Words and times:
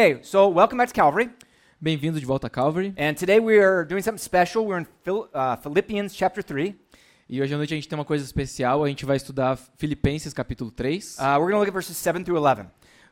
Okay, 0.00 0.18
so 0.22 0.48
welcome 0.48 0.78
back 0.78 0.88
to 0.88 0.94
Calvary. 0.94 1.28
Bem-vindo 1.78 2.18
de 2.18 2.24
volta 2.24 2.46
a 2.46 2.50
Calvary. 2.50 2.94
And 2.96 3.12
today 3.12 3.38
we 3.38 3.58
are 3.62 3.84
doing 3.84 4.02
something 4.02 4.16
special. 4.16 4.64
We're 4.64 4.78
in 4.80 4.86
Phil, 5.04 5.28
uh, 5.34 5.56
Philippians 5.56 6.14
chapter 6.14 6.42
3. 6.42 6.74
E 7.28 7.42
hoje 7.42 7.52
à 7.52 7.58
noite 7.58 7.74
a 7.74 7.76
gente 7.76 7.86
tem 7.86 7.98
uma 7.98 8.04
coisa 8.06 8.24
especial. 8.24 8.82
A 8.82 8.88
gente 8.88 9.04
vai 9.04 9.18
estudar 9.18 9.58
Filipenses 9.76 10.32
capítulo 10.32 10.70
3, 10.70 11.18
Uh, 11.18 11.36
we're 11.38 11.50
going 11.50 11.52
to 11.52 11.58
look 11.58 11.68
at 11.68 11.74
verses 11.74 11.98
7 11.98 12.24
through 12.24 12.38
11. 12.38 12.66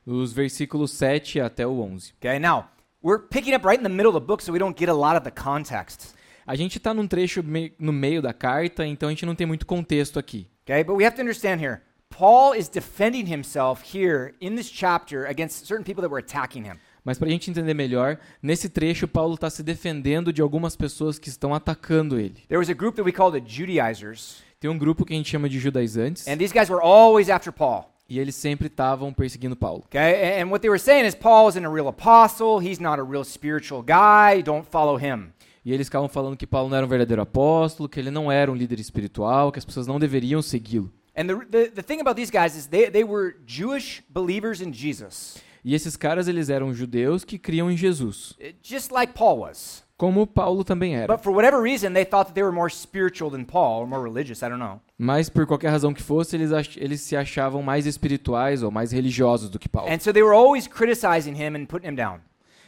os 0.06 0.32
versículos 0.32 0.92
7 0.92 1.42
até 1.42 1.66
o 1.66 1.78
11. 1.78 2.14
Okay, 2.22 2.38
now 2.38 2.70
we're 3.02 3.20
picking 3.28 3.54
up 3.54 3.66
right 3.66 3.78
in 3.78 3.84
the 3.86 3.94
middle 3.94 4.08
of 4.08 4.18
the 4.18 4.26
book 4.26 4.42
so 4.42 4.50
we 4.50 4.58
don't 4.58 4.78
get 4.78 4.88
a 4.88 4.94
lot 4.94 5.14
of 5.14 5.24
the 5.24 5.30
context. 5.30 6.14
A 6.46 6.56
gente 6.56 6.78
está 6.78 6.94
num 6.94 7.06
trecho 7.06 7.42
me- 7.42 7.74
no 7.78 7.92
meio 7.92 8.22
da 8.22 8.32
carta, 8.32 8.86
então 8.86 9.10
a 9.10 9.12
gente 9.12 9.26
não 9.26 9.34
tem 9.34 9.46
muito 9.46 9.66
contexto 9.66 10.18
aqui. 10.18 10.48
Okay, 10.64 10.82
but 10.82 10.96
we 10.96 11.04
have 11.04 11.14
to 11.14 11.20
understand 11.20 11.60
here 11.62 11.82
Paul 12.10 12.52
is 12.52 12.68
defending 12.68 13.26
himself 13.26 13.82
here 13.82 14.34
in 14.40 14.56
this 14.56 14.70
chapter 14.70 15.26
against 15.26 15.66
certain 15.66 15.84
people 15.84 16.02
that 16.02 16.10
were 16.10 16.18
attacking 16.18 16.64
him. 16.64 16.78
Mas 17.08 17.16
para 17.18 17.26
a 17.26 17.30
gente 17.30 17.50
entender 17.50 17.72
melhor, 17.72 18.18
nesse 18.42 18.68
trecho 18.68 19.08
Paulo 19.08 19.32
está 19.32 19.48
se 19.48 19.62
defendendo 19.62 20.30
de 20.30 20.42
algumas 20.42 20.76
pessoas 20.76 21.18
que 21.18 21.30
estão 21.30 21.54
atacando 21.54 22.20
ele. 22.20 22.42
There 22.48 22.58
was 22.58 22.68
a 22.68 22.74
group 22.74 22.96
that 22.96 23.02
we 23.02 23.12
call 23.12 23.32
the 23.32 23.40
Judaizers, 23.42 24.42
Tem 24.60 24.68
um 24.68 24.76
grupo 24.76 25.06
que 25.06 25.14
a 25.14 25.16
gente 25.16 25.30
chama 25.30 25.48
de 25.48 25.58
judaizantes 25.58 26.28
and 26.28 26.36
these 26.36 26.52
guys 26.52 26.68
were 26.68 26.82
always 26.84 27.30
after 27.30 27.50
Paul. 27.50 27.90
e 28.10 28.18
eles 28.18 28.34
sempre 28.34 28.66
estavam 28.66 29.10
perseguindo 29.10 29.56
Paulo. 29.56 29.84
Okay, 29.86 29.98
and 30.38 30.42
and 30.42 30.50
what 30.50 30.60
they 30.60 30.68
were 30.68 30.78
saying 30.78 31.06
is 31.06 31.14
Paul 31.14 31.48
isn't 31.48 31.64
a 31.64 31.70
real 31.70 31.88
apostle, 31.88 32.58
he's 32.60 32.78
not 32.78 33.00
a 33.00 33.02
real 33.02 33.24
spiritual 33.24 33.82
guy, 33.82 34.42
don't 34.42 34.66
follow 34.70 34.98
him. 34.98 35.32
E 35.64 35.72
eles 35.72 35.86
ficavam 35.86 36.10
falando 36.10 36.36
que 36.36 36.46
Paulo 36.46 36.68
não 36.68 36.76
era 36.76 36.84
um 36.84 36.90
verdadeiro 36.90 37.22
apóstolo, 37.22 37.88
que 37.88 37.98
ele 37.98 38.10
não 38.10 38.30
era 38.30 38.52
um 38.52 38.54
líder 38.54 38.78
espiritual, 38.80 39.50
que 39.50 39.58
as 39.58 39.64
pessoas 39.64 39.86
não 39.86 39.98
deveriam 39.98 40.42
segui-lo. 40.42 40.92
And 41.16 41.26
the, 41.26 41.34
the, 41.46 41.70
the 41.70 41.82
thing 41.82 42.00
about 42.02 42.16
these 42.16 42.30
guys 42.30 42.54
is 42.54 42.66
they, 42.66 42.90
they 42.90 43.02
were 43.02 43.34
Jewish 43.46 44.02
believers 44.10 44.60
in 44.60 44.72
Jesus, 44.74 45.38
E 45.68 45.74
esses 45.74 45.98
caras 45.98 46.28
eles 46.28 46.48
eram 46.48 46.72
judeus 46.72 47.26
que 47.26 47.38
criam 47.38 47.70
em 47.70 47.76
Jesus, 47.76 48.34
eh, 48.40 48.54
just 48.62 48.90
like 48.90 49.12
Paul 49.12 49.40
was. 49.40 49.84
como 49.98 50.26
Paulo 50.26 50.64
também 50.64 50.96
era. 50.96 51.14
But 51.14 51.22
for 51.22 51.30
whatever 51.30 51.60
reason, 51.60 51.92
they 51.92 52.06
thought 52.06 52.28
that 52.28 52.32
they 52.32 52.42
were 52.42 52.54
more 52.54 52.72
spiritual 52.74 53.30
than 53.30 53.44
Paul, 53.44 53.82
or 53.82 53.86
more 53.86 54.02
religious, 54.02 54.42
I 54.42 54.48
don't 54.48 54.60
know. 54.60 54.80
Mas 54.96 55.28
por 55.28 55.46
qualquer 55.46 55.68
razão 55.68 55.92
que 55.92 56.02
fosse, 56.02 56.36
eles, 56.36 56.52
eles 56.78 57.02
se 57.02 57.14
achavam 57.14 57.62
mais 57.62 57.84
espirituais 57.84 58.62
ou 58.62 58.70
mais 58.70 58.92
religiosos 58.92 59.50
do 59.50 59.58
que 59.58 59.68
Paulo. 59.68 59.92
And 59.92 59.98
so 59.98 60.10
they 60.10 60.22
were 60.22 60.34
always 60.34 60.66
criticizing 60.66 61.34
him 61.34 61.54
and 61.54 61.66
putting 61.66 61.90
him 61.90 61.94
down. 61.94 62.20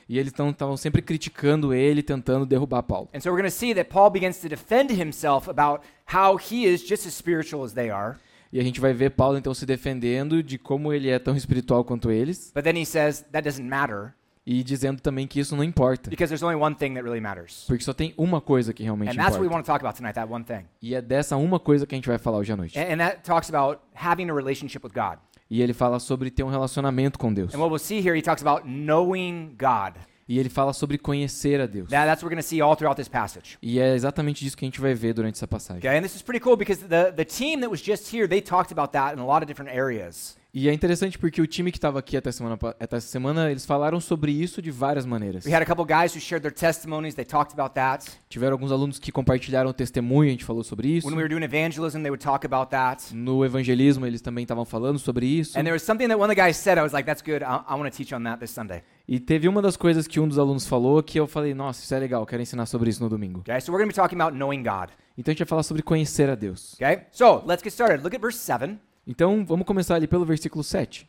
E 0.06 0.18
eles 0.18 0.30
estavam 0.30 0.76
sempre 0.76 1.00
criticando 1.00 1.72
ele, 1.72 2.02
tentando 2.02 2.44
derrubar 2.44 2.82
Paulo. 2.82 3.08
And 3.14 3.20
so 3.20 3.30
we're 3.30 3.40
going 3.40 3.50
to 3.50 3.58
see 3.58 3.72
that 3.72 3.88
Paul 3.88 4.10
begins 4.10 4.38
to 4.42 4.48
defend 4.50 4.90
himself 4.92 5.48
about 5.48 5.86
how 6.06 6.36
he 6.36 6.66
is 6.66 6.82
just 6.86 7.06
as 7.06 7.14
spiritual 7.14 7.64
as 7.64 7.72
they 7.72 7.88
are. 7.88 8.18
E 8.52 8.58
a 8.58 8.62
gente 8.62 8.80
vai 8.80 8.92
ver 8.92 9.10
Paulo 9.10 9.38
então 9.38 9.54
se 9.54 9.64
defendendo 9.64 10.42
de 10.42 10.58
como 10.58 10.92
ele 10.92 11.08
é 11.08 11.18
tão 11.18 11.36
espiritual 11.36 11.84
quanto 11.84 12.10
eles 12.10 12.50
But 12.54 12.64
then 12.64 12.76
he 12.80 12.84
says 12.84 13.24
that 13.32 13.42
doesn't 13.44 13.68
matter 13.68 14.14
e 14.46 14.64
dizendo 14.64 15.00
também 15.00 15.26
que 15.26 15.38
isso 15.38 15.54
não 15.54 15.62
importa, 15.62 16.10
because 16.10 16.28
there's 16.30 16.42
only 16.42 16.56
one 16.60 16.74
thing 16.74 16.94
that 16.94 17.02
really 17.02 17.20
matters. 17.20 17.64
porque 17.68 17.84
só 17.84 17.92
tem 17.92 18.12
uma 18.16 18.40
coisa 18.40 18.72
que 18.72 18.82
realmente 18.82 19.10
And 19.10 19.14
that's 19.14 19.32
what 19.36 19.40
we 19.40 19.46
importa. 19.46 19.54
want 19.54 19.64
to 19.66 19.70
talk 19.72 19.84
about 19.84 19.96
tonight, 19.96 20.14
that 20.14 20.32
one 20.32 20.42
thing. 20.44 20.64
E 20.82 20.94
é 20.94 21.02
dessa 21.02 21.36
uma 21.36 21.60
coisa 21.60 21.86
que 21.86 21.94
a 21.94 21.98
gente 21.98 22.08
vai 22.08 22.18
falar 22.18 22.38
hoje 22.38 22.52
à 22.52 22.56
noite. 22.56 22.76
And, 22.78 22.94
and 22.94 22.98
that 22.98 23.22
talks 23.22 23.48
about 23.48 23.80
having 23.94 24.30
a 24.30 24.34
relationship 24.34 24.82
with 24.84 24.92
God. 24.94 25.18
E 25.48 25.60
ele 25.62 25.72
fala 25.72 26.00
sobre 26.00 26.30
ter 26.30 26.42
um 26.42 26.48
relacionamento 26.48 27.18
com 27.18 27.32
Deus. 27.32 27.54
And 27.54 27.58
what 27.58 27.70
we'll 27.70 27.78
see 27.78 28.00
here, 28.00 28.16
he 28.16 28.22
talks 28.22 28.40
about 28.42 28.66
knowing 28.66 29.54
God. 29.58 29.94
E 30.31 30.39
ele 30.39 30.48
fala 30.48 30.73
sobre 30.73 30.97
conhecer 30.97 31.61
a 31.61 31.67
Deus. 31.67 31.89
That, 31.89 32.06
that's 32.06 32.23
what 32.23 32.27
we're 32.27 32.36
going 32.36 32.41
to 32.41 32.48
see 32.48 32.62
all 32.62 32.77
throughout 32.77 32.95
this 32.95 33.09
passage. 33.09 33.59
E 33.61 33.81
é 33.81 33.96
exatamente 33.96 34.45
disso 34.45 34.57
que 34.57 34.64
a 34.64 34.68
gente 34.68 34.80
vai 34.80 34.95
ver 34.95 35.13
durante 35.13 35.35
essa 35.35 35.48
passagem. 35.48 35.80
Okay, 35.80 35.98
and 35.98 36.02
this 36.02 36.14
is 36.14 36.23
pretty 36.23 36.39
cool 36.39 36.57
because 36.57 36.86
the, 36.86 37.11
the 37.11 37.24
team 37.24 37.58
that 37.63 37.68
was 37.68 37.83
just 37.83 38.14
here, 38.14 38.29
they 38.29 38.40
talked 38.40 38.70
about 38.70 38.92
that 38.92 39.13
in 39.13 39.19
a 39.19 39.27
lot 39.27 39.42
of 39.42 39.48
different 39.48 39.74
areas. 39.74 40.36
E 40.52 40.68
é 40.68 40.74
interessante 40.74 41.16
porque 41.16 41.40
o 41.40 41.46
time 41.46 41.70
que 41.70 41.78
estava 41.78 42.00
aqui 42.00 42.16
até 42.16 42.33
semana, 42.33 42.58
até 42.80 42.96
essa 42.96 43.06
semana, 43.06 43.52
eles 43.52 43.64
falaram 43.64 44.00
sobre 44.00 44.33
isso 44.33 44.61
de 44.61 44.68
várias 44.68 45.06
maneiras. 45.06 45.46
We 45.46 45.55
had 45.55 45.62
a 45.62 45.64
couple 45.64 45.84
guys 45.84 46.12
who 46.12 46.20
shared 46.20 46.42
their 46.42 46.52
testimonies, 46.52 47.14
they 47.14 47.24
talked 47.24 47.52
about 47.52 47.72
that. 47.77 48.05
Tiveram 48.28 48.55
alguns 48.55 48.72
alunos 48.72 48.98
que 48.98 49.12
compartilharam 49.12 49.72
testemunho, 49.72 50.28
a 50.28 50.33
gente 50.33 50.44
falou 50.44 50.64
sobre 50.64 50.89
isso. 50.89 51.06
When 51.06 51.16
we 51.16 51.22
were 51.22 51.33
doing 51.33 51.44
evangelism, 51.44 52.02
they 52.02 52.10
would 52.10 52.22
talk 52.22 52.44
about 52.44 52.70
that. 52.72 53.14
No 53.14 53.44
evangelismo, 53.44 54.05
eles 54.06 54.20
também 54.20 54.42
estavam 54.42 54.64
falando 54.64 54.98
sobre 54.98 55.24
isso. 55.24 55.56
And 55.56 55.62
there 55.62 55.72
was 55.72 55.83
something 55.83 56.08
that 56.08 56.18
one 56.18 56.28
of 56.28 56.34
the 56.34 56.42
guys 56.42 56.56
said, 56.56 56.78
I 56.78 56.83
was 56.83 56.92
like, 56.92 57.06
that's 57.06 57.22
good, 57.22 57.44
I, 57.44 57.62
I 57.68 57.74
want 57.77 57.89
to 57.89 57.96
teach 57.96 58.12
on 58.12 58.24
that 58.24 58.40
this 58.40 58.50
Sunday. 58.50 58.83
E 59.06 59.20
teve 59.20 59.46
uma 59.46 59.62
das 59.62 59.77
coisas 59.77 60.08
que 60.08 60.18
um 60.18 60.27
dos 60.27 60.36
alunos 60.36 60.66
falou 60.66 61.00
que 61.00 61.18
eu 61.20 61.28
falei, 61.28 61.55
nossa, 61.55 61.84
isso 61.84 61.94
é 61.94 61.98
legal, 62.00 62.27
quero 62.27 62.42
ensinar 62.42 62.66
sobre 62.66 62.90
isso 62.90 63.00
no 63.00 63.08
domingo. 63.08 63.40
Okay, 63.40 63.60
so 63.60 63.70
we're 63.70 63.78
going 63.78 63.89
to 63.89 63.94
be 63.94 64.02
talking 64.02 64.20
about 64.20 64.36
knowing 64.36 64.64
God. 64.64 64.90
Então 65.16 65.30
a 65.30 65.33
gente 65.33 65.39
vai 65.39 65.48
falar 65.48 65.62
sobre 65.62 65.83
conhecer 65.83 66.28
a 66.28 66.34
Deus. 66.34 66.74
Okay, 66.74 67.02
so 67.12 67.40
let's 67.46 67.62
get 67.62 67.72
started. 67.72 68.02
Look 68.02 68.16
at 68.16 68.20
verse 68.20 68.39
7. 68.39 68.80
Então 69.06 69.44
vamos 69.44 69.66
começar 69.66 69.94
ali 69.96 70.06
pelo 70.06 70.24
versículo 70.24 70.62
7. 70.62 71.08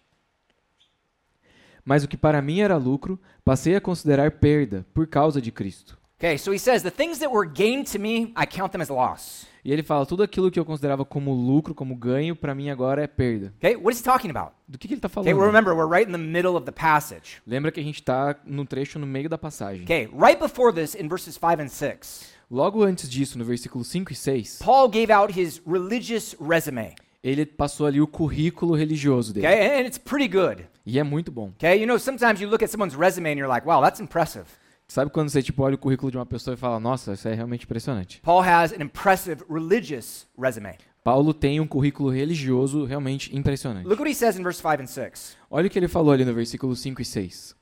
Mas 1.83 2.03
o 2.03 2.07
que 2.07 2.17
para 2.17 2.41
mim 2.41 2.59
era 2.59 2.77
lucro, 2.77 3.19
passei 3.43 3.75
a 3.75 3.81
considerar 3.81 4.31
perda 4.31 4.85
por 4.93 5.07
causa 5.07 5.41
de 5.41 5.51
Cristo. 5.51 5.97
Okay, 6.19 6.37
so 6.37 6.53
he 6.53 6.59
says, 6.59 6.83
the 6.83 6.91
things 6.91 7.17
that 7.17 7.33
were 7.33 7.49
gained 7.49 7.91
to 7.91 7.97
me, 7.97 8.31
I 8.37 8.45
count 8.45 8.71
them 8.71 8.81
as 8.81 8.89
loss. 8.89 9.47
E 9.65 9.71
ele 9.73 9.81
fala, 9.81 10.05
tudo 10.05 10.21
aquilo 10.21 10.51
que 10.51 10.59
eu 10.59 10.65
considerava 10.65 11.03
como 11.03 11.33
lucro, 11.33 11.73
como 11.73 11.95
ganho, 11.95 12.35
para 12.35 12.53
mim 12.53 12.69
agora 12.69 13.03
é 13.03 13.07
perda. 13.07 13.51
Okay, 13.57 13.75
what 13.75 13.91
is 13.91 13.99
he 14.01 14.03
talking 14.03 14.29
about? 14.29 14.53
Do 14.67 14.77
que, 14.77 14.87
que 14.87 14.93
ele 14.93 14.99
está 14.99 15.07
Okay, 15.07 15.15
falando? 15.33 15.37
well, 15.39 15.47
remember, 15.47 15.73
we're 15.75 15.91
right 15.91 16.07
in 16.07 16.11
the 16.11 16.19
middle 16.23 16.55
of 16.55 16.65
the 16.65 16.71
passage. 16.71 17.41
Lembra 17.45 17.71
que 17.71 17.79
a 17.79 17.83
gente 17.83 17.95
está 18.01 18.35
no 18.45 18.65
trecho 18.65 18.99
no 18.99 19.07
meio 19.07 19.27
da 19.27 19.37
passagem. 19.37 19.81
Okay, 19.83 20.07
right 20.13 20.39
before 20.39 20.71
this, 20.71 20.93
in 20.93 21.07
verses 21.07 21.35
5 21.37 21.59
and 21.63 21.69
6, 21.69 22.29
Logo 22.51 22.83
antes 22.83 23.09
disso, 23.09 23.39
no 23.39 23.45
versículo 23.45 23.83
5 23.83 24.11
e 24.11 24.15
6, 24.15 24.59
Paul 24.63 24.89
gave 24.89 25.11
out 25.11 25.33
his 25.39 25.59
religious 25.65 26.35
resume. 26.39 26.93
Ele 27.23 27.45
passou 27.45 27.85
ali 27.85 28.01
o 28.01 28.07
currículo 28.07 28.75
religioso 28.75 29.33
dele. 29.33 29.47
Okay, 29.47 29.79
and 29.79 29.85
it's 29.85 29.97
pretty 29.97 30.27
good. 30.27 30.65
E 30.85 30.97
é 30.99 31.03
muito 31.03 31.31
bom. 31.31 31.49
Okay, 31.57 31.79
you 31.79 31.85
know, 31.85 31.99
sometimes 31.99 32.41
you 32.41 32.49
look 32.49 32.63
at 32.63 32.69
someone's 32.69 32.95
resume 32.95 33.29
and 33.31 33.37
you're 33.37 33.51
like, 33.51 33.67
wow, 33.67 33.81
that's 33.81 33.99
impressive. 33.99 34.45
Sabe 34.87 35.09
quando 35.09 35.29
você 35.29 35.41
tipo 35.41 35.63
olha 35.63 35.75
o 35.75 35.77
currículo 35.77 36.11
de 36.11 36.17
uma 36.17 36.25
pessoa 36.25 36.53
e 36.53 36.57
fala, 36.57 36.79
nossa, 36.79 37.13
isso 37.13 37.27
é 37.27 37.33
realmente 37.33 37.63
impressionante. 37.63 38.19
Paul 38.21 38.41
has 38.41 38.73
an 38.73 38.83
impressive 38.83 39.43
religious 39.49 40.27
resume. 40.37 40.75
Paulo 41.03 41.33
tem 41.33 41.59
um 41.59 41.65
currículo 41.65 42.09
religioso 42.09 42.83
realmente 42.85 43.35
impressionante. 43.35 43.87
Look 43.87 43.99
what 43.99 44.11
he 44.11 44.15
says 44.15 44.37
in 44.37 44.43
verse 44.43 44.61
5 44.61 44.83
and 44.83 44.87
6. 44.87 45.37
Olha 45.49 45.67
o 45.67 45.69
que 45.69 45.79
ele 45.79 45.87
falou 45.87 46.11
ali 46.11 46.25
no 46.25 46.33
versículo 46.33 46.75
5 46.75 47.01
e 47.01 47.05
6. 47.05 47.55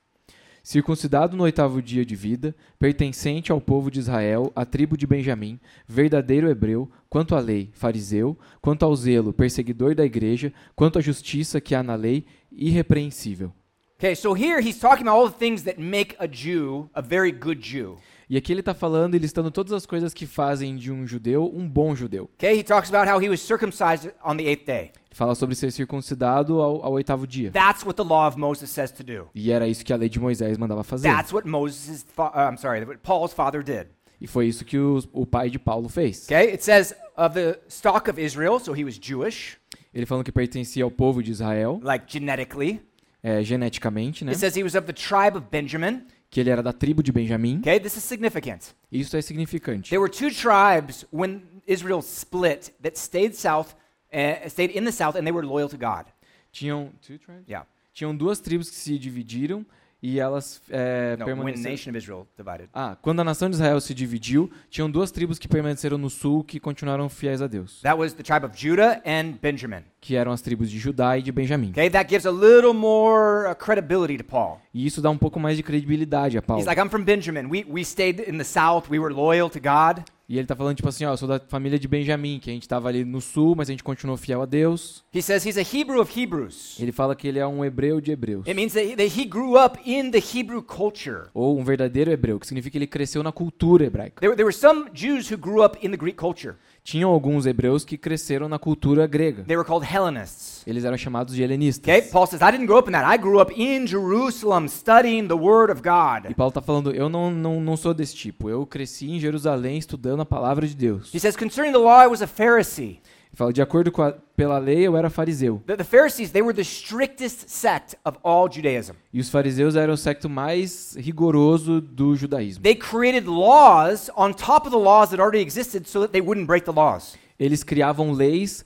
Circuncidado 0.63 1.35
no 1.35 1.43
oitavo 1.43 1.81
dia 1.81 2.05
de 2.05 2.15
vida, 2.15 2.55
pertencente 2.77 3.51
ao 3.51 3.61
povo 3.61 3.89
de 3.89 3.99
Israel, 3.99 4.51
à 4.55 4.65
tribo 4.65 4.97
de 4.97 5.07
Benjamim, 5.07 5.59
verdadeiro 5.87 6.49
hebreu, 6.49 6.89
quanto 7.09 7.35
à 7.35 7.39
lei, 7.39 7.69
fariseu, 7.73 8.37
quanto 8.61 8.83
ao 8.83 8.95
zelo, 8.95 9.33
perseguidor 9.33 9.95
da 9.95 10.05
igreja, 10.05 10.53
quanto 10.75 10.99
à 10.99 11.01
justiça 11.01 11.61
que 11.61 11.73
há 11.73 11.81
na 11.81 11.95
lei, 11.95 12.25
irrepreensível. 12.51 13.51
Okay, 13.97 14.15
so 14.15 14.33
here 14.33 14.61
he's 14.61 14.79
talking 14.79 15.05
about 15.07 15.17
all 15.17 15.29
the 15.29 15.37
things 15.37 15.63
that 15.63 15.77
make 15.77 16.15
a 16.19 16.27
Jew 16.27 16.89
a 16.93 17.01
very 17.01 17.31
good 17.31 17.61
Jew. 17.61 17.97
E 18.29 18.37
aqui 18.37 18.53
ele 18.53 18.59
está 18.59 18.75
falando 18.75 19.15
e 19.15 19.17
listando 19.17 19.49
todas 19.49 19.73
as 19.73 19.85
coisas 19.87 20.13
que 20.13 20.27
fazem 20.27 20.75
de 20.75 20.91
um 20.91 21.07
judeu 21.07 21.51
um 21.51 21.67
bom 21.67 21.95
judeu. 21.95 22.29
Okay, 22.37 22.59
he 22.59 22.63
talks 22.63 22.87
about 22.93 23.09
how 23.11 23.19
he 23.19 23.27
was 23.27 23.41
circumcised 23.41 24.11
on 24.23 24.37
the 24.37 24.43
eighth 24.45 24.65
day. 24.67 24.91
Fala 25.11 25.33
sobre 25.33 25.55
ser 25.55 25.71
circuncidado 25.71 26.61
ao, 26.61 26.85
ao 26.85 26.91
oitavo 26.93 27.25
dia. 27.25 27.49
That's 27.51 27.83
what 27.83 27.95
the 27.95 28.07
law 28.07 28.27
of 28.27 28.37
Moses 28.37 28.69
says 28.69 28.91
to 28.91 29.03
do. 29.03 29.27
E 29.33 29.51
era 29.51 29.67
isso 29.67 29.83
que 29.83 29.91
a 29.91 29.95
lei 29.97 30.09
de 30.09 30.19
Moisés 30.19 30.57
mandava 30.59 30.83
fazer. 30.83 31.09
That's 31.09 31.33
what 31.33 31.47
Moses, 31.47 32.05
uh, 32.17 32.21
I'm 32.51 32.57
sorry, 32.57 32.83
what 32.85 32.99
Paul's 32.99 33.33
father 33.33 33.63
did. 33.63 33.87
E 34.21 34.27
foi 34.27 34.47
isso 34.47 34.63
que 34.63 34.77
os- 34.77 35.09
o 35.11 35.25
pai 35.25 35.49
de 35.49 35.57
Paulo 35.57 35.89
fez. 35.89 36.25
Okay, 36.25 36.53
it 36.53 36.63
says 36.63 36.93
of 37.17 37.33
the 37.33 37.57
stock 37.67 38.07
of 38.09 38.21
Israel, 38.21 38.59
so 38.59 38.75
he 38.75 38.83
was 38.83 38.99
Jewish, 39.01 39.57
Ele 39.91 40.05
falando 40.05 40.23
que 40.23 40.31
pertencia 40.31 40.83
ao 40.83 40.91
povo 40.91 41.23
de 41.23 41.31
Israel, 41.31 41.79
like 41.83 42.05
genetically. 42.07 42.79
é, 43.23 43.41
geneticamente, 43.41 44.23
né? 44.23 44.31
It 44.33 44.39
says 44.39 44.55
he 44.55 44.61
was 44.63 44.75
of 44.75 44.85
the 44.85 44.93
tribe 44.93 45.35
of 45.35 45.47
Benjamin. 45.49 46.03
Que 46.29 46.39
ele 46.39 46.49
era 46.49 46.61
da 46.61 46.71
tribo 46.71 47.01
de 47.01 47.11
Benjamim. 47.11 47.59
Okay, 47.59 47.79
this 47.79 47.95
is 47.95 48.03
significant. 48.03 48.75
Isso 48.91 49.17
é 49.17 49.21
significante. 49.21 49.89
There 49.89 49.99
were 49.99 50.11
two 50.11 50.29
tribes 50.29 51.05
when 51.11 51.41
Israel 51.65 52.01
split 52.01 52.71
that 52.81 52.99
stayed 52.99 53.35
south, 53.35 53.75
uh, 54.13 54.47
stayed 54.47 54.77
in 54.77 54.85
the 54.85 54.91
south, 54.91 55.17
and 55.17 55.23
they 55.23 55.31
were 55.31 55.45
loyal 55.45 55.69
to 55.69 55.77
God. 55.77 56.05
Tinham, 56.51 56.91
two 57.01 57.17
tribes? 57.17 57.43
Yeah. 57.47 57.65
Tinham 57.93 58.15
duas 58.15 58.39
tribos 58.39 58.69
que 58.69 58.77
se 58.77 58.97
dividiram 58.99 59.65
e 60.01 60.19
elas 60.19 60.61
é, 60.69 61.15
No, 61.17 61.25
permaneceram. 61.25 61.71
nation 61.71 61.89
of 61.91 61.97
Israel 61.97 62.27
divided. 62.37 62.69
Ah, 62.73 62.95
quando 63.01 63.19
a 63.19 63.23
nação 63.23 63.49
de 63.49 63.55
Israel 63.55 63.81
se 63.81 63.93
dividiu, 63.93 64.49
tinham 64.69 64.89
duas 64.89 65.11
tribos 65.11 65.37
que 65.37 65.47
permaneceram 65.47 65.97
no 65.97 66.09
sul 66.09 66.43
que 66.43 66.59
continuaram 66.59 67.09
fiéis 67.09 67.41
a 67.41 67.47
Deus, 67.47 67.81
That 67.81 67.97
was 67.99 68.13
the 68.13 68.23
tribe 68.23 68.45
of 68.45 68.55
Judah 68.57 69.01
and 69.05 69.33
Benjamin. 69.41 69.83
que 70.01 70.15
eram 70.15 70.31
as 70.31 70.41
tribos 70.41 70.69
de 70.71 70.79
Judá 70.79 71.17
e 71.17 71.21
de 71.21 71.31
Benjamim. 71.31 71.71
Okay, 71.71 71.89
that 71.89 72.09
gives 72.09 72.25
a 72.25 72.31
little 72.31 72.73
more 72.73 73.49
uh, 73.51 73.55
credibility 73.55 74.17
to 74.17 74.23
Paul. 74.23 74.61
E 74.73 74.85
isso 74.85 75.01
dá 75.01 75.09
um 75.09 75.17
pouco 75.17 75.39
mais 75.39 75.57
de 75.57 75.63
credibilidade 75.63 76.37
a 76.37 76.41
Paulo. 76.41 76.61
He's 76.61 76.67
like, 76.67 76.79
I'm 76.81 76.89
from 76.89 77.03
Benjamin. 77.03 77.49
We, 77.49 77.65
we 77.69 77.83
stayed 77.83 78.21
in 78.29 78.37
the 78.37 78.45
south. 78.45 78.89
We 78.89 78.99
were 78.99 79.13
loyal 79.13 79.49
to 79.49 79.59
God. 79.59 80.03
E 80.29 80.37
ele 80.37 80.45
tá 80.45 80.55
falando 80.55 80.75
tipo 80.75 80.87
assim, 80.87 81.05
ó, 81.05 81.13
eu 81.13 81.17
sou 81.17 81.27
da 81.27 81.39
família 81.39 81.79
de 81.79 81.87
Benjamim, 81.87 82.37
que 82.37 82.51
a 82.51 82.53
gente 82.53 82.67
tava 82.67 82.87
ali 82.87 83.03
no 83.03 83.19
sul, 83.19 83.55
mas 83.57 83.67
a 83.67 83.71
gente 83.71 83.83
continuou 83.83 84.15
fiel 84.15 84.43
a 84.43 84.45
Deus. 84.45 85.03
He 85.11 85.23
says 85.23 85.43
he's 85.43 85.57
a 85.57 85.61
Hebrew 85.61 85.99
of 85.99 86.19
Hebrews. 86.19 86.79
Ele 86.79 86.91
fala 86.91 87.15
que 87.15 87.27
ele 87.27 87.39
é 87.39 87.47
um 87.47 87.65
hebreu 87.65 87.99
de 87.99 88.11
hebreus. 88.11 88.45
It 88.45 88.53
means 88.53 88.73
that 88.73 88.85
he, 88.85 88.95
that 88.95 89.19
he 89.19 89.25
grew 89.25 89.55
up 89.57 89.79
in 89.83 90.11
the 90.11 90.19
Hebrew 90.19 90.61
culture. 90.61 91.23
Ou 91.33 91.59
um 91.59 91.63
verdadeiro 91.63 92.11
hebreu, 92.11 92.39
que 92.39 92.45
significa 92.45 92.73
que 92.73 92.77
ele 92.77 92.85
cresceu 92.85 93.23
na 93.23 93.31
cultura 93.31 93.85
hebraica. 93.85 94.21
There, 94.21 94.35
there 94.35 94.45
were 94.45 94.55
some 94.55 94.91
Jews 94.93 95.31
who 95.31 95.37
grew 95.37 95.65
up 95.65 95.83
in 95.83 95.89
the 95.89 95.97
Greek 95.97 96.15
culture. 96.15 96.57
Tinham 96.89 97.11
alguns 97.11 97.45
hebreus 97.45 97.85
que 97.85 97.99
cresceram 97.99 98.49
na 98.49 98.57
cultura 98.57 99.05
grega. 99.05 99.43
They 99.43 99.55
were 99.55 99.63
called 99.63 99.85
Hellenists. 99.85 100.63
Eles 100.65 100.83
eram 100.83 100.97
chamados 100.97 101.35
de 101.35 101.43
helenistas. 101.43 101.83
Okay? 101.83 102.09
Paul 102.09 102.25
says, 102.25 102.41
I 102.41 102.49
didn't 102.49 102.65
grow 102.65 102.79
up 102.79 102.89
in 102.89 102.93
that. 102.93 103.05
I 103.05 103.15
grew 103.15 103.39
up 103.39 103.53
in 103.55 103.85
Jerusalem 103.85 104.67
studying 104.67 105.27
the 105.27 105.35
Word 105.35 105.71
of 105.71 105.81
E 105.81 105.83
God. 105.83 106.33
Paulo 106.35 106.49
está 106.49 106.63
falando, 106.63 106.91
eu 106.91 107.07
não, 107.07 107.29
não, 107.29 107.61
não 107.61 107.77
sou 107.77 107.93
desse 107.93 108.15
tipo. 108.15 108.49
Eu 108.49 108.65
cresci 108.65 109.11
em 109.11 109.19
Jerusalém 109.19 109.77
estudando 109.77 110.21
a 110.21 110.25
palavra 110.25 110.65
de 110.65 110.75
Deus. 110.75 111.13
He 111.13 111.19
says, 111.19 111.35
concerning 111.37 111.73
the 111.73 111.77
law, 111.77 112.03
I 112.03 112.07
was 112.07 112.23
a 112.23 112.27
Pharisee. 112.27 112.99
Fala, 113.33 113.53
de 113.53 113.61
acordo 113.61 113.91
com 113.91 114.01
a, 114.01 114.11
pela 114.35 114.57
lei, 114.57 114.79
eu 114.87 114.97
era 114.97 115.09
fariseu. 115.09 115.61
The, 115.65 115.77
the 115.77 115.83
Pharisees, 115.83 116.31
they 116.31 116.41
were 116.41 116.53
the 116.53 116.63
strictest 116.63 117.49
sect 117.49 117.95
of 118.03 118.17
all 118.23 118.49
Judaism. 118.51 118.93
E 119.13 119.19
os 119.19 119.29
fariseus 119.29 119.75
eram 119.75 119.93
o 119.93 119.97
secto 119.97 120.27
mais 120.29 120.95
rigoroso 120.97 121.79
do 121.79 122.15
judaísmo. 122.15 122.63
They 122.63 122.75
created 122.75 123.27
laws 123.27 124.09
on 124.17 124.33
top 124.33 124.67
of 124.67 124.71
the 124.71 124.81
laws 124.81 125.11
that 125.11 125.21
already 125.21 125.41
existed 125.43 125.87
so 125.87 126.01
that 126.01 126.11
they 126.11 126.21
wouldn't 126.21 126.47
break 126.47 126.65
the 126.65 126.71
laws. 126.73 127.15
Eles 127.39 127.63
criavam 127.63 128.11
leis 128.11 128.65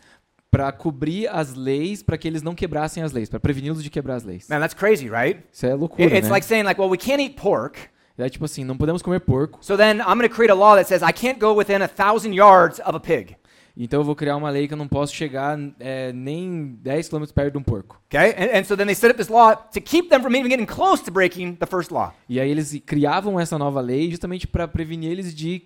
para 0.50 0.72
cobrir 0.72 1.28
as 1.28 1.54
leis, 1.56 2.02
para 2.02 2.18
que 2.18 2.28
eles 2.28 2.42
não 2.42 2.56
quebrassem 2.56 3.04
as 3.04 3.12
leis, 3.12 3.28
para 3.30 3.40
preveni-los 3.40 3.84
de 3.84 3.90
quebrar 3.90 4.16
as 4.16 4.24
leis. 4.24 4.48
Man, 4.48 4.60
that's 4.60 4.74
crazy, 4.76 5.10
right? 5.10 5.44
Isso 5.52 5.66
é 5.66 5.74
loucura, 5.76 6.04
It- 6.04 6.16
It's 6.16 6.28
né? 6.30 6.32
like 6.34 6.46
saying, 6.46 6.64
like, 6.64 6.80
well, 6.80 6.90
we 6.92 6.98
can't 6.98 7.22
eat 7.22 7.36
pork, 7.36 7.80
É 8.18 8.30
tipo 8.30 8.46
assim, 8.46 8.64
não 8.64 8.78
podemos 8.78 9.02
comer 9.02 9.20
porco, 9.22 9.58
so 9.62 9.76
then 9.76 9.98
I'm 10.00 10.16
going 10.20 10.30
to 10.30 10.34
create 10.34 10.52
a 10.52 10.56
law 10.56 10.76
that 10.76 10.88
says 10.88 11.02
I 11.02 11.12
can't 11.12 11.40
go 11.40 11.54
within 11.56 11.82
a 11.82 11.88
thousand 11.88 12.34
yards 12.34 12.80
of 12.86 12.96
a 12.96 13.00
pig. 13.00 13.36
Então 13.76 14.02
eu 14.02 14.04
vou 14.04 14.16
criar 14.16 14.36
uma 14.36 14.50
lei 14.50 14.68
que 14.68 14.74
eu 14.74 14.78
não 14.78 14.88
posso 14.88 15.14
chegar 15.14 15.58
é, 15.80 16.14
nem 16.14 16.78
10 16.82 17.10
km 17.10 17.24
perto 17.34 17.54
de 17.54 17.58
um 17.58 17.64
porco. 17.64 18.00
Okay? 18.06 18.32
And, 18.32 18.60
and 18.60 18.64
so 18.64 18.78
then 18.78 18.86
they 18.86 18.96
set 18.96 19.10
up 19.10 19.18
this 19.18 19.30
law 19.30 19.56
to 19.56 19.82
keep 19.82 20.10
them 20.10 20.22
from 20.22 20.36
even 20.36 20.50
getting 20.50 20.66
close 20.66 21.04
to 21.04 21.12
breaking 21.12 21.56
the 21.56 21.66
first 21.66 21.92
law. 21.92 22.14
E 22.30 22.40
aí 22.40 22.50
eles 22.50 22.80
criavam 22.86 23.40
essa 23.40 23.58
nova 23.58 23.82
lei 23.82 24.12
justamente 24.12 24.46
para 24.46 24.68
prevenir 24.68 25.12
eles 25.12 25.34
de 25.34 25.64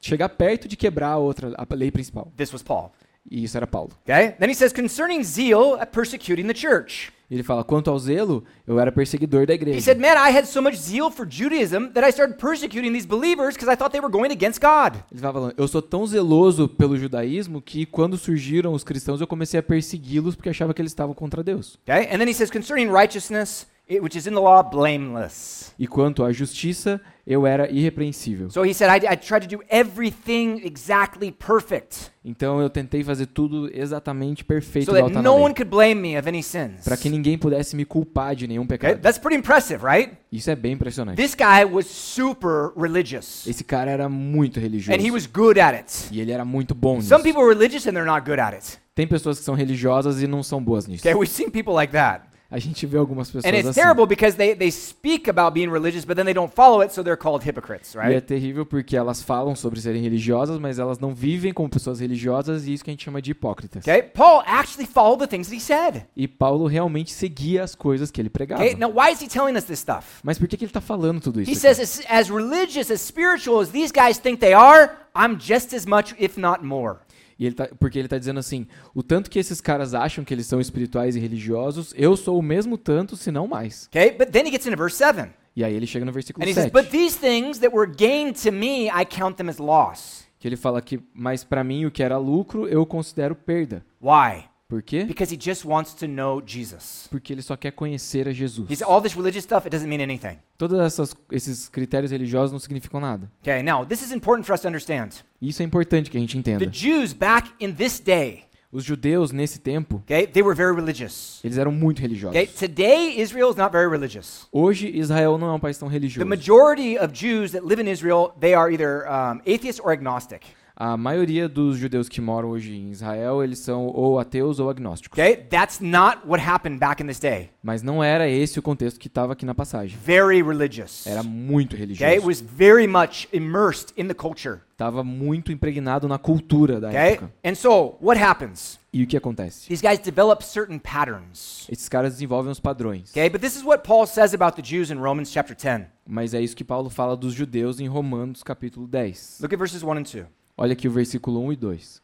chegar 0.00 0.28
perto 0.28 0.68
de 0.68 0.76
quebrar 0.76 1.10
a 1.10 1.16
outra, 1.16 1.52
a 1.56 1.74
lei 1.74 1.90
principal. 1.90 2.32
This 2.36 2.52
was 2.52 2.62
Paul. 2.62 2.92
E 3.30 3.44
isso 3.44 3.56
era 3.56 3.66
Paulo. 3.66 3.90
Okay? 4.02 4.34
Then 4.38 4.50
he 4.50 4.54
says, 4.54 4.72
concerning 4.72 5.22
zeal 5.22 5.76
at 5.80 5.92
persecuting 5.92 6.46
the 6.46 6.54
church. 6.54 7.10
Ele 7.30 7.42
fala, 7.42 7.64
quanto 7.64 7.90
ao 7.90 7.98
zelo, 7.98 8.44
eu 8.66 8.78
era 8.78 8.92
perseguidor 8.92 9.46
da 9.46 9.54
He 9.54 9.56
igreja. 9.56 9.80
said, 9.80 9.98
man, 9.98 10.12
I 10.18 10.30
had 10.30 10.44
so 10.44 10.60
much 10.60 10.76
zeal 10.76 11.10
for 11.10 11.26
Judaism 11.26 11.88
that 11.94 12.06
I 12.06 12.12
started 12.12 12.36
persecuting 12.38 12.92
these 12.92 13.06
believers 13.06 13.54
because 13.54 13.66
I 13.68 13.76
thought 13.76 13.92
they 13.92 14.00
were 14.00 14.12
going 14.12 14.30
against 14.30 14.60
God. 14.60 14.96
Ele 15.10 15.16
estava 15.16 15.32
falando, 15.40 15.54
eu 15.56 15.66
sou 15.66 15.80
tão 15.80 16.06
zeloso 16.06 16.68
pelo 16.68 16.98
judaísmo 16.98 17.62
que 17.62 17.86
quando 17.86 18.18
surgiram 18.18 18.74
os 18.74 18.84
cristãos 18.84 19.20
eu 19.22 19.26
comecei 19.26 19.58
a 19.58 19.62
persegui-los 19.62 20.36
porque 20.36 20.50
achava 20.50 20.74
que 20.74 20.82
eles 20.82 20.92
estavam 20.92 21.14
contra 21.14 21.42
Deus. 21.42 21.78
Okay? 21.82 22.06
And 22.14 22.18
then 22.18 22.28
he 22.28 22.34
says, 22.34 22.50
concerning 22.50 22.90
righteousness, 22.92 23.66
which 24.00 24.16
is 24.16 24.26
in 24.26 24.32
the 24.32 24.40
law, 24.40 24.62
blameless. 24.62 25.72
E 25.78 25.86
quanto 25.86 26.24
à 26.24 26.32
justiça, 26.32 27.00
eu 27.26 27.46
era 27.46 27.70
irrepreensível. 27.70 28.50
So 28.50 28.64
he 28.64 28.72
said, 28.72 28.88
I, 28.90 29.12
I 29.12 29.16
tried 29.16 29.46
to 29.46 29.56
do 29.56 29.62
everything 29.68 30.62
exactly 30.64 31.30
perfect 31.32 32.10
Então 32.24 32.60
eu 32.60 32.70
tentei 32.70 33.02
fazer 33.04 33.26
tudo 33.26 33.68
exatamente 33.74 34.44
perfeito 34.44 34.86
so 34.90 34.96
igual 34.96 35.10
that 35.10 35.14
tá 35.14 35.22
no 35.22 35.34
one 35.36 35.54
could 35.54 35.68
blame 35.70 35.94
me 36.00 36.18
of 36.18 36.26
any 36.28 36.42
sins. 36.42 36.82
para 36.84 36.96
que 36.96 37.10
ninguém 37.10 37.36
pudesse 37.36 37.76
me 37.76 37.84
culpar 37.84 38.34
de 38.34 38.46
nenhum 38.46 38.64
Okay? 38.64 38.78
pecado. 38.78 39.00
That's 39.02 39.18
pretty 39.18 39.36
impressive, 39.38 39.84
right? 39.84 40.12
Isso 40.32 40.50
é 40.50 40.56
bem 40.56 40.72
impressionante. 40.72 41.16
This 41.16 41.34
guy 41.34 41.64
was 41.70 41.86
super 41.86 42.72
religious 42.76 43.46
Esse 43.46 43.62
cara 43.64 43.90
era 43.90 44.08
muito 44.08 44.58
religioso. 44.58 44.98
and 44.98 45.04
he 45.04 45.10
was 45.10 45.26
good 45.26 45.58
at 45.60 45.74
it. 45.74 46.08
E 46.10 46.20
ele 46.20 46.32
era 46.32 46.44
muito 46.44 46.74
bom 46.74 46.96
nisso. 46.96 47.08
Some 47.08 47.22
people 47.22 47.42
are 47.42 47.48
religious 47.50 47.86
and 47.86 47.92
they're 47.92 48.06
not 48.10 48.24
good 48.24 48.40
at 48.40 48.54
it. 48.54 48.78
Tem 48.94 49.06
pessoas 49.06 49.38
que 49.38 49.44
são 49.44 49.54
religiosas 49.54 50.22
e 50.22 50.26
não 50.26 50.42
são 50.42 50.62
boas 50.62 50.86
nisso. 50.86 51.02
Okay, 51.06 51.14
we've 51.14 51.30
seen 51.30 51.50
people 51.50 51.74
like 51.74 51.92
that. 51.92 52.26
A 52.54 52.58
gente 52.60 52.86
vê 52.86 52.96
algumas 52.96 53.28
pessoas 53.28 53.52
And 53.52 53.56
it's 53.56 53.68
assim. 53.70 53.80
terrible 53.80 54.06
because 54.06 54.36
they, 54.36 54.54
they 54.54 54.70
speak 54.70 55.28
about 55.28 55.52
being 55.52 55.68
religious, 55.68 56.04
but 56.04 56.14
then 56.14 56.24
they 56.24 56.32
don't 56.32 56.54
follow 56.54 56.82
it, 56.84 56.94
so 56.94 57.02
they're 57.02 57.20
called 57.20 57.44
hypocrites, 57.44 57.94
E 57.94 57.98
é 57.98 58.00
right? 58.02 58.20
terrível 58.20 58.64
porque 58.64 58.96
elas 58.96 59.20
falam 59.20 59.56
sobre 59.56 59.80
serem 59.80 60.00
religiosas, 60.02 60.60
mas 60.60 60.78
elas 60.78 61.00
não 61.00 61.12
vivem 61.12 61.52
como 61.52 61.68
pessoas 61.68 61.98
religiosas 61.98 62.68
e 62.68 62.72
isso 62.74 62.84
que 62.84 62.90
a 62.90 62.92
gente 62.92 63.04
chama 63.04 63.20
de 63.20 63.32
hipócritas. 63.32 63.82
Okay, 63.82 64.02
Paul 64.02 64.44
actually 64.46 64.86
followed 64.86 65.18
the 65.18 65.26
things 65.26 65.48
that 65.48 65.56
he 65.56 65.60
said. 65.60 66.04
E 66.16 66.28
Paulo 66.28 66.66
realmente 66.66 67.12
seguia 67.12 67.64
as 67.64 67.74
coisas 67.74 68.12
que 68.12 68.20
ele 68.20 68.30
pregava. 68.30 68.62
Okay, 68.62 68.76
now 68.76 68.88
why 68.88 69.12
is 69.12 69.20
he 69.20 69.26
telling 69.26 69.56
us 69.56 69.64
this 69.64 69.80
stuff? 69.80 70.20
Mas 70.22 70.38
por 70.38 70.46
que, 70.46 70.56
que 70.56 70.64
ele 70.64 70.70
está 70.70 70.80
falando 70.80 71.20
tudo 71.20 71.40
isso? 71.40 71.50
He 71.50 71.54
aqui? 71.54 71.60
says, 71.60 71.80
as, 71.80 72.02
as 72.08 72.30
religious, 72.30 72.88
as 72.88 73.00
spiritual 73.00 73.60
as 73.60 73.70
these 73.70 73.92
guys 73.92 74.16
think 74.18 74.38
they 74.38 74.52
are, 74.54 74.92
I'm 75.16 75.36
just 75.40 75.74
as 75.74 75.86
much, 75.86 76.14
if 76.20 76.38
not 76.38 76.64
more. 76.64 76.98
E 77.38 77.46
ele 77.46 77.54
tá, 77.54 77.68
porque 77.78 77.98
ele 77.98 78.06
está 78.06 78.18
dizendo 78.18 78.40
assim: 78.40 78.66
o 78.94 79.02
tanto 79.02 79.30
que 79.30 79.38
esses 79.38 79.60
caras 79.60 79.94
acham 79.94 80.24
que 80.24 80.32
eles 80.32 80.46
são 80.46 80.60
espirituais 80.60 81.16
e 81.16 81.20
religiosos, 81.20 81.92
eu 81.96 82.16
sou 82.16 82.38
o 82.38 82.42
mesmo 82.42 82.78
tanto, 82.78 83.16
se 83.16 83.30
não 83.30 83.46
mais. 83.46 83.86
Okay, 83.88 84.12
but 84.12 84.30
then 84.30 84.46
he 84.46 84.50
gets 84.50 84.66
into 84.66 84.76
verse 84.76 84.96
7. 84.96 85.30
E 85.56 85.62
aí 85.62 85.74
ele 85.74 85.86
chega 85.86 86.04
no 86.04 86.12
versículo 86.12 86.44
And 86.44 86.50
he 86.50 86.54
says, 86.54 86.64
7, 86.64 86.72
But 86.72 86.90
these 86.90 87.16
things 87.16 87.60
that 87.60 87.74
were 87.74 87.90
gained 87.90 88.42
to 88.42 88.50
me, 88.50 88.88
I 88.88 89.04
count 89.04 89.36
them 89.36 89.48
as 89.48 89.58
loss. 89.58 90.24
que 90.38 90.48
ele 90.48 90.56
fala 90.56 90.82
que, 90.82 91.00
mas 91.14 91.42
para 91.42 91.64
mim 91.64 91.86
o 91.86 91.90
que 91.90 92.02
era 92.02 92.18
lucro, 92.18 92.68
eu 92.68 92.84
considero 92.84 93.34
perda. 93.34 93.84
Why? 94.02 94.44
Por 94.74 94.82
quê? 94.82 95.04
Because 95.04 95.32
he 95.32 95.38
just 95.40 95.64
wants 95.64 95.94
to 95.94 96.06
know 96.08 96.42
Jesus. 96.44 97.06
Porque 97.08 97.32
ele 97.32 97.42
só 97.42 97.56
quer 97.56 97.70
conhecer 97.70 98.26
a 98.26 98.32
Jesus. 98.32 98.68
He 98.68 98.74
said, 98.74 98.88
all 98.88 99.00
this 99.00 99.14
religious 99.16 99.44
stuff, 99.44 99.66
it 99.66 99.70
doesn't 99.70 99.88
mean 99.88 100.00
anything. 100.00 100.36
Todos 100.58 100.80
essas, 100.80 101.14
esses 101.30 101.68
critérios 101.68 102.10
religiosos 102.10 102.50
não 102.50 102.58
significam 102.58 102.98
nada. 103.00 103.30
Okay, 103.40 103.62
now 103.62 103.84
this 103.84 104.02
is 104.02 104.10
important 104.10 104.44
for 104.44 104.52
us 104.52 104.60
to 104.62 104.66
understand. 104.66 105.10
Isso 105.40 105.62
é 105.62 105.64
importante 105.64 106.10
que 106.10 106.16
a 106.16 106.20
gente 106.20 106.32
The 106.32 106.38
entenda. 106.40 106.66
Jews 106.66 107.12
back 107.12 107.52
in 107.60 107.72
this 107.72 108.00
day, 108.00 108.42
Os 108.72 108.82
judeus 108.82 109.30
nesse 109.30 109.60
tempo, 109.60 110.02
okay, 110.04 110.26
they 110.26 110.42
were 110.42 110.56
very 110.56 110.74
religious. 110.74 111.38
eles 111.44 111.56
eram 111.56 111.70
muito 111.70 112.02
religiosos. 112.02 112.36
Okay, 112.36 112.48
today 112.48 113.20
Israel 113.20 113.48
is 113.50 113.56
not 113.56 113.70
very 113.70 113.88
religious. 113.88 114.48
Hoje 114.50 114.90
Israel 114.92 115.38
não 115.38 115.46
é 115.50 115.52
um 115.52 115.60
país 115.60 115.78
tão 115.78 115.86
The 115.88 115.94
religioso. 115.94 116.28
majority 116.28 116.98
of 116.98 117.12
Jews 117.14 117.52
that 117.52 117.64
live 117.64 117.80
in 117.80 117.88
Israel, 117.88 118.32
they 118.40 118.52
are 118.54 118.72
either 118.74 119.04
um, 119.06 119.38
atheist 119.46 119.80
or 119.80 119.92
agnostic. 119.92 120.40
A 120.76 120.96
maioria 120.96 121.48
dos 121.48 121.78
judeus 121.78 122.08
que 122.08 122.20
moram 122.20 122.50
hoje 122.50 122.74
em 122.74 122.90
Israel, 122.90 123.44
eles 123.44 123.60
são 123.60 123.86
ou 123.86 124.18
ateus 124.18 124.58
ou 124.58 124.68
agnósticos. 124.68 125.16
Okay, 125.16 125.36
that's 125.36 125.78
not 125.80 126.18
what 126.26 126.42
happened 126.44 126.80
back 126.80 127.00
in 127.00 127.06
this 127.06 127.20
day. 127.20 127.50
Mas 127.62 127.80
não 127.80 128.02
era 128.02 128.28
esse 128.28 128.58
o 128.58 128.62
contexto 128.62 128.98
que 128.98 129.06
estava 129.06 129.34
aqui 129.34 129.46
na 129.46 129.54
passagem. 129.54 129.96
Very 130.04 130.42
religious. 130.42 131.06
Era 131.06 131.22
muito 131.22 131.74
Okay, 131.76 131.84
it 131.84 131.98
religioso. 132.00 132.26
was 132.26 132.40
very 132.40 132.88
much 132.88 133.28
immersed 133.32 133.92
in 133.96 134.08
the 134.08 134.14
culture. 134.14 134.58
Estava 134.72 135.04
muito 135.04 135.52
impregnado 135.52 136.08
na 136.08 136.18
cultura 136.18 136.80
da 136.80 136.88
Okay, 136.88 136.98
época. 137.12 137.30
and 137.44 137.54
so 137.54 137.94
what 138.00 138.20
happens? 138.20 138.80
E 138.92 139.04
o 139.04 139.06
que 139.06 139.16
acontece? 139.16 139.68
These 139.68 139.80
guys 139.80 140.00
develop 140.00 140.42
certain 140.44 140.80
patterns. 140.80 141.68
Esses 141.70 141.88
caras 141.88 142.14
desenvolvem 142.14 142.50
os 142.50 142.58
padrões. 142.58 143.10
Okay, 143.12 143.30
but 143.30 143.40
this 143.40 143.54
is 143.54 143.62
what 143.62 143.84
Paul 143.86 144.06
says 144.08 144.34
about 144.34 144.60
the 144.60 144.62
Jews 144.62 144.90
in 144.90 144.96
Romans 144.98 145.30
chapter 145.30 145.54
10. 145.56 145.86
Mas 146.04 146.34
é 146.34 146.40
isso 146.40 146.56
que 146.56 146.64
Paulo 146.64 146.90
fala 146.90 147.16
dos 147.16 147.32
judeus 147.32 147.78
em 147.78 147.86
Romanos 147.86 148.42
capítulo 148.42 148.88
10. 148.88 149.38
Look 149.40 149.54
at 149.54 149.58
verses 149.58 149.82
1 149.84 149.92
and 149.92 150.02
2. 150.02 150.24
Olha 150.56 150.72
aqui 150.72 150.86
o 150.86 150.92
versículo 150.92 151.40
1 151.46 151.52
e 151.52 151.56
2. 151.56 152.02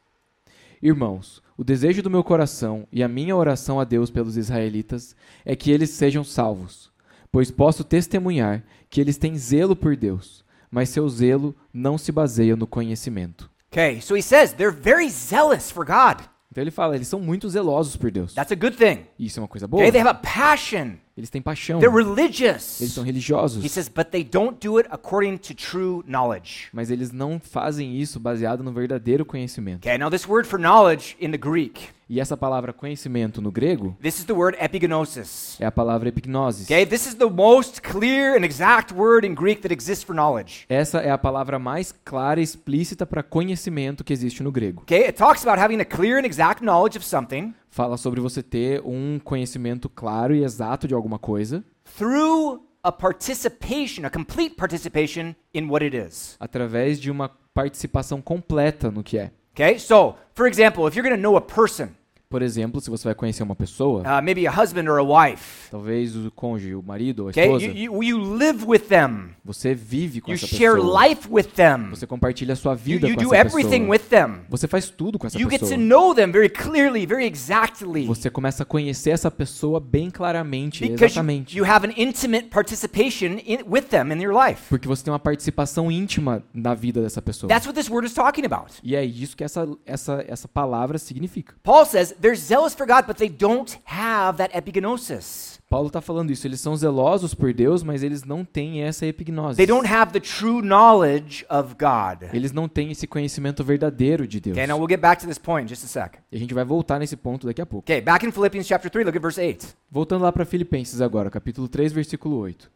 Irmãos, 0.83 1.41
o 1.57 1.63
desejo 1.63 2.03
do 2.03 2.11
meu 2.11 2.25
coração 2.25 2.87
e 2.91 3.03
a 3.03 3.09
minha 3.09 3.37
oração 3.37 3.79
a 3.79 3.85
Deus 3.85 4.11
pelos 4.11 4.37
israelitas 4.37 5.15
é 5.45 5.55
que 5.55 5.71
eles 5.71 5.91
sejam 5.91 6.25
salvos, 6.25 6.91
pois 7.31 7.51
posso 7.51 7.85
testemunhar 7.85 8.65
que 8.89 9.01
eles 9.01 9.17
têm 9.17 9.37
zelo 9.37 9.77
por 9.77 9.97
Deus, 9.97 10.45
mas 10.69 10.89
seu 10.89 11.09
zelo 11.09 11.55
não 11.73 11.97
se 11.97 12.11
baseia 12.11 12.57
no 12.57 12.67
conhecimento. 12.67 13.49
Okay, 13.71 14.01
so 14.01 14.17
he 14.17 14.23
says 14.23 14.53
they're 14.53 14.77
very 14.77 15.09
zealous 15.09 15.71
for 15.71 15.85
God. 15.85 16.27
Então 16.51 16.65
ele 16.65 16.73
fala, 16.73 16.97
eles 16.97 17.07
são 17.07 17.21
muito 17.21 17.49
zelosos 17.49 17.97
por 17.97 18.11
Deus. 18.11 18.35
That's 18.35 18.51
a 18.51 18.57
good 18.57 18.77
thing. 18.77 19.07
Isso 19.17 19.39
é 19.39 19.43
uma 19.43 19.49
coisa 19.49 19.69
boa. 19.69 19.81
Okay, 19.81 19.93
they 19.93 20.01
have 20.01 20.11
a 20.11 20.15
passion. 20.15 20.97
Eles 21.21 21.31
têm 21.31 21.43
paixão. 21.43 21.79
They're 21.81 21.95
Eles 21.95 22.09
religious. 22.17 22.63
são 22.93 23.05
religiosos. 23.05 23.63
He 23.65 23.69
says, 23.69 23.89
but 23.89 24.07
they 24.11 24.25
don't 24.25 24.57
do 24.67 24.79
it 24.79 24.89
according 24.91 25.37
to 25.37 25.55
true 25.55 26.03
knowledge. 26.07 26.69
Mas 26.73 26.91
eles 26.91 27.13
não 27.13 27.39
fazem 27.39 27.95
isso 28.01 28.19
baseado 28.19 28.65
no 28.65 28.73
verdadeiro 28.73 29.25
conhecimento. 29.25 29.87
Okay, 29.87 29.99
now 29.99 30.09
this 30.11 30.27
word 30.27 30.49
for 30.49 30.59
knowledge 30.59 31.17
in 31.21 31.31
the 31.31 31.39
Greek, 31.39 31.89
E 32.09 32.19
essa 32.19 32.37
palavra 32.37 32.73
conhecimento 32.73 33.41
no 33.41 33.53
grego 33.53 33.97
this 34.03 34.19
is 34.19 34.25
the 34.25 34.33
word 34.33 34.57
epignosis. 34.61 35.57
é 35.61 35.67
a 35.67 35.71
palavra 35.71 36.09
epignosis. 36.09 36.65
Okay, 36.65 36.85
this 36.85 37.07
is 37.07 37.15
the 37.15 37.29
most 37.31 37.81
clear 37.83 38.37
and 38.37 38.45
exact 38.45 38.93
word 38.93 39.25
in 39.27 39.35
Greek 39.35 39.61
that 39.63 39.73
exists 39.73 40.03
for 40.05 40.15
knowledge. 40.15 40.65
Essa 40.69 40.99
é 40.99 41.11
a 41.11 41.19
palavra 41.19 41.59
mais 41.59 41.95
clara 42.05 42.41
e 42.41 42.43
explícita 42.43 43.07
para 43.07 43.23
conhecimento 43.23 44.03
que 44.03 44.13
existe 44.13 44.43
no 44.43 44.51
grego. 44.51 44.83
Okay, 44.83 45.05
it 45.07 45.13
talks 45.13 45.47
about 45.47 45.61
having 45.63 45.81
a 45.81 45.85
clear 45.85 46.19
and 46.19 46.25
exact 46.25 46.63
knowledge 46.65 46.97
of 46.97 47.05
something 47.07 47.55
Fala 47.71 47.97
sobre 47.97 48.21
você 48.21 48.43
ter 48.43 48.83
um 48.85 49.19
conhecimento 49.23 49.89
claro 49.89 50.35
e 50.35 50.43
exato 50.43 50.89
de 50.89 50.95
alguma 50.95 51.19
coisa 51.21 51.65
through 51.97 52.61
a 52.83 52.91
participation, 52.91 54.05
a 54.05 54.11
complete 54.11 54.57
participation 54.57 55.35
in 55.55 55.69
what 55.69 55.85
it 55.85 55.97
is. 55.97 56.37
através 56.41 57.01
de 57.01 57.11
uma 57.11 57.31
participação 57.55 58.21
completa 58.21 58.91
no 58.91 59.03
que 59.05 59.19
é. 59.19 59.31
Okay, 59.53 59.79
so 59.79 60.17
for 60.35 60.47
example, 60.49 60.87
if 60.89 60.97
you're 60.97 61.09
going 61.09 61.17
to 61.17 61.23
know 61.23 61.37
a 61.37 61.41
person, 61.41 61.91
Por 62.31 62.43
exemplo, 62.43 62.81
se 62.81 62.89
você 62.89 63.03
vai 63.09 63.15
conhecer 63.17 63.43
uma 63.43 63.57
pessoa, 63.57 64.03
uh, 64.03 64.23
maybe 64.23 64.47
a 64.47 64.53
husband 64.53 64.89
or 64.89 65.01
a 65.01 65.03
wife. 65.03 65.69
talvez 65.69 66.15
o 66.15 66.31
cônjuge, 66.31 66.77
o 66.77 66.83
marido 66.83 67.23
ou 67.25 67.27
a 67.27 67.31
Okay, 67.31 67.43
esposa, 67.45 67.65
you, 67.67 68.01
you, 68.01 68.03
you 68.05 68.19
live 68.37 68.65
with 68.65 68.83
them. 68.89 69.31
você 69.45 69.75
vive 69.75 70.21
com 70.21 70.31
You 70.31 70.37
essa 70.37 70.47
share 70.47 70.77
pessoa. 70.77 71.09
life 71.09 71.29
with 71.29 71.49
them. 71.57 71.91
Você 71.91 72.07
compartilha 72.07 72.53
a 72.53 72.57
sua 72.57 72.75
You, 72.75 72.79
vida 72.79 73.09
you 73.09 73.17
com 73.17 73.23
do 73.25 73.35
essa 73.35 73.49
everything 73.49 73.81
pessoa. 73.81 73.91
with 73.91 74.03
them. 74.09 74.43
Você 74.49 74.69
faz 74.69 74.89
tudo 74.91 75.19
com 75.19 75.27
essa 75.27 75.37
You 75.37 75.51
get 75.51 75.59
to 75.59 75.67
pessoa. 75.67 75.81
know 75.85 76.15
them 76.15 76.31
very 76.31 76.49
clearly, 76.49 77.05
very 77.05 77.27
exactly. 77.27 78.07
Você 78.07 78.31
começa 78.31 78.63
a 78.63 78.67
conhecer 78.67 79.11
essa 79.11 79.29
pessoa 79.29 79.81
bem 79.81 80.09
claramente, 80.09 80.83
Because 80.85 81.03
you, 81.03 81.07
exatamente. 81.07 81.59
you 81.59 81.65
have 81.67 81.85
an 81.85 81.93
intimate 81.97 82.45
participation 82.51 83.39
in, 83.45 83.59
with 83.69 83.87
them 83.91 84.13
in 84.13 84.23
your 84.23 84.33
life. 84.33 84.63
Porque 84.69 84.87
você 84.87 85.03
tem 85.03 85.13
uma 85.13 85.19
participação 85.19 85.91
íntima 85.91 86.45
na 86.55 86.75
vida 86.75 87.03
dessa 87.03 87.21
pessoa. 87.21 87.49
That's 87.49 87.67
what 87.67 87.77
this 87.77 87.91
word 87.91 88.07
is 88.07 88.15
talking 88.15 88.45
about. 88.47 88.75
E 88.85 88.95
é 88.95 89.05
isso 89.05 89.37
que 89.37 89.43
essa, 89.43 89.67
essa, 89.85 90.25
essa 90.29 90.47
palavra 90.47 90.97
significa. 90.97 91.55
Paul 91.65 91.85
says 91.85 92.15
they're 92.21 92.37
zealous 92.37 92.75
for 92.75 92.87
God, 92.87 93.07
but 93.07 93.17
they 93.17 93.29
don't 93.29 93.79
have 93.85 94.39
that 94.39 94.57
epigenosis. 94.57 95.59
Paulo 95.71 95.87
está 95.87 96.01
falando 96.01 96.33
isso. 96.33 96.45
Eles 96.49 96.61
são 96.61 96.75
zelosos 96.75 97.33
por 97.33 97.55
Deus, 97.55 97.85
mas 97.85 98.03
eles 98.03 98.25
não 98.25 98.45
têm 98.45 98.83
essa 98.83 99.07
epignose. 99.07 99.57
They 99.57 99.67
don't 99.67 99.87
have 99.87 100.13
the 100.13 100.19
true 100.19 100.61
knowledge 100.61 101.47
of 101.49 101.77
God. 101.79 102.29
Eles 102.35 102.51
não 102.51 102.69
têm 102.69 102.91
esse 102.91 103.07
conhecimento 103.07 103.63
verdadeiro 103.63 104.27
de 104.27 104.41
Deus. 104.41 104.57
Okay, 104.57 104.67
now 104.67 104.77
we'll 104.77 104.89
get 104.89 105.01
back 105.01 105.21
to 105.23 105.29
this 105.29 105.39
point 105.39 105.67
in 105.67 105.69
just 105.69 105.85
a 105.85 105.87
sec. 105.87 106.19
E 106.33 106.37
a 106.37 106.41
gente 106.41 106.53
vai 106.53 106.65
voltar 106.65 106.99
nesse 106.99 107.17
ponto 107.17 107.47
daqui 107.47 107.63
a 107.63 107.67
pouco. 107.67 107.85
Okay, 107.85 108.01
back 108.01 108.27
in 108.27 108.33
Philippians 108.33 108.67
chapter 108.67 108.91
3, 108.91 109.07
look 109.07 109.17
at 109.17 109.23
verse 109.23 109.41
8. 109.41 109.77
Voltando 109.89 110.23
lá 110.23 110.33
para 110.33 110.45
Filipenses 110.45 111.01
agora, 111.01 111.31
capítulo 111.31 111.69
3, 111.69 111.93
versículo 111.93 112.37
8. 112.39 112.69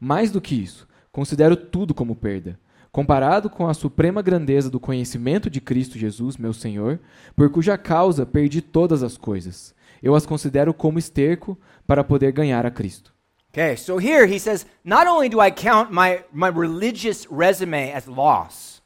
Mais 0.00 0.30
do 0.30 0.40
que 0.40 0.54
isso, 0.54 0.88
considero 1.12 1.54
tudo 1.54 1.92
como 1.92 2.16
perda, 2.16 2.58
comparado 2.92 3.48
com 3.48 3.66
a 3.66 3.74
suprema 3.74 4.20
grandeza 4.20 4.68
do 4.68 4.78
conhecimento 4.78 5.48
de 5.48 5.60
Cristo 5.62 5.98
Jesus, 5.98 6.36
meu 6.36 6.52
Senhor, 6.52 7.00
por 7.34 7.50
cuja 7.50 7.78
causa 7.78 8.26
perdi 8.26 8.60
todas 8.60 9.02
as 9.02 9.16
coisas. 9.16 9.74
Eu 10.02 10.14
as 10.14 10.26
considero 10.26 10.74
como 10.74 10.98
esterco 10.98 11.58
para 11.86 12.04
poder 12.04 12.32
ganhar 12.32 12.66
a 12.66 12.70
Cristo. 12.70 13.12
Okay, 13.50 13.76
so 13.76 13.98
here 13.98 14.26
he 14.26 14.38
says, 14.38 14.66
not 14.84 15.06
only 15.06 15.28
do 15.28 15.40
I 15.42 15.50
count 15.50 15.90
my, 15.90 16.20
my 16.32 16.48
religious 16.48 17.26
resume 17.30 17.92
as 17.92 18.06
loss, 18.06 18.82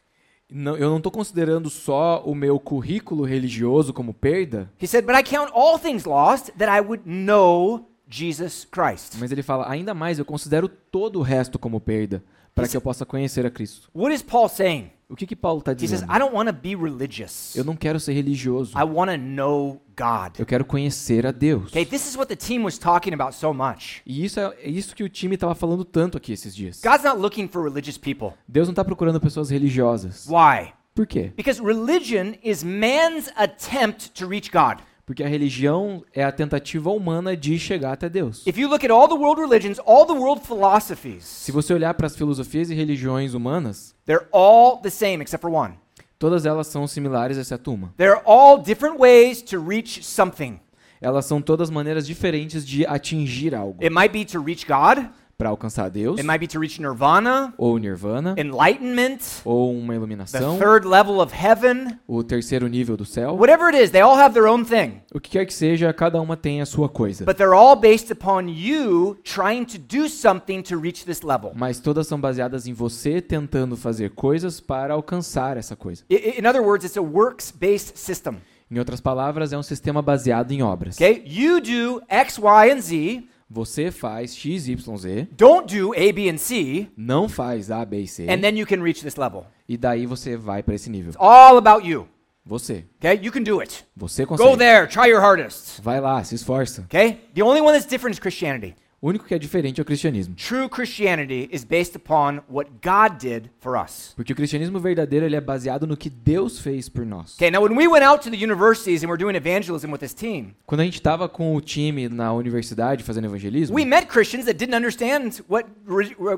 Não, 0.49 0.77
eu 0.77 0.89
não 0.89 0.99
estou 0.99 1.11
considerando 1.11 1.69
só 1.69 2.23
o 2.25 2.35
meu 2.35 2.61
currículo 2.61 3.25
religioso 3.25 3.93
como 3.93 4.15
perda, 4.15 4.71
he 4.81 4.87
said, 4.87 5.05
but 5.05 5.17
I 5.17 5.23
count 5.23 5.51
all 5.53 5.79
things 5.79 6.05
lost 6.05 6.51
that 6.59 6.71
I 6.71 6.81
would 6.81 7.03
know 7.05 7.89
Jesus 8.09 8.65
Christ. 8.71 9.17
mas 9.19 9.33
ele 9.33 9.43
fala, 9.43 9.69
ainda 9.69 9.95
mais, 9.95 10.19
eu 10.19 10.25
considero 10.25 10.69
todo 10.69 11.19
o 11.19 11.23
resto 11.23 11.59
como 11.59 11.81
perda, 11.81 12.23
para 12.57 12.67
que 12.67 12.77
eu 12.77 12.81
possa 12.81 13.05
conhecer 13.05 13.45
a 13.45 13.51
Cristo. 13.51 13.91
What 13.95 14.15
is 14.15 14.23
Paul 14.23 14.49
saying? 14.49 14.91
O 15.09 15.15
que, 15.15 15.25
que 15.27 15.37
Paulo 15.37 15.61
está 15.61 15.73
He 15.73 15.79
says, 15.81 16.01
dizendo? 16.01 16.13
I 16.13 16.19
don't 16.19 16.35
want 16.35 16.49
to 16.49 16.53
be 16.53 16.75
religious. 16.75 17.55
Eu 17.55 17.63
não 17.63 17.77
quero 17.77 18.01
ser 18.01 18.13
religioso. 18.15 18.77
I 18.77 18.83
want 18.83 19.11
to 19.13 19.19
know 19.19 19.81
God. 19.97 20.39
Eu 20.39 20.47
quero 20.47 20.65
conhecer 20.65 21.27
a 21.27 21.31
Deus. 21.31 21.69
Okay, 21.69 21.85
this 21.85 22.09
is 22.09 22.17
what 22.17 22.27
the 22.27 22.35
team 22.35 22.65
was 22.65 22.77
talking 22.79 23.13
about 23.15 23.37
so 23.37 23.53
much. 23.55 24.03
E 24.05 24.25
isso 24.25 24.41
é 24.41 24.57
é 24.63 24.71
isso 24.71 24.97
que 24.97 25.05
o 25.05 25.09
time 25.09 25.35
estava 25.35 25.55
falando 25.55 25.85
tanto 25.85 26.17
aqui 26.17 26.33
esses 26.33 26.57
dias. 26.57 26.81
God's 26.83 27.05
not 27.05 27.19
looking 27.19 27.47
for 27.47 27.63
religious 27.63 27.99
people. 27.99 28.33
Deus 28.49 28.67
não 28.67 28.73
está 28.73 28.85
procurando 28.85 29.21
pessoas 29.21 29.51
religiosas. 29.51 30.27
Why? 30.27 30.73
Por 30.95 31.07
quê? 31.07 31.31
Because 31.37 31.63
religion 31.63 32.35
is 32.43 32.65
man's 32.65 33.31
attempt 33.37 34.11
to 34.19 34.27
reach 34.27 34.51
God. 34.51 34.79
Porque 35.07 35.23
a 35.23 35.29
religião 35.29 36.03
é 36.13 36.25
a 36.25 36.33
tentativa 36.33 36.91
humana 36.91 37.37
de 37.37 37.57
chegar 37.61 37.93
até 37.93 38.09
Deus. 38.09 38.45
If 38.45 38.59
you 38.59 38.69
look 38.69 38.85
at 38.85 38.91
all 38.91 39.07
the 39.07 39.15
world 39.15 39.41
religions, 39.41 39.79
all 39.87 40.05
the 40.05 40.13
world 40.13 40.45
philosophies, 40.45 41.25
Se 41.25 41.53
você 41.53 41.73
olhar 41.73 41.95
para 41.95 42.09
as 42.09 42.17
filosofias 42.17 42.71
e 42.71 42.75
religiões 42.75 43.33
humanas, 43.33 43.95
they're 44.05 44.27
all 44.33 44.79
the 44.83 44.91
same 44.91 45.23
except 45.23 45.41
for 45.41 45.51
one. 45.55 45.75
todas 46.19 46.45
elas 46.45 46.67
são 46.67 46.89
similares, 46.89 47.39
exceto 47.39 47.73
uma. 47.73 47.95
They're 47.97 48.21
all 48.25 48.59
different 48.59 48.99
ways 48.99 49.41
to 49.43 49.63
reach 49.63 50.05
something. 50.05 50.59
Elas 51.01 51.25
são 51.27 51.41
todas 51.41 51.71
maneiras 51.71 52.05
diferentes 52.05 52.67
de 52.67 52.85
atingir 52.85 53.55
algo. 53.55 53.81
It 53.81 53.91
might 53.95 54.13
be 54.13 54.25
to 54.25 54.43
reach 54.43 54.67
God, 54.67 55.09
Para 55.39 55.51
alcançar 55.51 55.91
Deus, 55.91 56.19
it 56.19 56.27
might 56.27 56.39
be 56.39 56.47
to 56.49 56.59
reach 56.59 56.81
nirvana, 56.81 57.53
ou 57.59 57.77
nirvana, 57.77 58.35
enlightenment, 58.39 59.19
ou 59.45 59.71
uma 59.71 59.93
the 59.93 59.97
iluminação, 59.99 60.59
third 60.59 60.87
level 60.89 61.21
of 61.21 61.31
heaven. 61.35 61.99
o 62.09 62.25
terceiro 62.25 62.67
nível 62.69 62.97
do 62.97 63.05
céu. 63.05 63.37
Whatever 63.37 63.67
it 63.67 63.77
is, 63.77 63.91
they 63.91 64.01
all 64.01 64.17
have 64.17 64.33
their 64.33 64.47
own 64.47 64.65
thing. 64.65 65.03
O 65.15 65.21
que 65.21 65.29
quer 65.29 65.45
que 65.45 65.53
seja, 65.53 65.93
cada 65.93 66.19
uma 66.23 66.39
tem 66.39 66.63
a 66.63 66.65
sua 66.65 66.89
coisa. 66.89 67.27
But 67.27 67.37
they're 67.37 67.53
all 67.53 67.77
based 67.77 68.11
upon 68.11 68.49
you 68.49 69.19
trying 69.25 69.67
to 69.67 69.79
do 69.79 70.09
something 70.09 70.63
to 70.63 70.81
reach 70.81 71.05
this 71.05 71.21
level. 71.21 71.53
Mas 71.55 71.81
todas 71.81 72.07
são 72.07 72.19
baseadas 72.19 72.67
em 72.67 72.73
você 72.73 73.21
tentando 73.21 73.77
fazer 73.77 74.13
coisas 74.13 74.59
para 74.59 74.95
alcançar 74.95 75.59
essa 75.59 75.77
coisa. 75.77 76.03
In 76.09 76.47
other 76.47 76.63
words, 76.63 76.87
it's 76.87 76.97
a 76.97 77.03
works 77.03 77.51
based 77.51 77.99
system. 77.99 78.37
Em 78.71 78.79
outras 78.79 79.03
palavras, 79.03 79.53
é 79.53 79.59
um 79.59 79.63
sistema 79.63 80.01
baseado 80.01 80.51
em 80.53 80.63
obras. 80.63 80.97
Okay? 80.97 81.23
You 81.27 81.61
do 81.61 82.03
X, 82.09 82.39
Y, 82.39 82.73
and 82.73 82.81
Z. 82.81 83.29
Você 83.49 83.91
faz 83.93 84.35
X, 84.35 84.67
Y, 84.69 84.97
Z, 84.97 85.29
Don't 85.37 85.79
do 85.79 85.93
A, 85.95 86.13
B, 86.13 86.29
and 86.29 86.37
C. 86.39 86.89
não 86.97 87.29
faz 87.29 87.71
A, 87.71 87.85
B 87.85 88.01
e 88.01 88.09
C, 88.09 88.25
And 88.29 88.41
then 88.41 88.59
you 88.59 88.67
can 88.67 88.83
reach 88.83 89.03
this 89.03 89.17
level. 89.17 89.47
e 89.69 89.77
daí 89.77 90.05
você 90.07 90.37
vai 90.37 90.63
para 90.63 90.75
esse 90.75 90.91
nível. 90.91 91.11
It's 91.11 91.21
all 91.21 91.57
about 91.57 91.87
you. 91.89 92.09
Você. 92.45 92.85
Okay? 92.99 93.19
You 93.25 93.33
can 93.33 93.43
do 93.43 93.61
it. 93.61 93.85
Você 93.97 94.25
Go 94.25 94.37
consegue. 94.37 94.59
there. 94.59 94.87
Try 94.89 95.09
your 95.11 95.21
hardest. 95.21 95.81
Vai 95.83 96.01
lá, 96.01 96.23
se 96.23 96.35
esforça. 96.35 96.83
Okay? 96.83 97.21
The 97.35 97.43
only 97.43 97.61
one 97.61 97.73
that's 97.73 97.87
different 97.89 98.15
is 98.15 98.21
Christianity. 98.21 98.75
O 99.01 99.09
único 99.11 99.27
que 99.27 99.35
é 99.35 99.39
diferente 99.39 99.79
é 99.79 99.83
o 99.83 99.85
cristianismo. 99.85 100.35
True 100.35 100.69
Christianity 100.71 101.49
is 101.53 101.65
based 101.65 101.95
upon 101.97 102.41
what 102.51 102.71
God 102.83 103.19
did 103.21 103.51
for 103.61 103.77
us. 103.77 104.15
Porque 104.17 104.33
o 104.33 104.37
cristianismo 104.37 104.81
verdadeiro 104.81 105.27
ele 105.27 105.37
é 105.37 105.41
baseado 105.41 105.87
no 105.87 105.97
que 105.99 106.09
Deus 106.09 106.59
fez 106.59 106.89
por 106.89 107.05
nós. 107.05 107.35
Okay, 107.35 107.51
now 107.51 107.63
when 107.63 107.77
we 107.77 107.87
went 107.87 108.03
out 108.05 108.25
to 108.25 108.31
the 108.35 108.43
universities 108.43 109.05
and 109.05 109.09
we're 109.09 109.23
doing 109.23 109.37
evangelism 109.37 109.93
with 109.93 109.99
this 109.99 110.15
team, 110.15 110.55
Quando 110.65 110.81
a 110.81 110.85
gente 110.85 110.95
estava 110.95 111.29
com 111.29 111.55
o 111.55 111.61
time 111.61 112.09
na 112.09 112.33
universidade 112.33 113.05
fazendo 113.05 113.27
evangelismo, 113.27 113.77
we 113.77 113.85
met 113.85 114.07
Christians 114.09 114.47
that 114.47 114.55
didn't 114.59 114.75
understand 114.75 115.43
what 115.47 115.69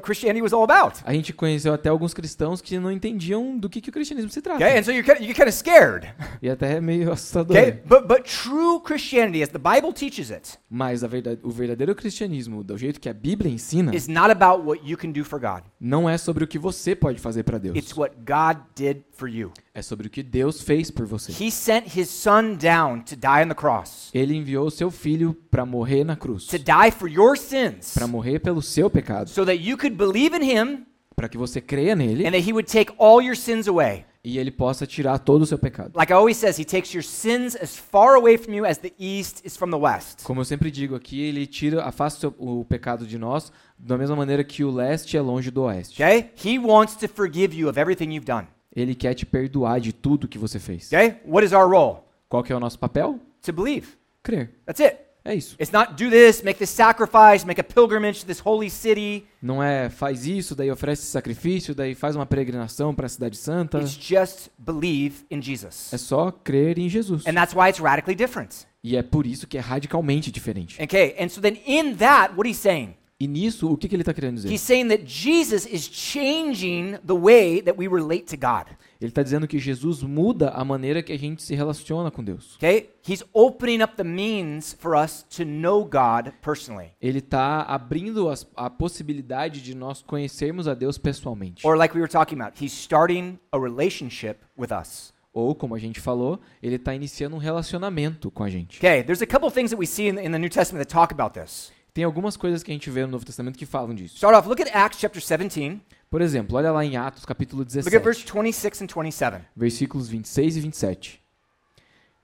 Christianity 0.02 0.42
was 0.42 0.52
all 0.52 0.64
about. 0.64 0.98
a 1.04 1.12
gente 1.12 1.32
conheceu 1.32 1.72
até 1.72 1.88
alguns 1.88 2.12
cristãos 2.12 2.60
que 2.60 2.76
não 2.78 2.90
entendiam 2.90 3.56
do 3.56 3.68
que, 3.70 3.80
que 3.80 3.90
o 3.90 3.92
cristianismo 3.92 4.30
se 4.30 4.42
trata. 4.42 4.58
Okay, 4.64 4.78
and 4.78 4.82
so 4.82 4.90
you're 4.90 5.04
kind 5.06 5.18
of, 5.18 5.22
you 5.22 5.28
get 5.28 5.36
kind 5.36 5.48
of 5.48 5.54
scared. 5.54 6.08
E 6.42 6.50
até 6.50 6.74
é 6.76 6.80
meio 6.80 7.10
assustador. 7.12 7.56
Okay, 7.56 7.80
but 7.86 8.06
but 8.06 8.22
true 8.24 8.80
Christianity, 8.80 9.42
as 9.42 9.48
the 9.48 9.58
Bible 9.58 9.92
teaches 9.92 10.30
it, 10.30 10.58
Mas 10.68 11.02
a 11.04 11.08
verdade, 11.08 11.40
o 11.42 11.50
verdadeiro 11.50 11.94
cristianismo, 11.94 12.47
do 12.48 12.76
jeito 12.76 13.00
que 13.00 13.08
a 13.08 13.14
Bíblia 13.14 13.52
ensina, 13.52 13.94
is 13.94 14.08
not 14.08 14.30
about 14.30 14.64
what 14.64 14.80
you 14.84 14.96
can 14.96 15.10
do 15.10 15.24
for 15.24 15.38
God. 15.38 15.62
não 15.80 16.08
é 16.08 16.16
sobre 16.18 16.44
o 16.44 16.46
que 16.46 16.58
você 16.58 16.94
pode 16.94 17.18
fazer 17.18 17.42
para 17.42 17.58
Deus. 17.58 17.76
It's 17.76 17.96
what 17.96 18.16
God 18.18 18.62
did 18.74 19.02
for 19.12 19.28
you. 19.28 19.52
É 19.74 19.82
sobre 19.82 20.06
o 20.06 20.10
que 20.10 20.22
Deus 20.22 20.62
fez 20.62 20.90
por 20.90 21.06
você. 21.06 21.32
He 21.32 21.50
sent 21.50 21.96
His 21.96 22.08
Son 22.08 22.54
down 22.54 23.00
to 23.02 23.14
die 23.14 23.44
on 23.44 23.48
the 23.48 23.54
cross, 23.54 24.10
Ele 24.12 24.34
enviou 24.34 24.66
o 24.66 24.70
seu 24.70 24.90
filho 24.90 25.34
para 25.50 25.64
morrer 25.64 26.04
na 26.04 26.16
cruz, 26.16 26.46
to 26.46 26.58
die 26.58 26.90
for 26.90 27.08
your 27.08 27.36
sins, 27.36 27.94
para 27.94 28.06
morrer 28.06 28.38
pelo 28.38 28.62
seu 28.62 28.90
pecado, 28.90 29.28
so 29.28 29.44
that 29.44 29.62
you 29.62 29.76
could 29.76 29.96
believe 29.96 30.36
in 30.36 30.42
Him 30.42 30.86
para 31.14 31.28
que 31.28 31.36
você 31.36 31.60
creia 31.60 31.96
nele 31.96 32.26
and 32.26 32.30
that 32.30 32.48
He 32.48 32.52
would 32.52 32.70
take 32.70 32.92
all 32.98 33.20
your 33.22 33.36
sins 33.36 33.66
away. 33.66 34.04
E 34.28 34.38
ele 34.38 34.50
possa 34.50 34.86
tirar 34.86 35.18
todo 35.18 35.42
o 35.42 35.46
seu 35.46 35.58
pecado. 35.58 35.92
Like 35.96 36.12
I 36.12 36.16
always 36.16 36.36
says, 36.36 36.58
He 36.58 36.64
takes 36.64 36.92
your 36.92 37.02
sins 37.02 37.56
as 37.56 37.78
far 37.78 38.14
away 38.14 38.36
from 38.36 38.52
you 38.52 38.66
as 38.66 38.76
the 38.76 38.92
east 38.98 39.40
is 39.42 39.56
from 39.56 39.70
the 39.70 39.78
west. 39.78 40.22
Como 40.22 40.42
eu 40.42 40.44
sempre 40.44 40.70
digo 40.70 40.94
aqui, 40.94 41.18
ele 41.22 41.46
tira, 41.46 41.82
afasta 41.82 42.28
o, 42.28 42.60
o 42.60 42.64
pecado 42.64 43.06
de 43.06 43.16
nós 43.16 43.50
da 43.78 43.96
mesma 43.96 44.14
maneira 44.14 44.44
que 44.44 44.62
o 44.62 44.70
leste 44.70 45.16
é 45.16 45.20
longe 45.22 45.50
do 45.50 45.62
oeste. 45.62 46.02
Okay? 46.02 46.30
He 46.44 46.58
wants 46.58 46.94
to 46.96 47.08
forgive 47.08 47.56
you 47.56 47.70
of 47.70 47.80
everything 47.80 48.12
you've 48.12 48.26
done. 48.26 48.46
Ele 48.76 48.94
quer 48.94 49.14
te 49.14 49.24
perdoar 49.24 49.80
de 49.80 49.94
tudo 49.94 50.28
que 50.28 50.36
você 50.36 50.58
fez. 50.58 50.88
Okay? 50.88 51.16
What 51.24 51.46
is 51.46 51.52
our 51.52 51.66
role? 51.66 52.00
Qual 52.28 52.42
que 52.42 52.52
é 52.52 52.56
o 52.56 52.60
nosso 52.60 52.78
papel? 52.78 53.18
To 53.42 53.52
believe. 53.52 53.96
Crer. 54.22 54.50
That's 54.66 54.80
it. 54.80 55.07
É 55.24 55.34
isso. 55.34 55.56
It's 55.60 55.72
not 55.72 55.92
do 55.92 56.10
this, 56.10 56.42
make 56.42 56.58
this 56.58 56.70
sacrifice, 56.70 57.44
make 57.44 57.60
a 57.60 57.64
pilgrimage 57.64 58.20
to 58.20 58.26
this 58.26 58.40
holy 58.44 58.70
city. 58.70 59.24
Não 59.42 59.62
é 59.62 59.90
faz 59.90 60.26
isso, 60.26 60.54
daí 60.54 60.70
oferece 60.70 61.02
sacrifício, 61.02 61.74
daí 61.74 61.94
faz 61.94 62.16
uma 62.16 62.24
peregrinação 62.24 62.94
para 62.94 63.06
a 63.06 63.08
cidade 63.08 63.36
santa. 63.36 63.78
It's 63.78 63.92
just 63.92 64.48
believe 64.58 65.24
in 65.30 65.42
Jesus. 65.42 65.92
É 65.92 65.98
só 65.98 66.30
crer 66.30 66.78
em 66.78 66.88
Jesus. 66.88 67.26
And 67.26 67.34
that's 67.34 67.54
why 67.54 67.68
it's 67.68 67.80
radically 67.80 68.14
different. 68.14 68.66
E 68.82 68.96
é 68.96 69.02
por 69.02 69.26
isso 69.26 69.46
que 69.46 69.58
é 69.58 69.60
radicalmente 69.60 70.30
diferente. 70.30 70.82
Okay? 70.82 71.14
And 71.20 71.28
so 71.28 71.40
then 71.40 71.58
in 71.66 71.96
that, 71.96 72.34
what 72.36 72.48
he's 72.48 72.58
saying? 72.58 72.94
E 73.20 73.26
nisso, 73.26 73.72
o 73.72 73.76
que, 73.76 73.88
que 73.88 73.96
ele 73.96 74.02
está 74.02 74.14
querendo 74.14 74.36
dizer? 74.36 74.48
He's 74.48 74.60
saying 74.60 74.88
that 74.88 75.02
Jesus 75.04 75.66
is 75.66 75.88
changing 75.88 76.98
the 77.04 77.14
way 77.14 77.60
that 77.62 77.76
we 77.76 77.88
relate 77.88 78.26
to 78.26 78.36
God. 78.36 78.68
Ele 79.00 79.10
está 79.10 79.22
dizendo 79.22 79.46
que 79.46 79.58
Jesus 79.60 80.02
muda 80.02 80.50
a 80.50 80.64
maneira 80.64 81.02
que 81.02 81.12
a 81.12 81.18
gente 81.18 81.40
se 81.42 81.54
relaciona 81.54 82.10
com 82.10 82.22
Deus. 82.24 82.56
Okay? 82.56 82.90
He's 83.08 83.22
opening 83.32 83.80
up 83.80 83.94
the 83.96 84.02
means 84.04 84.76
for 84.80 84.96
us 84.96 85.24
to 85.36 85.44
know 85.44 85.84
God 85.84 86.32
personally. 86.42 86.90
Ele 87.00 87.20
está 87.20 87.62
abrindo 87.62 88.28
as- 88.28 88.44
a 88.56 88.68
possibilidade 88.68 89.62
de 89.62 89.74
nós 89.74 90.02
conhecermos 90.02 90.66
a 90.66 90.74
Deus 90.74 90.98
pessoalmente. 90.98 91.64
Or 91.66 91.76
like 91.76 91.94
we 91.94 92.00
were 92.00 92.10
talking 92.10 92.40
about, 92.40 92.60
he's 92.62 92.72
starting 92.72 93.38
a 93.52 93.58
relationship 93.58 94.38
with 94.58 94.70
us. 94.72 95.12
Ou, 95.32 95.54
como 95.54 95.76
a 95.76 95.78
gente 95.78 96.00
falou, 96.00 96.40
ele 96.60 96.74
está 96.76 96.92
iniciando 96.92 97.36
um 97.36 97.38
relacionamento 97.38 98.28
com 98.32 98.42
a 98.42 98.50
gente. 98.50 98.78
Okay, 98.78 99.04
there's 99.04 99.22
a 99.22 99.26
couple 99.26 99.48
things 99.52 99.70
that 99.70 99.78
we 99.78 99.86
see 99.86 100.08
in, 100.08 100.18
in 100.18 100.32
the 100.32 100.38
New 100.38 100.48
Testament 100.50 100.84
that 100.84 100.92
talk 100.92 101.12
about 101.12 101.38
this. 101.38 101.70
Tem 101.94 102.02
algumas 102.04 102.36
coisas 102.36 102.62
que 102.62 102.70
a 102.70 102.74
gente 102.74 102.90
vê 102.90 103.02
no 103.02 103.08
Novo 103.12 103.24
Testamento 103.24 103.56
que 103.58 103.66
falam 103.66 103.94
disso. 103.94 104.16
Start 104.16 104.34
off, 104.36 104.48
look 104.48 104.60
at 104.60 104.68
Acts 104.74 104.98
chapter 105.00 105.20
17. 105.20 105.80
Por 106.10 106.22
exemplo, 106.22 106.56
olha 106.56 106.72
lá 106.72 106.84
em 106.84 106.96
Atos 106.96 107.26
capítulo 107.26 107.60
Look 107.60 107.68
at 107.68 107.82
17, 107.84 107.98
verse 108.02 108.24
26 108.24 108.82
and 108.82 108.86
27. 108.86 109.42
versículos 109.54 110.08
26 110.08 110.56
e 110.56 110.60
27. 110.60 111.22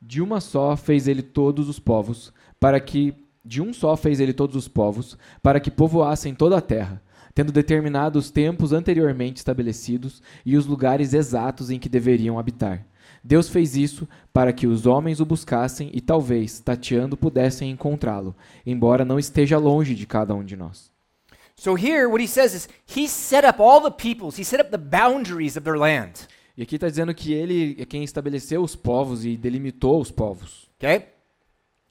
De 0.00 0.22
uma 0.22 0.40
só 0.40 0.76
fez 0.76 1.06
ele 1.06 1.22
todos 1.22 1.68
os 1.68 1.78
povos, 1.78 2.32
para 2.58 2.80
que 2.80 3.14
de 3.44 3.60
um 3.60 3.74
só 3.74 3.94
fez 3.96 4.20
ele 4.20 4.32
todos 4.32 4.56
os 4.56 4.68
povos, 4.68 5.18
para 5.42 5.60
que 5.60 5.70
povoassem 5.70 6.34
toda 6.34 6.56
a 6.56 6.62
terra, 6.62 7.02
tendo 7.34 7.52
determinado 7.52 8.18
os 8.18 8.30
tempos 8.30 8.72
anteriormente 8.72 9.36
estabelecidos 9.36 10.22
e 10.46 10.56
os 10.56 10.66
lugares 10.66 11.12
exatos 11.12 11.70
em 11.70 11.78
que 11.78 11.88
deveriam 11.88 12.38
habitar. 12.38 12.86
Deus 13.22 13.48
fez 13.48 13.76
isso 13.76 14.08
para 14.32 14.52
que 14.52 14.66
os 14.66 14.86
homens 14.86 15.20
o 15.20 15.26
buscassem 15.26 15.90
e 15.92 16.00
talvez, 16.00 16.60
tateando, 16.60 17.16
pudessem 17.16 17.70
encontrá-lo, 17.70 18.34
embora 18.64 19.04
não 19.04 19.18
esteja 19.18 19.58
longe 19.58 19.94
de 19.94 20.06
cada 20.06 20.34
um 20.34 20.44
de 20.44 20.56
nós. 20.56 20.93
So 21.56 21.76
here, 21.76 22.08
what 22.08 22.20
he 22.20 22.26
says 22.26 22.54
is 22.54 22.68
he 22.84 23.06
set 23.06 23.44
up 23.44 23.60
all 23.60 23.80
the 23.80 23.90
peoples, 23.90 24.36
he 24.36 24.44
set 24.44 24.60
up 24.60 24.70
the 24.70 24.78
boundaries 24.78 25.56
of 25.56 25.64
their 25.64 25.78
land. 25.78 26.26
E 26.56 26.62
aqui 26.62 26.76
está 26.76 26.88
dizendo 26.88 27.14
que 27.14 27.32
ele 27.32 27.76
é 27.80 27.84
quem 27.84 28.04
estabeleceu 28.04 28.62
os 28.62 28.76
povos 28.76 29.24
e 29.24 29.36
delimitou 29.36 30.00
os 30.00 30.10
povos. 30.10 30.68
Okay? 30.78 31.08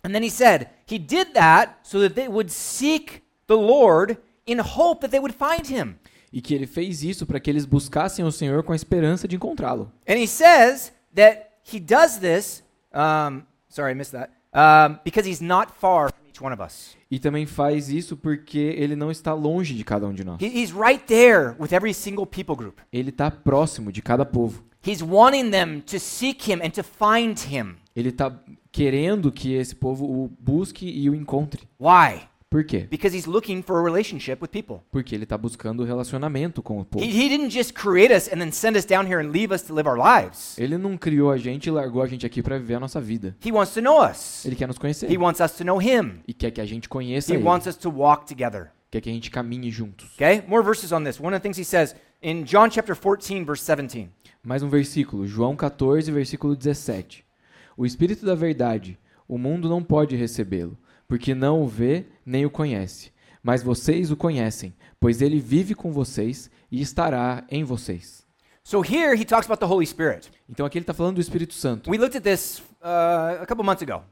And 0.04 0.12
then 0.12 0.24
he 0.24 0.30
said, 0.30 0.70
he 0.86 0.98
did 0.98 1.34
that 1.34 1.80
so 1.84 2.00
that 2.00 2.14
they 2.16 2.28
would 2.28 2.52
seek 2.52 3.24
the 3.48 3.56
Lord 3.56 4.18
in 4.46 4.60
hope 4.60 5.02
that 5.02 5.12
they 5.12 5.20
would 5.20 5.34
find 5.34 5.68
him. 5.68 5.96
E 6.32 6.42
que 6.42 6.54
ele 6.54 6.66
fez 6.66 7.04
isso 7.04 7.26
para 7.26 7.40
que 7.40 7.50
eles 7.50 7.66
buscassem 7.66 8.26
o 8.26 8.32
Senhor 8.32 8.64
com 8.64 8.74
a 8.74 8.76
esperança 8.76 9.28
de 9.28 9.36
encontrá-lo. 9.36 9.92
And 10.08 10.16
he 10.16 10.28
says 10.28 10.92
that 11.16 11.52
he 11.64 11.80
does 11.80 12.18
this, 12.18 12.64
um, 12.94 13.44
sorry, 13.70 13.92
I 13.92 13.96
missed 13.96 14.14
that, 14.14 14.32
um, 14.54 15.00
because 15.04 15.30
he's 15.30 15.42
not 15.42 15.72
far 15.80 16.12
from 16.34 16.42
each 16.42 16.42
one 16.42 16.54
of 16.54 16.62
us. 16.62 16.98
E 17.10 17.20
também 17.20 17.46
faz 17.46 17.90
isso 17.90 18.18
porque 18.18 18.58
ele 18.58 18.96
não 18.96 19.12
está 19.12 19.34
longe 19.34 19.74
de 19.74 19.84
cada 19.84 20.08
um 20.08 20.14
de 20.14 20.24
nós. 20.24 20.40
Right 20.42 21.06
there 21.06 21.56
with 21.60 21.72
every 21.72 21.94
single 21.94 22.26
people 22.26 22.56
group. 22.56 22.80
Ele 22.92 23.10
está 23.10 23.30
próximo 23.30 23.92
de 23.92 24.02
cada 24.02 24.26
povo. 24.26 24.64
He's 24.86 25.02
wanting 25.02 25.52
them 25.52 25.80
to 25.82 26.00
seek 26.00 26.52
him 26.52 26.60
and 26.62 26.72
to 26.72 26.84
find 26.84 27.40
him. 27.40 27.76
Ele 27.96 28.10
está 28.10 28.38
querendo 28.72 29.32
que 29.32 29.54
esse 29.54 29.76
povo 29.76 30.06
o 30.06 30.30
busque 30.40 30.86
e 30.86 31.10
o 31.10 31.16
encontre. 31.16 31.68
Why? 31.80 32.22
Por 32.54 32.64
quê? 32.64 32.86
Because 32.88 33.18
he's 33.18 33.26
looking 33.26 33.64
for 33.64 33.80
a 33.80 33.84
relationship 33.84 34.38
with 34.40 34.50
people. 34.50 34.82
Porque 34.92 35.16
ele 35.16 35.24
está 35.24 35.36
buscando 35.36 35.84
relacionamento 35.84 36.62
com 36.62 36.80
o 36.80 36.86
povo. 36.86 37.04
He, 37.04 37.10
he 37.10 37.28
didn't 37.28 37.50
just 37.50 37.74
create 37.74 38.14
us 38.14 38.28
and 38.32 38.38
then 38.38 38.52
send 38.52 38.78
us 38.78 38.86
down 38.86 39.08
here 39.08 39.20
and 39.20 39.32
leave 39.32 39.52
us 39.52 39.64
to 39.64 39.74
live 39.74 39.90
our 39.90 39.98
lives. 39.98 40.56
Ele 40.60 40.78
não 40.78 40.96
criou 40.96 41.32
a 41.32 41.38
gente 41.38 41.66
e 41.66 41.72
largou 41.72 42.04
a 42.04 42.06
gente 42.06 42.28
aqui 42.28 42.44
para 42.44 42.60
viver 42.60 42.76
a 42.76 42.80
nossa 42.80 43.02
vida. 43.02 43.36
He 43.44 43.52
wants 43.52 43.74
to 43.74 43.82
know 43.82 44.00
us. 44.00 44.46
Ele 44.46 44.56
quer 44.56 44.68
nos 44.68 44.78
conhecer. 44.78 45.12
He 45.12 45.18
wants 45.18 45.42
us 45.42 45.54
to 45.54 45.64
know 45.64 45.82
him. 45.82 46.20
E 46.28 46.34
quer 46.34 46.52
que 46.52 46.62
a 46.62 46.66
gente 46.66 46.88
conheça 46.88 47.34
He 47.34 47.38
ele. 47.38 47.44
wants 47.44 47.66
us 47.66 47.76
to 47.76 47.90
walk 47.90 48.28
together. 48.28 48.70
Quer 48.92 49.02
que 49.02 49.10
a 49.10 49.14
gente 49.14 49.32
caminhe 49.32 49.72
juntos. 49.72 50.14
Okay? 50.14 50.44
More 50.48 50.64
verses 50.64 50.92
on 50.92 51.04
this. 51.04 51.20
One 51.20 51.36
of 51.36 51.42
the 51.42 51.42
things 51.42 51.58
he 51.58 51.66
says 51.66 51.96
in 52.22 52.44
John 52.44 52.70
chapter 52.70 52.96
14 52.96 53.44
verse 53.46 53.66
17. 53.66 54.12
Mais 54.44 54.62
um 54.62 54.70
versículo, 54.70 55.26
João 55.26 55.56
14, 55.56 56.12
versículo 56.12 56.56
17. 56.56 57.26
O 57.76 57.84
Espírito 57.84 58.24
da 58.28 58.36
Verdade, 58.36 59.00
o 59.28 59.40
mundo 59.40 59.68
não 59.68 59.82
pode 59.82 60.16
recebê-lo, 60.16 60.78
porque 61.14 61.36
não 61.36 61.62
o 61.62 61.68
vê 61.68 62.08
nem 62.26 62.44
o 62.44 62.50
conhece. 62.50 63.12
Mas 63.44 63.62
vocês 63.62 64.10
o 64.10 64.18
conhecem, 64.18 64.74
pois 65.00 65.22
ele 65.22 65.40
vive 65.40 65.76
com 65.76 65.92
vocês 65.92 66.50
e 66.72 66.82
estará 66.82 67.46
em 67.52 67.64
vocês. 67.64 68.26
So 68.64 68.82
here 68.84 69.16
he 69.16 69.24
talks 69.24 69.46
about 69.46 69.60
the 69.60 69.72
Holy 69.72 69.86
Spirit. 69.86 70.32
Então 70.50 70.66
aqui 70.66 70.80
ele 70.80 70.82
está 70.82 70.92
falando 70.92 71.18
do 71.18 71.22
Espírito 71.22 71.54
Santo. 71.54 71.92
We 71.92 72.00
looked 72.00 72.18
at 72.18 72.24
this 72.24 72.64
uh, 72.82 73.44
a 73.44 73.46
couple 73.46 73.64
months 73.64 73.84
ago. 73.84 74.04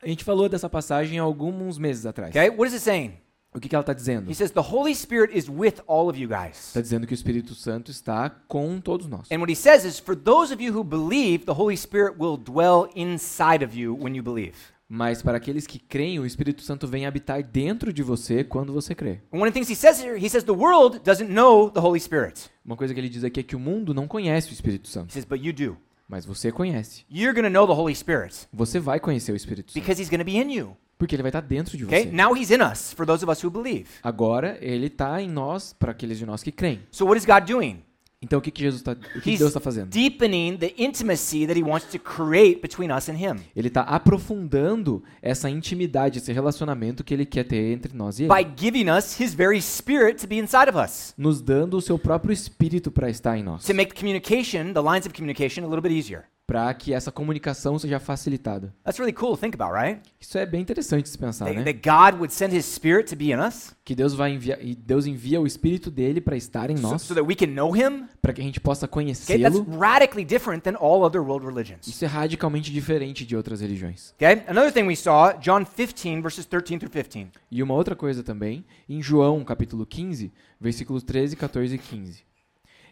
A 0.00 0.08
gente 0.08 0.24
falou 0.24 0.48
dessa 0.48 0.70
passagem 0.70 1.18
há 1.18 1.22
alguns 1.22 1.76
meses 1.76 2.06
atrás. 2.06 2.30
Okay? 2.30 2.48
What 2.48 2.68
is 2.68 2.72
it 2.72 2.82
saying? 2.82 3.18
O 3.54 3.60
que, 3.60 3.68
que 3.68 3.74
ela 3.74 3.82
está 3.82 3.92
dizendo? 3.92 4.30
He 4.30 4.34
says 4.34 4.50
the 4.50 4.60
Holy 4.60 4.94
Spirit 4.94 5.36
is 5.36 5.46
with 5.50 5.82
all 5.86 6.08
of 6.08 6.18
you 6.18 6.26
guys. 6.26 6.68
Está 6.68 6.80
dizendo 6.80 7.06
que 7.06 7.12
o 7.12 7.14
Espírito 7.14 7.54
Santo 7.54 7.90
está 7.90 8.30
com 8.48 8.80
todos 8.80 9.06
nós. 9.06 9.30
And 9.30 9.40
what 9.40 9.52
he 9.52 9.56
says 9.56 9.84
is 9.84 9.98
for 9.98 10.16
those 10.16 10.54
of 10.54 10.62
you 10.64 10.74
who 10.74 10.82
believe, 10.82 11.44
the 11.44 11.52
Holy 11.52 11.76
Spirit 11.76 12.16
will 12.18 12.38
dwell 12.38 12.88
inside 12.96 13.62
of 13.62 13.78
you 13.78 13.94
when 13.94 14.16
you 14.16 14.22
believe. 14.22 14.54
Mas 14.88 15.22
para 15.22 15.38
aqueles 15.38 15.66
que 15.66 15.78
creem, 15.78 16.18
o 16.20 16.26
Espírito 16.26 16.62
Santo 16.62 16.86
vem 16.86 17.06
habitar 17.06 17.42
dentro 17.42 17.92
de 17.92 18.02
você 18.02 18.44
quando 18.44 18.72
você 18.72 18.94
crê. 18.94 19.20
And 19.32 19.38
one 19.38 19.44
of 19.48 19.52
the 19.52 19.52
things 19.52 19.70
he 19.70 19.74
says 19.74 19.98
here, 20.02 20.18
he 20.18 20.28
says 20.28 20.44
the 20.44 20.52
world 20.52 21.00
doesn't 21.00 21.32
know 21.32 21.70
the 21.70 21.80
Holy 21.80 21.98
Spirit. 22.00 22.50
Uma 22.64 22.76
coisa 22.76 22.92
que 22.92 23.00
ele 23.00 23.08
diz 23.08 23.24
aqui 23.24 23.40
é 23.40 23.42
que 23.42 23.56
o 23.56 23.58
mundo 23.60 23.94
não 23.94 24.06
conhece 24.06 24.50
o 24.50 24.52
Espírito 24.52 24.88
He 24.88 24.92
Santo, 24.92 25.12
says, 25.12 25.24
but 25.24 25.42
you 25.42 25.52
do. 25.52 25.76
mas 26.06 26.26
você 26.26 26.52
conhece. 26.52 27.04
You're 27.10 27.32
going 27.32 27.44
to 27.44 27.50
know 27.50 27.66
the 27.66 27.72
Holy 27.72 27.94
Spirit 27.94 28.46
Você 28.52 28.78
vai 28.78 29.00
conhecer 29.00 29.32
o 29.32 29.36
Espírito 29.36 29.72
Santo, 29.72 29.80
because 29.80 30.00
he's 30.00 30.10
going 30.10 30.18
to 30.20 30.24
be 30.24 30.36
in 30.36 30.52
you. 30.52 30.76
porque 30.98 31.14
ele 31.16 31.22
vai 31.22 31.30
estar 31.30 31.40
dentro 31.40 31.76
de 31.78 31.84
Okay? 31.86 32.04
você. 32.04 32.12
Now 32.12 32.36
he's 32.36 32.50
in 32.50 32.60
us 32.62 32.92
for 32.92 33.06
those 33.06 33.24
of 33.24 33.32
us 33.32 33.42
who 33.42 33.50
believe. 33.50 33.86
Agora 34.02 34.58
ele 34.60 34.86
está 34.86 35.20
em 35.20 35.28
nós 35.30 35.72
para 35.72 35.92
aqueles 35.92 36.18
de 36.18 36.26
nós 36.26 36.42
que 36.42 36.52
creem. 36.52 36.82
So 36.90 37.06
what 37.06 37.18
is 37.18 37.24
God 37.24 37.44
doing? 37.50 37.82
Então 38.24 38.38
o 38.38 38.42
que, 38.42 38.50
que 38.50 38.62
Jesus 38.62 38.80
está, 38.80 38.92
o 38.92 38.96
que, 38.96 39.20
que 39.20 39.38
Deus 39.38 39.50
está 39.50 39.60
fazendo? 39.60 39.90
deepening 39.90 40.56
the 40.56 40.74
intimacy 40.78 41.46
that 41.46 41.58
he 41.58 41.62
wants 41.62 41.86
to 41.90 41.98
create 41.98 42.60
between 42.60 42.90
us 42.90 43.08
and 43.08 43.16
him 43.16 43.36
Ele 43.54 43.68
está 43.68 43.82
aprofundando 43.82 45.02
essa 45.20 45.50
intimidade, 45.50 46.18
esse 46.18 46.32
relacionamento 46.32 47.04
que 47.04 47.12
ele 47.12 47.26
quer 47.26 47.44
ter 47.44 47.72
entre 47.72 47.94
nós 47.96 48.18
e 48.18 48.24
ele, 48.24 48.34
by 48.34 48.46
giving 48.56 48.90
us 48.90 49.20
his 49.20 49.34
very 49.34 49.60
spirit 49.60 50.20
to 50.20 50.26
be 50.26 50.38
inside 50.38 50.68
of 50.68 50.78
us 50.78 51.14
nos 51.18 51.40
dando 51.40 51.76
o 51.76 51.82
seu 51.82 51.98
próprio 51.98 52.32
Espírito 52.32 52.90
para 52.90 53.10
estar 53.10 53.36
em 53.36 53.42
nós, 53.42 53.64
to 53.64 53.74
make 53.74 53.94
the 53.94 54.00
communication, 54.00 54.72
the 54.72 54.80
lines 54.80 55.06
of 55.06 55.14
communication 55.14 55.64
a 55.64 55.68
little 55.68 55.82
bit 55.82 55.94
easier. 55.94 56.24
Para 56.46 56.72
que 56.74 56.92
essa 56.92 57.10
comunicação 57.10 57.78
seja 57.78 57.98
facilitada. 57.98 58.74
That's 58.84 58.98
really 58.98 59.14
cool 59.14 59.30
to 59.34 59.38
think 59.38 59.54
about, 59.60 59.74
right? 59.74 60.02
Isso 60.20 60.36
é 60.36 60.44
bem 60.44 60.60
interessante 60.60 61.04
de 61.04 61.08
se 61.08 61.16
pensar, 61.18 61.46
That, 61.46 61.56
né? 61.58 61.64
that 61.72 61.80
God 61.82 62.18
would 62.20 62.32
send 62.34 62.54
his 62.54 62.66
spirit 62.66 63.08
to 63.08 63.16
be 63.16 63.32
in 63.32 63.38
us 63.38 63.74
Que 63.84 63.94
Deus 63.94 64.14
vai 64.14 64.32
enviar 64.32 64.58
e 64.62 64.74
Deus 64.74 65.06
envia 65.06 65.40
o 65.40 65.46
Espírito 65.46 65.90
dele 65.90 66.20
para 66.20 66.36
estar 66.36 66.68
em 66.70 66.76
so, 66.76 66.82
nós, 66.82 67.02
so 67.02 67.14
that 67.14 67.26
we 67.26 67.34
can 67.34 67.46
know 67.46 67.74
him. 67.74 68.04
para 68.20 68.32
que 68.32 68.40
a 68.42 68.44
gente 68.44 68.60
possa 68.60 68.84
Okay, 68.86 69.04
that's 69.04 69.26
conhecê-lo. 69.56 69.78
radically 69.78 70.24
different 70.24 70.62
than 70.62 70.76
all 70.78 71.02
other 71.02 71.22
world 71.22 71.46
religions. 71.46 71.86
Isso 71.86 72.04
é 72.04 72.08
radicalmente 72.08 72.70
diferente 72.70 73.24
de 73.24 73.34
outras 73.34 73.60
religiões. 73.62 74.12
Okay? 74.16 74.42
Another 74.46 74.70
thing 74.72 74.82
we 74.82 74.96
saw, 74.96 75.32
John 75.40 75.64
15 75.64 76.20
verses 76.20 76.44
13 76.46 76.78
through 76.78 76.90
15. 76.90 77.28
E 77.50 77.62
uma 77.62 77.74
outra 77.74 77.96
coisa 77.96 78.22
também, 78.22 78.64
em 78.88 79.00
João, 79.02 79.42
capítulo 79.44 79.86
15, 79.86 80.30
versículos 80.60 81.02
13, 81.02 81.36
14 81.36 81.74
e 81.74 81.78
15. 81.78 82.22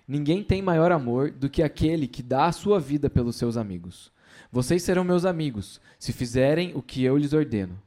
Ninguém 0.07 0.43
tem 0.43 0.61
maior 0.61 0.91
amor 0.91 1.31
do 1.31 1.49
que 1.49 1.63
aquele 1.63 2.07
que 2.07 2.23
dá 2.23 2.47
a 2.47 2.53
sua 2.53 2.81
vida 2.81 3.09
pelos 3.09 3.37
seus 3.37 3.57
amigos. 3.57 4.13
Vocês 4.51 4.83
serão 4.83 5.05
meus 5.05 5.25
amigos, 5.25 5.81
se 5.99 6.13
fizerem 6.13 6.73
o 6.75 6.83
que 6.83 7.05
eu 7.05 7.17
lhes 7.17 7.33
ordeno. 7.33 7.81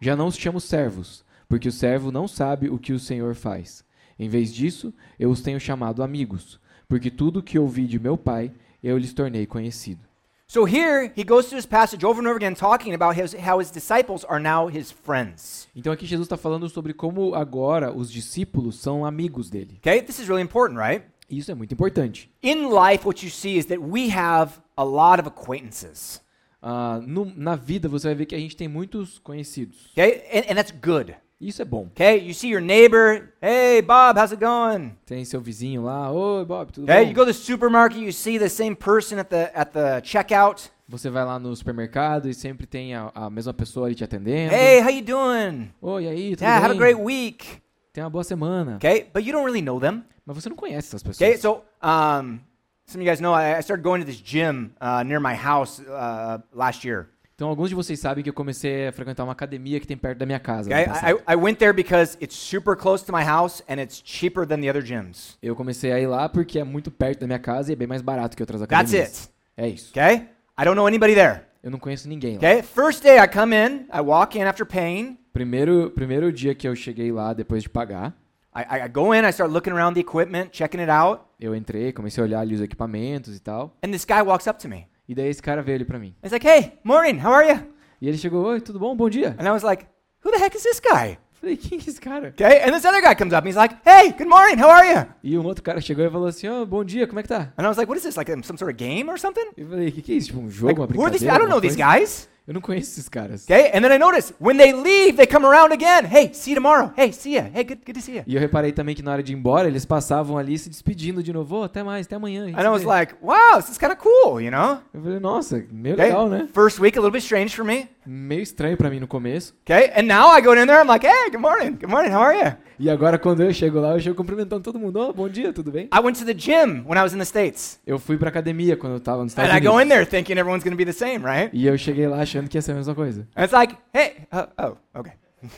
Já 0.00 0.14
não 0.14 0.26
os 0.26 0.36
chamo 0.36 0.60
servos, 0.60 1.24
porque 1.48 1.68
o 1.68 1.72
servo 1.72 2.12
não 2.12 2.28
sabe 2.28 2.68
o 2.68 2.78
que 2.78 2.92
o 2.92 2.98
Senhor 2.98 3.34
faz. 3.34 3.84
Em 4.18 4.28
vez 4.28 4.54
disso, 4.54 4.92
eu 5.18 5.30
os 5.30 5.40
tenho 5.40 5.58
chamado 5.58 6.02
amigos, 6.02 6.60
porque 6.88 7.10
tudo 7.10 7.40
o 7.40 7.42
que 7.42 7.58
ouvi 7.58 7.86
de 7.86 7.98
meu 7.98 8.16
Pai, 8.16 8.52
eu 8.82 8.98
lhes 8.98 9.12
tornei 9.12 9.46
conhecido. 9.46 10.00
So 10.46 10.66
here 10.66 11.10
he 11.16 11.24
goes 11.24 11.46
through 11.46 11.56
this 11.56 11.66
passage 11.66 12.04
over 12.04 12.20
and 12.20 12.28
over 12.28 12.36
again 12.36 12.54
talking 12.54 12.92
about 12.92 13.18
his, 13.18 13.34
how 13.34 13.58
his 13.58 13.70
disciples 13.70 14.22
are 14.28 14.38
now 14.38 14.68
his 14.68 14.90
friends. 14.90 15.66
Então 15.74 15.90
aqui 15.90 16.04
Jesus 16.04 16.26
está 16.26 16.36
falando 16.36 16.68
sobre 16.68 16.92
como 16.92 17.34
agora 17.34 17.90
os 17.90 18.12
discípulos 18.12 18.78
são 18.78 19.06
amigos 19.06 19.48
dele. 19.48 19.78
Okay? 19.78 20.02
This 20.02 20.18
is 20.18 20.28
really 20.28 20.42
important, 20.42 20.78
right? 20.78 21.06
Isso 21.32 21.50
é 21.50 21.54
muito 21.54 21.72
importante. 21.72 22.30
In 22.42 22.66
life, 22.68 23.06
what 23.06 23.24
you 23.24 23.30
see 23.30 23.56
is 23.56 23.64
that 23.66 23.80
we 23.80 24.10
have 24.14 24.52
a 24.76 24.84
lot 24.84 25.18
of 25.18 25.26
acquaintances. 25.28 26.20
Ah, 26.60 27.00
no- 27.04 27.32
na 27.34 27.56
vida 27.56 27.88
você 27.88 28.08
vai 28.08 28.14
ver 28.14 28.26
que 28.26 28.34
a 28.34 28.38
gente 28.38 28.54
tem 28.56 28.68
muitos 28.68 29.18
conhecidos. 29.18 29.90
Okay? 29.92 30.22
And, 30.32 30.50
and 30.52 30.54
that's 30.56 30.70
good. 30.72 31.14
Isso 31.40 31.60
é 31.60 31.64
bom. 31.64 31.88
Okay? 31.90 32.18
You 32.24 32.34
see 32.34 32.50
your 32.52 32.60
neighbor, 32.60 33.32
hey, 33.42 33.82
Bob, 33.82 34.16
how's 34.16 34.30
it 34.30 34.40
going? 34.44 34.92
Tem 35.04 35.24
seu 35.24 35.40
vizinho 35.40 35.82
lá, 35.82 36.12
oi 36.12 36.44
Bob, 36.44 36.70
tudo 36.70 36.84
Okay? 36.84 37.02
bom? 37.02 37.08
You 37.10 37.14
go 37.16 37.22
to 37.24 37.32
the 37.32 37.32
supermarket, 37.32 37.98
you 38.00 38.12
see 38.12 38.38
the 38.38 38.48
same 38.48 38.76
person 38.76 39.18
at 39.18 39.28
the, 39.30 39.50
at 39.54 39.72
the 39.72 40.00
checkout. 40.04 40.70
Você 40.88 41.08
vai 41.10 41.24
lá 41.24 41.38
no 41.40 41.56
supermercado 41.56 42.28
e 42.28 42.34
sempre 42.34 42.66
tem 42.66 42.94
a, 42.94 43.10
a 43.14 43.30
mesma 43.30 43.52
pessoa 43.54 43.86
ali 43.86 43.94
te 43.96 44.04
atendendo. 44.04 44.54
Hey, 44.54 44.80
how 44.82 44.90
you 44.90 45.02
doing? 45.02 45.70
Oi, 45.80 46.04
e 46.04 46.08
aí, 46.08 46.30
tudo 46.36 46.42
Yeah, 46.44 46.58
have 46.64 46.66
a 46.76 46.78
bem? 46.78 46.78
great 46.78 47.00
week. 47.02 47.60
Tenha 47.92 48.04
uma 48.04 48.10
boa 48.10 48.24
semana. 48.24 48.76
Okay? 48.76 49.10
But 49.12 49.24
you 49.24 49.32
don't 49.32 49.44
really 49.44 49.62
know 49.62 49.78
them. 49.78 50.02
Mas 50.24 50.36
você 50.36 50.48
não 50.48 50.56
conhece 50.56 50.88
essas 50.88 51.02
pessoas. 51.02 51.16
Okay? 51.16 51.36
So, 51.38 51.62
um, 51.82 52.40
some 52.86 53.00
of 53.00 53.02
you 53.02 53.04
guys 53.04 53.20
know 53.20 53.34
I, 53.34 53.58
I 53.58 53.60
started 53.62 53.82
going 53.82 54.00
to 54.00 54.06
this 54.06 54.20
gym 54.22 54.72
uh, 54.80 55.02
near 55.04 55.20
my 55.20 55.34
house 55.34 55.80
uh, 55.80 56.42
last 56.54 56.86
year. 56.86 57.08
Então 57.34 57.48
alguns 57.48 57.70
de 57.70 57.74
vocês 57.74 57.98
sabem 57.98 58.22
que 58.22 58.30
eu 58.30 58.34
comecei 58.34 58.86
a 58.86 58.92
frequentar 58.92 59.24
uma 59.24 59.32
academia 59.32 59.80
que 59.80 59.86
tem 59.86 59.96
perto 59.96 60.18
da 60.18 60.26
minha 60.26 60.38
casa. 60.38 60.70
Okay? 60.70 60.84
I, 60.84 61.32
I 61.32 61.36
went 61.36 61.56
there 61.56 61.72
because 61.72 62.16
it's 62.20 62.36
super 62.36 62.76
close 62.76 63.04
to 63.04 63.12
my 63.12 63.24
house 63.24 63.62
and 63.68 63.80
it's 63.80 64.00
cheaper 64.04 64.46
than 64.46 64.60
the 64.60 64.70
other 64.70 64.82
gyms. 64.82 65.36
Eu 65.42 65.56
comecei 65.56 65.92
a 65.92 65.98
ir 65.98 66.06
lá 66.06 66.28
porque 66.28 66.60
é 66.60 66.64
muito 66.64 66.90
perto 66.90 67.20
da 67.20 67.26
minha 67.26 67.40
casa 67.40 67.70
e 67.70 67.72
é 67.72 67.76
bem 67.76 67.88
mais 67.88 68.00
barato 68.00 68.36
que 68.36 68.42
outras 68.42 68.60
That's 68.60 68.94
academias. 68.94 69.24
it. 69.24 69.32
É 69.56 69.68
isso. 69.68 69.90
Okay? 69.90 70.28
I 70.58 70.64
don't 70.64 70.76
know 70.76 70.86
anybody 70.86 71.14
there. 71.14 71.40
Eu 71.62 71.70
não 71.70 71.78
conheço 71.78 72.08
ninguém 72.08 72.34
lá. 72.34 72.38
Okay? 72.38 72.62
First 72.62 73.02
day 73.02 73.18
I 73.18 73.26
come 73.26 73.56
in, 73.56 73.86
I 73.92 74.00
walk 74.00 74.38
in 74.38 74.44
after 74.44 74.64
paying. 74.64 75.18
Primeiro, 75.32 75.90
primeiro 75.90 76.32
dia 76.32 76.54
que 76.54 76.68
eu 76.68 76.74
cheguei 76.74 77.10
lá 77.10 77.32
depois 77.32 77.62
de 77.62 77.68
pagar, 77.70 78.14
I, 78.54 78.84
I, 78.84 78.88
go 78.88 79.14
in, 79.14 79.24
I 79.24 79.30
start 79.32 79.50
looking 79.50 79.72
around 79.72 79.94
the 79.94 80.00
equipment, 80.00 80.50
checking 80.52 80.80
it 80.80 80.90
out, 80.90 81.22
eu 81.40 81.54
entrei, 81.56 81.90
comecei 81.92 82.22
a 82.22 82.26
olhar 82.26 82.40
ali 82.40 82.54
os 82.54 82.60
equipamentos 82.60 83.34
e 83.34 83.40
tal. 83.40 83.74
and 83.82 83.90
this 83.92 84.04
guy 84.04 84.20
walks 84.22 84.46
up 84.46 84.60
to 84.60 84.68
me. 84.68 84.86
E 85.08 85.14
daí 85.14 85.28
esse 85.28 85.42
cara 85.42 85.62
veio 85.62 85.76
ali 85.76 85.84
pra 85.86 85.98
mim. 85.98 86.14
He's 86.22 86.32
like, 86.32 86.46
hey, 86.46 86.72
morning, 86.84 87.18
how 87.18 87.32
are 87.32 87.48
you? 87.48 87.60
E 88.00 88.08
ele 88.08 88.18
chegou, 88.18 88.44
oi, 88.44 88.60
tudo 88.60 88.78
bom? 88.78 88.94
Bom 88.94 89.08
dia. 89.08 89.34
And 89.38 89.46
I 89.46 89.50
was 89.52 89.62
like, 89.62 89.86
who 90.24 90.30
the 90.30 90.38
heck 90.38 90.54
is 90.54 90.62
this 90.62 90.80
guy? 90.80 91.18
Falei, 91.32 91.56
quem 91.56 91.78
é 91.78 91.80
esse 91.80 92.00
cara? 92.00 92.28
Okay? 92.28 92.60
And 92.62 92.72
this 92.72 92.84
other 92.84 93.00
guy 93.00 93.14
comes 93.14 93.32
up 93.32 93.38
and 93.42 93.48
he's 93.48 93.56
like, 93.56 93.74
hey, 93.84 94.12
good 94.12 94.28
morning, 94.28 94.62
how 94.62 94.68
are 94.70 94.86
you? 94.86 95.06
E 95.24 95.36
um 95.38 95.44
outro 95.46 95.62
cara 95.64 95.80
chegou 95.80 96.04
e 96.04 96.10
falou 96.10 96.28
assim, 96.28 96.46
ó, 96.46 96.64
bom 96.66 96.84
dia, 96.84 97.06
como 97.06 97.18
é 97.20 97.22
que 97.22 97.28
tá? 97.30 97.52
And 97.56 97.64
I 97.64 97.68
was 97.68 97.78
like, 97.78 97.88
what 97.90 97.96
is 97.98 98.04
this, 98.04 98.16
like 98.16 98.30
um, 98.30 98.42
some 98.42 98.58
sort 98.58 98.70
of 98.70 98.76
game 98.76 99.08
or 99.10 99.18
something? 99.18 99.48
Eu 99.56 99.66
falei, 99.66 99.88
o 99.88 99.92
que, 99.92 100.02
que 100.02 100.12
é 100.12 100.16
isso? 100.16 100.26
Tipo 100.28 100.40
um 100.40 100.50
jogo, 100.50 100.68
Like, 100.68 100.80
uma 100.80 100.86
who 101.00 101.04
are 101.06 101.10
these? 101.10 101.24
brincadeira? 101.24 101.34
I 101.34 101.38
don't 101.38 101.48
know 101.48 101.56
alguma 101.56 101.60
these 101.62 101.82
coisa? 101.82 101.98
guys. 101.98 102.28
Eu 102.46 102.54
não 102.54 102.60
conheço 102.60 102.90
esses 102.92 103.08
caras. 103.08 103.44
Okay? 103.44 103.68
And 103.68 103.82
then 103.82 103.92
I 103.92 103.98
noticed 103.98 104.34
when 104.40 104.56
they 104.56 104.72
leave, 104.72 105.12
they 105.16 105.26
come 105.26 105.46
around 105.46 105.72
again. 105.72 106.04
Hey, 106.10 106.32
see 106.34 106.50
you 106.50 106.56
tomorrow. 106.56 106.92
Hey, 106.96 107.12
see 107.12 107.34
ya. 107.36 107.42
Hey, 107.54 107.62
good, 107.62 107.82
good 107.86 107.94
to 107.94 108.00
see 108.00 108.16
you. 108.16 108.24
E 108.26 108.34
eu 108.34 108.40
reparei 108.40 108.72
também 108.72 108.94
que 108.96 109.02
na 109.02 109.12
hora 109.12 109.22
de 109.22 109.32
ir 109.32 109.36
embora, 109.36 109.68
eles 109.68 109.84
passavam 109.84 110.36
ali 110.36 110.58
se 110.58 110.68
despedindo 110.68 111.22
de 111.22 111.32
novo. 111.32 111.58
"Ô, 111.60 111.62
até 111.62 111.82
mais, 111.84 112.04
até 112.06 112.16
amanhã. 112.16 112.46
And 112.46 112.60
I 112.64 112.68
was 112.68 112.82
vê." 112.82 112.88
like, 112.88 113.14
wow, 113.22 113.60
this 113.60 113.70
is 113.70 113.78
kind 113.78 113.92
of 113.92 113.98
cool, 114.00 114.40
you 114.40 114.50
know? 114.50 114.78
Eu 114.92 115.00
falei, 115.02 115.20
nossa, 115.20 115.64
meio 115.70 115.94
Okay? 115.94 116.06
legal, 116.06 116.28
né? 116.28 116.48
First 116.52 116.80
week, 116.80 116.98
a 116.98 117.00
little 117.00 117.12
bit 117.12 117.22
strange 117.24 117.54
for 117.54 117.64
me. 117.64 117.88
Meio 118.04 118.42
estranho 118.42 118.76
pra 118.76 118.90
mim 118.90 118.98
no 118.98 119.06
começo. 119.06 119.54
Okay? 119.62 119.92
And 119.96 120.08
now 120.08 120.36
I 120.36 120.40
go 120.42 120.52
in 120.54 120.66
there, 120.66 120.80
I'm 120.82 120.88
like, 120.88 121.06
hey, 121.06 121.30
good 121.30 121.40
morning. 121.40 121.76
Good 121.80 121.88
morning, 121.90 122.12
how 122.12 122.22
are 122.22 122.36
you? 122.36 122.52
E 122.82 122.90
agora 122.90 123.16
quando 123.16 123.44
eu 123.44 123.52
chego 123.54 123.78
lá, 123.78 123.90
eu 123.92 124.00
chego 124.00 124.16
cumprimentando 124.16 124.60
todo 124.60 124.76
mundo. 124.76 124.98
Ô, 124.98 125.12
bom 125.12 125.28
dia, 125.28 125.52
tudo 125.52 125.70
bem? 125.70 125.84
I 125.94 126.00
went 126.00 126.18
to 126.18 126.24
the 126.24 126.34
gym 126.34 126.82
when 126.84 126.98
I 126.98 127.04
was 127.04 127.14
in 127.14 127.18
the 127.18 127.24
States. 127.24 127.78
Eu 127.86 127.96
fui 127.96 128.18
pra 128.18 128.28
academia 128.28 128.76
quando 128.76 128.94
eu 128.94 129.00
tava 129.00 129.22
nos 129.22 129.30
Estados 129.30 129.52
And 129.52 129.56
I 129.56 129.60
go 129.60 129.80
in 129.80 129.86
there 129.86 130.04
thinking 130.04 130.32
everyone's 130.32 130.64
going 130.64 130.72
to 130.72 130.76
be 130.76 130.84
the 130.84 130.92
same, 130.92 131.18
right? 131.24 131.48
E 131.52 131.64
eu 131.64 131.78
cheguei 131.78 132.08
lá 132.08 132.20
achando 132.20 132.48
que 132.48 132.58
ia 132.58 132.60
ser 132.62 132.72
a 132.72 132.74
mesma 132.74 132.92
coisa. 132.92 133.20
And 133.36 133.44
it's 133.44 133.52
like, 133.52 133.76
hey, 133.94 134.26
uh, 134.32 134.48
oh, 134.58 134.98
okay. 134.98 135.12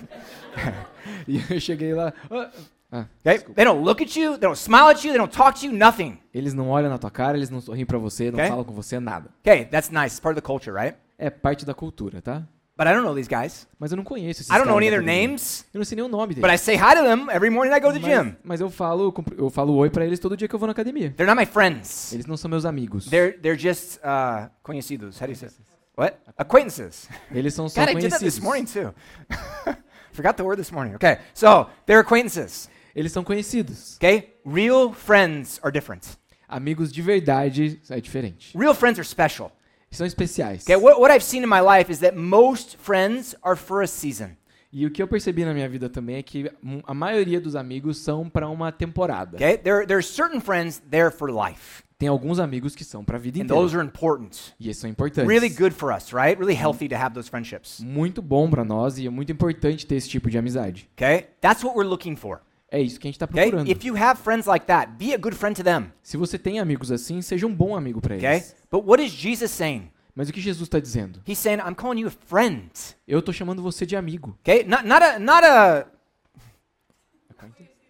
E 1.27 1.41
eu 1.51 1.59
cheguei 1.59 1.95
lá. 1.95 2.13
"Ah, 2.31 2.51
ah, 2.93 3.07
Okay? 3.25 3.39
They 3.55 3.65
don't 3.65 3.83
look 3.83 4.03
at 4.03 4.15
you, 4.17 4.33
they 4.33 4.41
don't 4.47 4.59
smile 4.59 4.91
at 4.91 5.03
you, 5.03 5.11
they 5.11 5.17
don't 5.19 5.35
talk 5.35 5.59
to 5.61 5.65
you, 5.67 5.73
nothing. 5.73 6.19
Eles 6.35 6.53
não 6.53 6.69
olham 6.69 6.91
na 6.91 6.99
tua 6.99 7.11
cara, 7.11 7.39
eles 7.39 7.49
não 7.49 7.63
sorriem 7.63 7.87
pra 7.87 7.97
você, 7.97 8.31
não 8.31 8.39
Ok. 8.39 8.51
falam 8.51 8.65
com 8.65 8.75
você 8.75 9.01
nada. 9.01 9.31
Okay, 9.41 9.65
that's 9.65 9.89
nice. 9.89 10.09
It's 10.17 10.21
part 10.21 10.37
of 10.39 10.43
the 10.43 10.47
culture, 10.47 10.77
right? 10.77 10.95
É 11.17 11.31
parte 11.31 11.65
da 11.65 11.73
cultura, 11.73 12.21
tá? 12.21 12.43
But 12.77 12.89
I 12.89 12.93
don't 12.93 13.05
know 13.05 13.15
these 13.15 13.29
guys. 13.29 13.69
Mas 13.79 13.93
eu 13.93 13.97
não 13.97 14.03
conheço 14.03 14.41
esses 14.43 14.51
I 14.51 14.55
don't 14.59 14.67
know 14.67 14.77
any 14.79 14.89
of 14.89 14.91
their 14.97 15.03
names, 15.05 15.65
Eu 15.73 15.79
não 15.79 15.85
sei 15.85 15.95
nem 15.95 16.05
o 16.05 16.09
nome 16.09 16.35
but 16.35 16.43
deles. 16.43 16.61
I 16.61 16.65
say 16.65 16.75
hi 16.75 16.97
to 16.97 17.05
them 17.05 17.29
every 17.31 17.49
morning 17.49 17.73
I 17.73 17.79
go 17.79 17.93
to 17.93 18.01
the 18.01 18.01
Mas, 18.01 18.25
gym. 18.27 18.37
mas 18.43 18.61
eu 18.61 18.69
falo, 18.69 19.13
cumpri- 19.13 19.37
eu 19.39 19.49
falo 19.49 19.75
oi 19.77 19.91
pra 19.91 20.05
eles 20.05 20.19
todo 20.19 20.37
dia 20.37 20.49
que 20.49 20.55
eu 20.55 20.59
vou 20.59 20.67
na 20.67 20.73
academia. 20.73 21.13
They're 21.17 21.33
not 21.33 21.39
my 21.41 21.47
friends. 21.47 22.13
Eles 22.13 22.27
não 22.27 22.37
são 22.37 22.51
meus 22.51 22.65
amigos. 22.65 23.07
They're 23.09 23.39
they're 23.39 23.57
just 23.59 23.99
uh, 23.99 24.51
conhecidos. 24.65 25.21
How 25.21 25.27
do 25.27 25.33
you 25.33 25.37
say? 25.37 25.49
What? 25.97 26.17
Acquaintances. 26.37 27.09
Eles 27.33 27.55
são 27.55 27.69
só 27.71 27.83
God, 27.83 27.91
I 27.91 27.95
did 27.95 28.11
that 28.11 28.19
conhecidos. 28.19 28.35
this 28.35 28.41
morning 28.43 28.65
too. 28.67 28.93
Forgot 30.13 30.37
the 30.37 30.43
word 30.45 30.57
this 30.59 30.73
morning. 30.73 30.95
Okay, 30.97 31.19
so 31.33 31.69
they're 31.87 32.01
acquaintances. 32.01 32.69
Eles 32.95 33.13
são 33.13 33.23
conhecidos. 33.25 33.97
Okay, 33.97 34.35
real 34.45 34.93
friends 34.93 35.61
are 35.63 35.73
different. 35.73 36.17
Amigos 36.49 36.93
de 36.93 37.03
verdade 37.03 37.81
é 37.91 38.01
diferente. 38.01 38.57
Real 38.57 38.75
friends 38.75 38.99
are 38.99 39.05
special. 39.07 39.51
São 39.97 40.07
especiais. 40.07 40.63
Okay, 40.63 40.77
what, 40.77 41.01
what 41.01 41.13
I've 41.15 41.25
seen 41.25 41.43
in 41.43 41.49
my 41.49 41.61
life 41.61 41.91
is 41.91 42.01
that 42.01 42.17
most 42.17 42.77
friends 42.79 43.35
are 43.43 43.57
for 43.57 43.83
a 43.83 43.87
season. 43.87 44.37
E 44.73 44.85
o 44.87 44.91
que 44.91 45.01
eu 45.01 45.07
percebi 45.07 45.45
na 45.45 45.55
minha 45.55 45.69
vida 45.69 45.89
também 45.89 46.17
é 46.17 46.23
que 46.23 46.51
a 46.85 46.93
maioria 46.93 47.41
dos 47.41 47.55
amigos 47.55 47.99
são 47.99 48.29
pra 48.29 48.49
uma 48.49 48.73
temporada. 48.73 49.37
Okay, 49.37 49.57
there 49.57 49.87
there 49.87 49.97
are 49.99 50.03
certain 50.03 50.41
friends 50.41 50.83
there 50.91 51.13
for 51.13 51.31
life, 51.31 51.85
Tem 51.97 52.09
alguns 52.09 52.41
amigos 52.41 52.75
que 52.75 52.83
são 52.85 53.05
pra 53.05 53.17
vida 53.17 53.39
and 53.39 53.45
inteira. 53.45 53.63
those 53.63 53.77
are 53.77 53.87
important. 53.87 54.37
E 54.59 54.69
esses 54.69 54.81
são 54.81 54.91
importantes. 54.91 55.29
Really 55.29 55.49
good 55.49 55.73
for 55.73 55.93
us, 55.95 56.13
right? 56.13 56.37
Really 56.37 56.61
healthy 56.61 56.89
to 56.89 56.97
have 56.97 57.15
those 57.15 57.31
friendships. 57.31 57.79
Muito 57.81 58.21
bom 58.21 58.51
pra 58.51 58.65
nós 58.65 58.99
e 58.99 59.07
é 59.07 59.11
muito 59.11 59.31
importante 59.31 59.87
ter 59.87 59.95
esse 59.95 60.09
tipo 60.09 60.29
de 60.29 60.37
amizade. 60.39 60.91
Okay, 60.97 61.29
that's 61.41 61.63
what 61.63 61.77
we're 61.79 61.89
looking 61.89 62.17
for. 62.17 62.41
É 62.75 62.81
isso 62.81 62.99
que 62.99 63.07
a 63.07 63.11
gente 63.11 63.19
tá 63.19 63.27
Okay, 63.27 63.43
procurando. 63.51 63.71
if 63.71 63.85
you 63.87 63.97
have 63.97 64.21
friends 64.21 64.47
like 64.47 64.67
that, 64.67 64.93
be 64.99 65.15
a 65.15 65.17
good 65.19 65.37
friend 65.37 65.55
to 65.55 65.63
them. 65.63 65.93
Se 66.03 66.17
você 66.17 66.37
tem 66.39 66.59
amigos 66.59 66.91
assim, 66.91 67.23
seja 67.23 67.47
um 67.47 67.55
bom 67.55 67.77
amigo 67.77 68.01
pra 68.01 68.17
Okay, 68.17 68.29
eles. 68.29 68.57
but 68.71 68.85
what 68.85 69.01
is 69.03 69.13
Jesus 69.13 69.51
saying? 69.53 69.91
Mas 70.17 70.29
o 70.29 70.33
que 70.33 70.41
Jesus 70.41 70.67
está 70.67 70.81
dizendo? 70.81 71.21
He's 71.27 71.39
saying, 71.39 71.59
I'm 71.61 71.75
calling 71.75 72.01
you 72.01 72.09
a 72.09 72.11
friend. 72.11 72.71
Eu 73.07 73.23
tô 73.23 73.33
chamando 73.33 73.63
você 73.63 73.85
de 73.87 73.95
amigo. 73.95 74.37
Okay, 74.41 74.65
not 74.65 74.85
not 74.87 75.05
a 75.05 75.19
not 75.21 75.45
a 75.47 75.87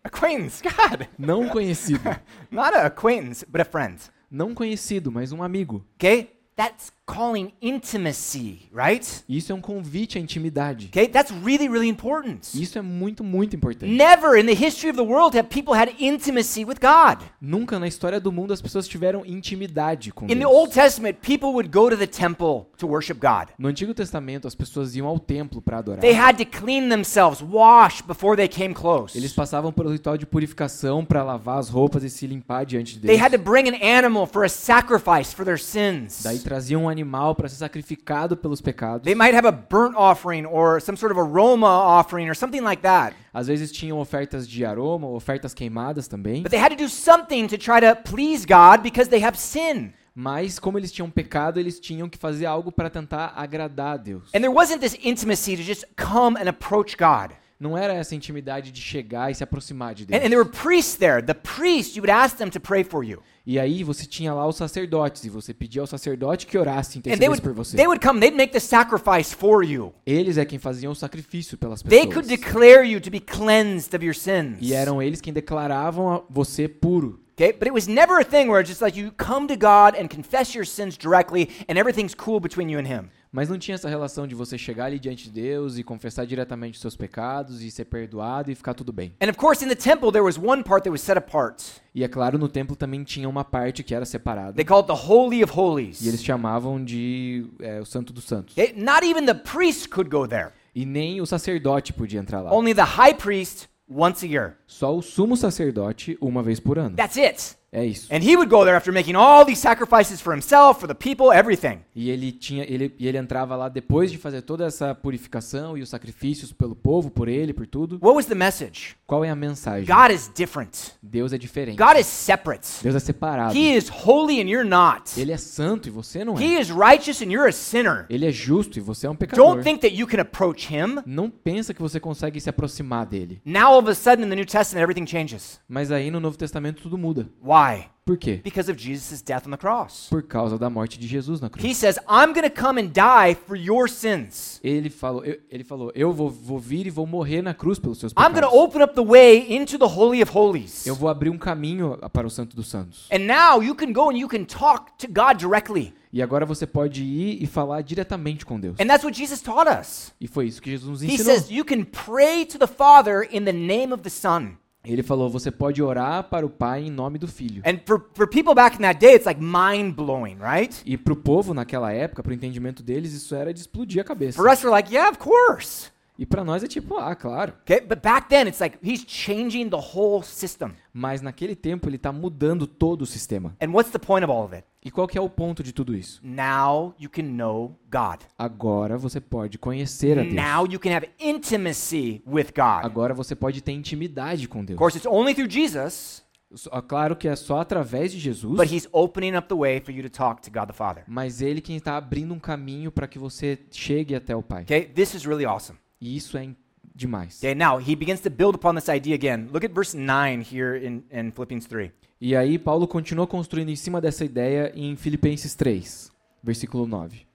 acquaintance. 0.03 0.61
God, 0.65 1.07
Não 1.19 1.49
conhecido. 1.49 2.03
not 2.51 2.75
a 2.77 2.87
acquaintance, 2.87 3.45
but 3.49 3.61
a 3.61 3.65
friend. 3.65 3.99
Não 4.31 4.55
conhecido, 4.55 5.11
mas 5.13 5.33
um 5.33 5.43
amigo. 5.43 5.85
Okay, 5.97 6.31
that's 6.57 6.93
calling 7.07 7.53
intimacy, 7.61 8.69
right? 8.73 9.07
Isso 9.29 9.53
é 9.53 9.55
um 9.55 9.61
convite 9.61 10.17
à 10.19 10.21
intimidade. 10.21 10.87
Okay, 10.89 11.07
that's 11.07 11.31
really 11.45 11.69
really 11.69 11.89
important. 11.89 12.41
Isso 12.55 12.79
é 12.79 12.83
muito, 12.83 13.23
muito 13.23 13.55
importante. 13.55 13.93
Never 13.93 14.39
in 14.39 14.47
the 14.47 14.55
history 14.55 14.91
of 14.91 14.97
the 14.97 15.05
world 15.05 15.37
have 15.37 15.49
people 15.49 15.75
had 15.75 15.91
intimacy 15.99 16.65
with 16.65 16.77
God. 16.81 17.23
Nunca 17.41 17.79
na 17.79 17.87
história 17.87 18.19
do 18.19 18.33
mundo 18.33 18.53
as 18.53 18.63
pessoas 18.63 18.89
tiveram 18.89 19.25
intimidade 19.25 20.13
com 20.13 20.25
In 20.27 20.29
the 20.29 20.35
Deus. 20.37 20.53
Old 20.53 20.73
Testament, 20.73 21.19
people 21.21 21.51
would 21.51 21.69
go 21.69 21.91
to 21.91 21.97
the 21.97 22.07
temple 22.07 22.67
to 22.79 22.87
worship 22.87 23.19
God. 23.21 23.49
No 23.59 23.69
Antigo 23.69 23.93
Testamento, 23.95 24.47
as 24.49 24.55
pessoas 24.55 24.97
iam 24.97 25.07
ao 25.07 25.19
templo 25.19 25.61
para 25.61 25.79
adorar. 25.79 26.01
They 26.01 26.15
had 26.19 26.37
to 26.39 26.47
clean 26.47 26.89
themselves, 26.89 27.43
wash 27.43 28.01
before 28.03 28.37
they 28.37 28.49
came 28.49 28.75
close. 28.75 29.17
Eles 29.17 29.33
passavam 29.33 29.73
pelo 29.73 29.91
ritual 29.91 30.17
de 30.17 30.27
purificação 30.27 31.05
para 31.05 31.23
lavar 31.23 31.59
as 31.59 31.69
roupas 31.69 32.03
e 32.03 32.11
se 32.11 32.27
limpar 32.27 32.65
diante 32.65 32.95
de 32.95 33.07
They 33.07 33.17
Deus. 33.19 33.21
had 33.23 33.33
to 33.37 33.39
bring 33.43 33.69
an 33.69 33.77
animal 33.83 34.27
for 34.27 34.45
a 34.45 34.49
sacrifice 34.49 35.35
for 35.35 35.45
their 35.45 35.59
sins. 35.59 36.23
Daí 36.23 36.39
traziam 36.39 36.85
um 36.85 36.94
animal 36.95 37.35
para 37.35 37.49
ser 37.49 37.57
sacrificado 37.57 38.37
pelos 38.37 38.61
pecados. 38.61 39.05
They 39.05 39.15
might 39.15 39.35
have 39.37 39.47
a 39.47 39.53
burnt 39.53 39.97
offering 39.97 40.47
or 40.47 40.81
some 40.81 40.97
sort 40.97 41.13
of 41.13 41.21
aroma 41.21 41.67
offering 41.67 42.29
or 42.29 42.35
something 42.35 42.63
like 42.63 42.83
that. 42.83 43.15
Às 43.33 43.49
vezes 43.49 43.73
tinham 43.73 43.99
ofertas 43.99 44.49
de 44.49 44.65
aroma, 44.65 45.09
ofertas 45.09 45.53
queimadas 45.53 46.09
também. 46.09 46.43
But 46.43 46.51
they 46.51 46.61
had 46.61 46.71
to 46.71 46.83
do 46.83 46.89
something 46.89 47.47
to 47.49 47.59
try 47.59 47.81
to 47.81 47.97
please 47.97 48.47
God 48.47 48.83
because 48.83 49.11
they 49.11 49.23
have 49.23 49.39
sin. 49.39 49.93
Mas 50.15 50.61
como 50.61 50.79
eles 50.79 50.93
tinham 50.93 51.11
pecado, 51.11 51.59
eles 51.59 51.81
tinham 51.81 52.09
que 52.09 52.17
fazer 52.17 52.47
algo 52.47 52.71
para 52.71 52.89
tentar 52.89 53.33
agradar 53.35 53.95
a 53.95 53.97
Deus. 53.97 54.29
And 54.35 54.41
there 54.41 54.53
wasn't 54.53 54.81
this 54.81 54.97
intimacy 55.03 55.57
to 55.57 55.63
just 55.63 55.85
come 55.97 56.39
and 56.41 56.49
approach 56.49 56.97
God. 56.97 57.35
Não 57.59 57.77
era 57.79 57.95
essa 57.95 58.15
intimidade 58.15 58.71
de 58.71 58.81
chegar 58.81 59.31
e 59.31 59.35
se 59.35 59.43
aproximar 59.43 59.95
de 59.95 60.07
Deus. 60.07 60.21
And, 60.21 60.25
and 60.25 60.29
there 60.29 60.39
were 60.39 60.51
priests 60.51 60.97
there. 60.97 61.21
The 61.21 61.35
priests, 61.35 61.97
you 61.97 62.03
would 62.03 62.11
ask 62.11 62.37
them 62.37 62.51
to 62.51 62.61
pray 62.61 62.85
for 62.85 63.05
you. 63.05 63.23
E 63.47 63.59
aí 63.61 63.85
você 63.85 64.07
tinha 64.07 64.33
lá 64.33 64.47
os 64.47 64.57
sacerdotes 64.57 65.23
e 65.25 65.29
você 65.29 65.53
pedia 65.53 65.83
ao 65.83 65.87
sacerdote 65.87 66.47
que 66.47 66.57
orasse 66.57 66.99
intercedesse 66.99 67.43
por 67.43 67.53
você. 67.53 67.77
they 67.77 67.87
would 67.87 68.05
come, 68.05 68.19
they'd 68.19 68.35
make 68.37 68.53
the 68.53 68.61
sacrifice 68.61 69.35
for 69.35 69.63
you. 69.63 69.93
Eles 70.07 70.39
é 70.39 70.45
quem 70.47 70.59
faziam 70.59 70.93
o 70.93 70.95
sacrifício 70.95 71.59
pelas 71.59 71.83
They 71.83 72.07
could 72.07 72.27
pessoas. 72.27 72.41
declare 72.41 72.85
you 72.91 73.01
to 73.01 73.11
be 73.11 73.21
cleansed 73.21 73.95
of 73.95 74.03
your 74.05 74.15
sins. 74.15 74.57
E 74.61 74.73
eram 74.73 75.03
eles 75.03 75.21
quem 75.21 75.33
declaravam 75.33 76.25
você 76.31 76.67
puro. 76.69 77.21
Okay, 77.37 77.53
but 77.53 77.67
it 77.67 77.73
was 77.73 77.87
never 77.89 78.21
a 78.21 78.25
thing 78.25 78.49
where 78.49 78.61
it's 78.61 78.69
just 78.71 78.81
like 78.81 78.97
you 78.99 79.11
come 79.13 79.49
to 79.49 79.57
God 79.57 79.95
and 80.01 80.09
confess 80.09 80.55
your 80.55 80.65
sins 80.65 80.97
directly 80.97 81.49
and 81.69 81.77
everything's 81.77 82.15
cool 82.15 82.39
between 82.41 82.71
you 82.71 82.79
and 82.79 82.87
Him. 82.87 83.11
Mas 83.35 83.49
não 83.49 83.59
tinha 83.59 83.75
essa 83.75 83.89
relação 83.89 84.29
de 84.29 84.35
você 84.37 84.57
chegar 84.57 84.85
ali 84.85 84.97
diante 85.01 85.25
de 85.25 85.33
Deus 85.33 85.77
e 85.77 85.83
confessar 85.83 86.25
diretamente 86.25 86.77
os 86.77 86.81
seus 86.81 86.95
pecados 86.95 87.63
e 87.63 87.69
ser 87.69 87.85
perdoado 87.87 88.49
e 88.49 88.55
ficar 88.55 88.75
tudo 88.75 88.93
bem. 88.93 89.13
And 89.21 89.29
of 89.29 89.37
course, 89.37 89.65
in 89.65 89.69
the 89.69 89.75
temple, 89.75 90.13
there 90.13 90.25
was 90.25 90.39
one 90.39 90.63
part 90.63 90.85
that 90.85 90.91
was 90.91 91.01
set 91.01 91.19
apart. 91.19 91.61
E 91.93 92.05
é 92.05 92.09
claro, 92.09 92.39
no 92.39 92.49
templo 92.49 92.77
também 92.77 93.03
tinha 93.03 93.29
uma 93.29 93.43
parte 93.45 93.83
que 93.83 93.93
era 93.93 94.05
separada. 94.05 94.53
They 94.53 94.65
called 94.65 94.89
it 94.89 95.01
the 95.03 95.13
Holy 95.13 95.43
of 95.43 95.53
E 95.53 95.59
Holies. 95.59 96.07
eles 96.07 96.23
chamavam 96.23 96.83
de 96.85 97.45
é, 97.59 97.81
o 97.81 97.85
Santo 97.85 98.13
dos 98.13 98.23
Santos. 98.23 98.55
Not 98.77 99.05
even 99.05 99.27
the 99.27 99.35
priest 99.35 99.89
could 99.89 100.09
go 100.09 100.29
there. 100.29 100.51
E 100.73 100.87
nem 100.87 101.21
o 101.21 101.27
sacerdote 101.27 101.93
podia 101.93 102.21
entrar 102.21 102.41
lá. 102.41 102.55
Only 102.55 102.73
the 102.73 102.83
high 102.83 103.15
priest 103.15 103.69
once 103.91 104.25
a 104.25 104.29
year. 104.29 104.59
Só 104.65 104.97
o 104.97 105.03
sumo 105.03 105.37
sacerdote 105.37 106.17
uma 106.21 106.41
vez 106.41 106.61
por 106.61 106.79
ano. 106.79 106.95
That's 106.95 107.17
it. 107.17 107.57
É 107.75 107.85
isso. 107.85 108.07
And 108.15 108.19
he 108.19 108.37
would 108.37 108.49
go 108.49 108.63
there 108.65 108.77
after 108.77 108.93
making 108.93 109.17
all 109.17 109.45
these 109.45 109.61
sacrifices 109.61 110.21
for 110.21 110.33
himself, 110.33 110.79
for 110.81 110.87
the 110.87 110.95
people, 110.95 111.33
everything. 111.37 111.81
E 111.95 112.09
ele 112.09 112.31
tinha, 112.31 112.65
ele, 112.69 112.95
e 112.97 113.09
ele 113.09 113.19
entrava 113.19 113.57
lá 113.57 113.69
depois 113.69 114.13
de 114.13 114.17
fazer 114.19 114.43
toda 114.43 114.65
essa 114.65 114.95
purificação 114.95 115.77
e 115.77 115.83
os 115.83 115.89
sacrifícios 115.89 116.53
pelo 116.53 116.77
povo, 116.77 117.11
por 117.11 117.27
ele, 117.29 117.53
por 117.53 117.67
tudo. 117.67 117.99
What 118.01 118.15
was 118.15 118.27
the 118.27 118.35
message? 118.37 118.95
Qual 119.09 119.25
é 119.25 119.31
a 119.31 119.35
mensagem? 119.35 119.87
God 119.87 120.13
is 120.15 120.31
different. 120.33 120.93
Deus 121.03 121.33
é 121.33 121.39
diferente. 121.39 121.77
God 121.77 121.99
is 121.99 122.07
separate. 122.07 122.69
Deus 122.81 122.95
é 122.95 123.01
separado. 123.01 123.57
He 123.57 123.75
is 123.77 123.89
holy 123.89 124.41
and 124.41 124.49
you're 124.49 124.69
not. 124.69 125.21
Ele 125.21 125.33
é 125.33 125.37
santo 125.37 125.89
e 125.89 125.91
você 125.91 126.25
não 126.25 126.41
He 126.41 126.57
é. 126.57 126.61
is 126.61 126.71
righteous 126.71 127.21
and 127.21 127.33
you're 127.33 127.49
a 127.49 127.53
sinner. 127.53 128.07
Ele 128.09 128.25
é 128.25 128.31
justo 128.31 128.79
e 128.79 128.81
você 128.81 129.09
é 129.09 129.11
um 129.11 129.17
pecador. 129.17 129.45
Don't 129.47 129.65
think 129.65 129.81
that 129.81 129.97
you 129.97 130.07
can 130.07 130.21
approach 130.21 130.73
him. 130.73 131.03
Não 131.05 131.29
pensa 131.29 131.75
que 131.75 131.83
você 131.83 131.99
consegue 131.99 132.41
se 132.41 132.49
aproximar 132.49 133.05
dele. 133.05 133.41
Now 133.45 133.73
all 133.73 133.79
of 133.81 133.91
a 133.91 133.95
sudden 133.95 134.25
in 134.25 134.29
the 134.29 134.37
New 134.37 134.47
Testament 134.47 134.81
everything 134.83 135.07
changes. 135.07 135.61
Mas 135.69 135.91
aí 135.91 136.11
no 136.11 136.21
Novo 136.21 136.37
Testamento 136.39 136.83
tudo 136.83 136.97
muda. 136.97 137.29
Why? 137.43 137.64
Por 138.05 138.19
quê? 138.19 138.39
Because 138.45 138.71
of 138.71 138.79
Jesus' 138.79 139.23
death 139.23 139.47
on 139.47 139.51
the 139.51 139.57
cross. 139.57 140.09
Por 140.11 140.23
causa 140.23 140.59
da 140.59 140.69
morte 140.69 140.99
de 140.99 141.07
Jesus 141.07 141.41
na 141.41 141.49
cruz. 141.49 141.65
He 141.65 141.75
says, 141.75 141.99
I'm 142.07 142.35
going 142.35 142.43
to 142.47 142.51
come 142.51 142.79
and 142.79 142.89
die 142.93 143.35
for 143.35 143.57
your 143.57 143.89
sins. 143.89 144.61
Ele 144.63 144.91
falou, 144.91 145.25
eu, 145.25 145.41
ele 145.51 145.65
falou, 145.65 145.91
eu 145.95 146.13
vou, 146.13 146.29
vou 146.29 146.59
vir 146.59 146.87
e 146.87 146.91
vou 146.91 147.07
morrer 147.07 147.41
na 147.41 147.55
cruz 147.55 147.79
pelos 147.79 147.99
seus 147.99 148.13
I'm 148.13 148.33
going 148.35 148.43
to 148.43 148.51
pecados. 148.51 148.59
open 148.59 148.83
up 148.83 148.95
the 148.95 149.03
way 149.03 149.47
into 149.49 149.79
the 149.79 149.87
Holy 149.87 150.23
of 150.23 150.31
Holies. 150.37 150.87
Eu 150.87 150.95
vou 150.95 151.09
abrir 151.09 151.31
um 151.31 151.39
caminho 151.39 151.97
para 152.13 152.27
o 152.27 152.31
Santo 152.31 152.55
dos 152.55 152.69
Santos. 152.69 153.09
And 153.11 153.21
now 153.21 153.63
you 153.63 153.75
can 153.75 153.91
go 153.91 154.11
and 154.11 154.19
you 154.19 154.29
can 154.29 154.45
talk 154.45 154.93
to 154.99 155.07
God 155.09 155.39
directly. 155.39 155.95
E 156.13 156.21
agora 156.23 156.45
você 156.45 156.67
pode 156.67 157.03
ir 157.03 157.43
e 157.43 157.47
falar 157.47 157.81
diretamente 157.81 158.45
com 158.45 158.61
Deus. 158.61 158.77
And 158.79 158.87
that's 158.87 159.03
what 159.03 159.17
Jesus 159.19 159.41
taught 159.41 159.67
us. 159.67 160.13
E 160.21 160.29
foi 160.29 160.47
isso 160.47 160.61
que 160.61 160.71
Jesus 160.71 160.91
nos 160.91 161.03
He 161.03 161.07
ensinou. 161.15 161.25
says, 161.35 161.51
You 161.51 161.65
can 161.65 161.85
pray 161.85 162.45
to 162.45 162.59
the 162.59 162.67
Father 162.69 163.27
in 163.33 163.47
the 163.47 163.53
name 163.53 163.95
of 163.95 164.03
the 164.03 164.11
Son. 164.11 164.59
Ele 164.85 165.03
falou, 165.03 165.31
você 165.31 165.51
pode 165.51 165.83
orar 165.83 166.25
para 166.25 166.45
o 166.45 166.51
Pai 166.51 166.85
em 166.85 166.91
nome 166.91 167.19
do 167.19 167.27
Filho. 167.27 167.63
And 167.65 167.79
for, 167.87 168.07
for 168.15 168.29
people 168.29 168.55
back 168.55 168.77
in 168.77 168.83
that 168.83 169.01
day, 169.01 169.15
it's 169.15 169.27
like 169.27 169.41
mind 169.41 169.95
blowing, 169.95 170.37
right? 170.39 170.83
E 170.85 170.97
pro 170.97 171.17
povo 171.17 171.55
naquela 171.55 171.93
época, 171.93 172.23
pro 172.23 172.35
entendimento 172.35 172.83
deles, 172.83 173.13
isso 173.13 173.35
era 173.35 173.53
de 173.53 173.61
explodir 173.61 174.01
a 174.01 174.05
cabeça. 174.05 174.37
For 174.37 174.51
us, 174.51 174.63
we're 174.63 174.75
like, 174.75 174.93
Yeah, 174.93 175.11
of 175.11 175.19
course. 175.19 175.93
E 176.17 176.25
pra 176.25 176.45
nós 176.45 176.63
é 176.63 176.69
tipo, 176.69 176.97
ah, 176.97 177.15
claro. 177.17 177.55
Okay? 177.63 177.81
But 177.81 178.01
back 178.01 178.29
then, 178.29 178.47
it's 178.47 178.61
like 178.61 178.79
he's 178.81 179.05
changing 179.05 179.69
the 179.69 179.77
whole 179.77 180.23
system. 180.23 180.73
Mas 180.93 181.21
naquele 181.21 181.57
tempo 181.57 181.89
ele 181.89 181.99
tá 181.99 182.13
mudando 182.13 182.69
todo 182.69 183.03
o 183.03 183.07
sistema. 183.07 183.57
And 183.61 183.71
what's 183.73 183.91
the 183.91 183.99
point 183.99 184.25
of 184.25 184.33
all 184.33 184.45
of 184.45 184.57
it? 184.57 184.65
E 184.85 184.91
qual 184.91 185.09
que 185.09 185.17
é 185.17 185.21
o 185.21 185.31
ponto 185.31 185.63
de 185.63 185.73
tudo 185.73 185.95
isso? 185.97 186.21
Now 186.23 186.95
you 186.99 187.09
can 187.09 187.23
know 187.23 187.75
God. 187.91 188.21
Agora 188.39 188.99
você 188.99 189.19
pode 189.19 189.57
conhecer 189.59 190.19
a 190.19 190.23
Deus. 190.23 190.35
Now 190.35 190.67
you 190.71 190.79
can 190.79 190.91
have 190.95 191.09
intimacy 191.19 192.23
with 192.27 192.49
God. 192.55 192.85
Agora 192.85 193.15
você 193.15 193.35
pode 193.35 193.63
ter 193.63 193.73
intimidade 193.73 194.47
com 194.47 194.65
Deus. 194.65 194.77
Of 194.77 194.79
course, 194.79 194.97
it's 194.99 195.07
only 195.07 195.35
through 195.35 195.51
Jesus, 195.51 196.23
Só- 196.55 196.83
Claro 196.83 197.17
que 197.17 197.27
é 197.27 197.35
só 197.35 197.61
através 197.61 198.13
de 198.13 198.19
Jesus, 198.21 198.57
but 198.57 198.71
he's 198.71 198.87
opening 198.93 199.35
up 199.35 199.49
the 199.49 199.55
way 199.57 199.81
for 199.81 199.91
you 199.93 200.03
to 200.03 200.11
talk 200.11 200.43
to 200.43 200.51
God 200.51 200.67
the 200.69 200.75
Father. 200.75 201.03
mas 201.07 201.41
ele 201.41 201.61
quem 201.61 201.77
está 201.77 201.97
abrindo 201.97 202.33
um 202.35 202.39
caminho 202.39 202.93
para 202.93 203.09
que 203.09 203.19
você 203.19 203.59
chegue 203.71 204.15
até 204.15 204.37
o 204.37 204.43
Pai. 204.43 204.63
Okay? 204.63 204.85
This 204.85 205.15
is 205.15 205.25
really 205.25 205.47
awesome. 205.47 205.79
E 206.01 206.15
isso 206.17 206.37
é 206.37 206.49
demais. 206.95 207.39
Okay, 207.39 207.55
now 207.55 207.81
he 207.81 207.97
begins 207.97 208.21
to 208.21 208.31
build 208.31 208.55
upon 208.55 208.75
this 208.75 208.89
idea 208.89 209.15
again. 209.15 209.49
Look 209.51 209.65
at 209.65 209.73
verse 209.73 209.97
9 209.97 210.43
here 210.43 210.77
in, 210.77 211.03
in 211.11 211.33
Philippians 211.33 211.67
3. 211.67 211.91
E 212.27 212.35
aí 212.35 212.59
Paulo 212.59 212.89
continua 212.89 213.27
construindo 213.27 213.69
em 213.69 213.77
cima 213.77 214.01
dessa 214.01 214.25
ideia 214.25 214.73
em 214.75 214.97
Filipenses 214.97 215.55
3, 215.55 216.11
versículo 216.43 216.87
9. 216.87 217.27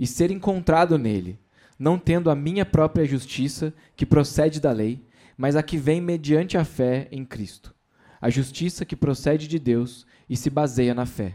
E 0.00 0.06
ser 0.06 0.30
encontrado 0.30 0.96
nele, 0.96 1.38
não 1.78 1.98
tendo 1.98 2.30
a 2.30 2.34
minha 2.34 2.64
própria 2.64 3.04
justiça, 3.04 3.70
que 3.94 4.06
procede 4.06 4.62
da 4.62 4.72
lei, 4.72 5.04
mas 5.36 5.56
a 5.56 5.62
que 5.62 5.76
vem 5.76 6.00
mediante 6.00 6.56
a 6.56 6.64
fé 6.64 7.06
em 7.12 7.22
Cristo. 7.22 7.74
A 8.18 8.30
justiça 8.30 8.86
que 8.86 8.96
procede 8.96 9.46
de 9.46 9.58
Deus 9.58 10.06
e 10.26 10.38
se 10.38 10.48
baseia 10.48 10.94
na 10.94 11.04
fé. 11.04 11.34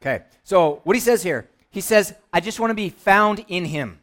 Okay, 0.00 0.22
so 0.42 0.80
what 0.82 0.96
he 0.96 1.00
says 1.02 1.22
here, 1.22 1.46
he 1.70 1.82
says, 1.82 2.14
I 2.34 2.40
just 2.40 2.58
want 2.58 2.70
to 2.70 2.74
be 2.74 2.88
found 2.88 3.44
in 3.50 3.66
him. 3.66 3.98